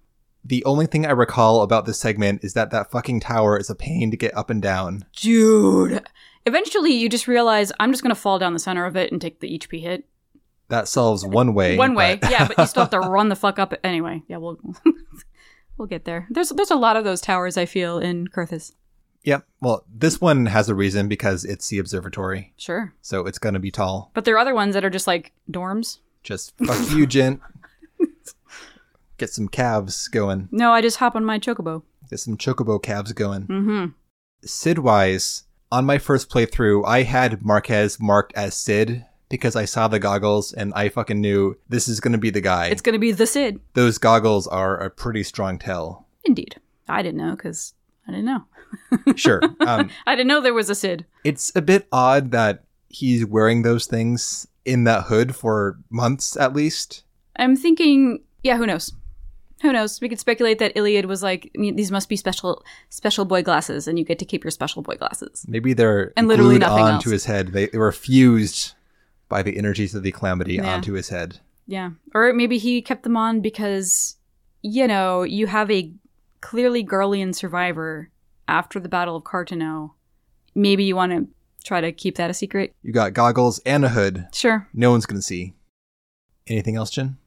The 0.44 0.64
only 0.64 0.86
thing 0.86 1.04
I 1.04 1.10
recall 1.10 1.62
about 1.62 1.84
this 1.84 1.98
segment 1.98 2.42
is 2.44 2.54
that 2.54 2.70
that 2.70 2.90
fucking 2.90 3.20
tower 3.20 3.58
is 3.58 3.68
a 3.70 3.74
pain 3.74 4.10
to 4.10 4.16
get 4.16 4.36
up 4.36 4.50
and 4.50 4.62
down. 4.62 5.04
Dude. 5.16 6.02
Eventually, 6.46 6.92
you 6.92 7.08
just 7.08 7.28
realize 7.28 7.72
I'm 7.78 7.92
just 7.92 8.02
going 8.02 8.14
to 8.14 8.20
fall 8.20 8.38
down 8.38 8.54
the 8.54 8.58
center 8.58 8.86
of 8.86 8.96
it 8.96 9.12
and 9.12 9.20
take 9.20 9.40
the 9.40 9.58
HP 9.58 9.82
hit. 9.82 10.04
That 10.68 10.88
solves 10.88 11.24
one 11.24 11.54
way. 11.54 11.76
One 11.76 11.94
way, 11.94 12.16
but- 12.16 12.30
yeah, 12.30 12.46
but 12.48 12.56
you 12.58 12.66
still 12.66 12.82
have 12.84 12.90
to 12.90 13.00
run 13.00 13.28
the 13.28 13.36
fuck 13.36 13.58
up 13.58 13.74
anyway. 13.84 14.22
Yeah, 14.28 14.36
we'll 14.38 14.58
we'll 15.76 15.88
get 15.88 16.04
there. 16.04 16.26
There's 16.30 16.50
there's 16.50 16.70
a 16.70 16.76
lot 16.76 16.96
of 16.96 17.04
those 17.04 17.20
towers 17.20 17.56
I 17.56 17.66
feel 17.66 17.98
in 17.98 18.28
Coerthas. 18.28 18.72
Yep. 19.24 19.46
Well, 19.60 19.84
this 19.92 20.20
one 20.20 20.46
has 20.46 20.68
a 20.68 20.74
reason 20.74 21.08
because 21.08 21.44
it's 21.44 21.68
the 21.68 21.78
observatory, 21.78 22.54
Sure, 22.56 22.94
so 23.02 23.26
it's 23.26 23.38
going 23.38 23.54
to 23.54 23.58
be 23.60 23.70
tall. 23.70 24.10
but 24.14 24.24
there 24.24 24.34
are 24.36 24.38
other 24.38 24.54
ones 24.54 24.74
that 24.74 24.84
are 24.84 24.90
just 24.90 25.06
like 25.06 25.32
dorms. 25.50 25.98
Just 26.22 26.54
fuck 26.64 26.90
you, 26.90 27.06
gent. 27.06 27.40
Get 29.18 29.30
some 29.30 29.48
calves 29.48 30.08
going. 30.08 30.48
No, 30.50 30.72
I 30.72 30.80
just 30.80 30.96
hop 30.98 31.14
on 31.16 31.24
my 31.24 31.38
chocobo. 31.38 31.82
Get 32.08 32.20
some 32.20 32.36
chocobo 32.36 32.82
calves 32.82 33.12
going. 33.12 33.42
Mm-hmm. 33.42 33.86
Cid 34.44 34.78
wise, 34.78 35.44
on 35.70 35.84
my 35.84 35.98
first 35.98 36.30
playthrough, 36.30 36.86
I 36.86 37.02
had 37.02 37.44
Marques 37.44 38.00
marked 38.00 38.32
as 38.34 38.54
Cid 38.54 39.04
because 39.28 39.56
I 39.56 39.64
saw 39.66 39.88
the 39.88 39.98
goggles 39.98 40.52
and 40.52 40.72
I 40.74 40.88
fucking 40.88 41.20
knew 41.20 41.56
this 41.68 41.88
is 41.88 42.00
going 42.00 42.12
to 42.12 42.18
be 42.18 42.30
the 42.30 42.40
guy. 42.40 42.68
It's 42.68 42.80
gonna 42.80 42.98
be 42.98 43.12
the 43.12 43.26
Cid. 43.26 43.60
Those 43.74 43.98
goggles 43.98 44.46
are 44.46 44.78
a 44.78 44.88
pretty 44.88 45.22
strong 45.22 45.58
tell. 45.58 46.06
Indeed, 46.24 46.56
I 46.88 47.02
didn't 47.02 47.18
know 47.18 47.32
because 47.32 47.74
I 48.06 48.12
didn't 48.12 48.26
know. 48.26 48.44
Sure. 49.16 49.40
Um, 49.60 49.88
I 50.06 50.14
didn't 50.14 50.28
know 50.28 50.40
there 50.40 50.54
was 50.54 50.68
a 50.70 50.74
Cid. 50.74 51.06
it's 51.24 51.50
a 51.56 51.62
bit 51.62 51.88
odd 51.90 52.30
that 52.32 52.64
he's 52.88 53.24
wearing 53.26 53.62
those 53.62 53.86
things 53.86 54.46
in 54.64 54.84
that 54.84 55.04
hood 55.04 55.34
for 55.34 55.78
months 55.90 56.36
at 56.36 56.54
least. 56.54 57.02
I'm 57.36 57.56
thinking, 57.56 58.22
yeah, 58.42 58.56
who 58.58 58.66
knows? 58.66 58.92
Who 59.62 59.72
knows? 59.72 60.00
We 60.00 60.08
could 60.08 60.20
speculate 60.20 60.58
that 60.60 60.74
Iliud 60.76 61.06
was 61.06 61.22
like, 61.22 61.50
these 61.54 61.90
must 61.90 62.08
be 62.08 62.16
special, 62.16 62.64
special 62.90 63.24
boy 63.24 63.42
glasses, 63.42 63.88
and 63.88 63.98
you 63.98 64.04
get 64.04 64.18
to 64.20 64.24
keep 64.24 64.44
your 64.44 64.50
special 64.52 64.82
boy 64.82 64.94
glasses. 64.94 65.44
Maybe 65.48 65.72
they're 65.72 66.12
And 66.16 66.28
literally 66.28 66.58
nothing 66.58 66.84
onto 66.84 66.94
else. 67.08 67.12
his 67.12 67.24
head. 67.24 67.48
They, 67.48 67.66
they 67.66 67.78
were 67.78 67.92
fused 67.92 68.74
by 69.28 69.42
the 69.42 69.56
energies 69.58 69.94
of 69.94 70.02
the 70.02 70.12
calamity 70.12 70.54
Yeah. 70.54 70.74
onto 70.74 70.92
his 70.92 71.08
head. 71.08 71.40
Yeah. 71.66 71.90
Or 72.14 72.32
maybe 72.32 72.58
he 72.58 72.80
kept 72.82 73.02
them 73.02 73.16
on 73.16 73.40
because, 73.40 74.16
you 74.62 74.86
know, 74.86 75.22
you 75.22 75.46
have 75.48 75.70
a 75.70 75.92
clearly 76.40 76.84
Garlean 76.84 77.34
survivor 77.34 78.10
after 78.46 78.78
the 78.80 78.88
Battle 78.88 79.16
of 79.16 79.24
Carteneau. 79.24 79.94
Maybe 80.54 80.84
you 80.84 80.96
want 80.96 81.12
to 81.12 81.26
Try 81.64 81.82
to 81.82 81.92
keep 81.92 82.16
that 82.16 82.30
a 82.30 82.34
secret. 82.34 82.72
You 82.82 82.92
got 82.92 83.12
goggles 83.12 83.58
and 83.66 83.84
a 83.84 83.90
hood. 83.90 84.28
Sure. 84.32 84.66
No 84.72 84.90
one's 84.92 85.04
going 85.04 85.18
to 85.18 85.22
see. 85.26 85.54
Anything 86.46 86.76
else, 86.76 86.88
Jen? 86.88 87.18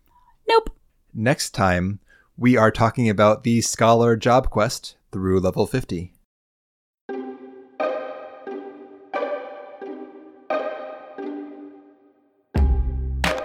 Nope. 0.48 0.72
Next 1.14 1.52
time, 1.52 2.00
we 2.42 2.58
are 2.58 2.72
talking 2.72 3.08
about 3.08 3.44
the 3.44 3.62
Scholar 3.62 4.16
Job 4.16 4.50
Quest 4.50 4.96
through 5.12 5.40
level 5.40 5.68
50. 5.68 6.12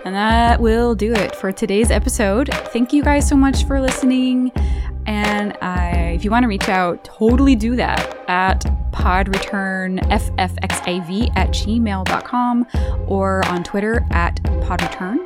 And 0.03 0.15
that 0.15 0.63
will 0.63 0.95
do 0.95 1.13
it 1.13 1.37
for 1.37 1.53
today's 1.53 1.91
episode. 1.91 2.49
Thank 2.73 2.95
you 2.95 3.03
guys 3.03 3.29
so 3.29 3.37
much 3.37 3.67
for 3.67 3.83
listening. 3.83 4.51
And 5.05 5.59
I, 5.61 6.15
if 6.17 6.25
you 6.25 6.31
want 6.31 6.45
to 6.45 6.49
reach 6.49 6.71
out, 6.71 7.05
totally 7.05 7.55
do 7.55 7.77
that 7.77 8.25
at 8.29 8.63
podreturnffxav 8.93 11.37
at 11.37 11.51
gmail.com 11.51 12.67
or 13.07 13.47
on 13.47 13.63
Twitter 13.63 14.07
at 14.11 14.43
podreturn. 14.43 15.19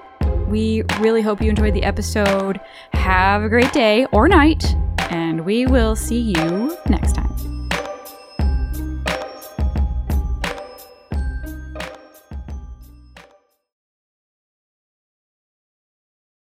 We 0.50 0.82
really 0.98 1.22
hope 1.22 1.40
you 1.40 1.48
enjoyed 1.48 1.74
the 1.74 1.84
episode. 1.84 2.60
Have 2.92 3.44
a 3.44 3.48
great 3.48 3.72
day 3.72 4.06
or 4.06 4.26
night, 4.26 4.74
and 5.10 5.44
we 5.44 5.64
will 5.66 5.94
see 5.94 6.20
you 6.20 6.76
next 6.88 7.14
time. 7.14 7.39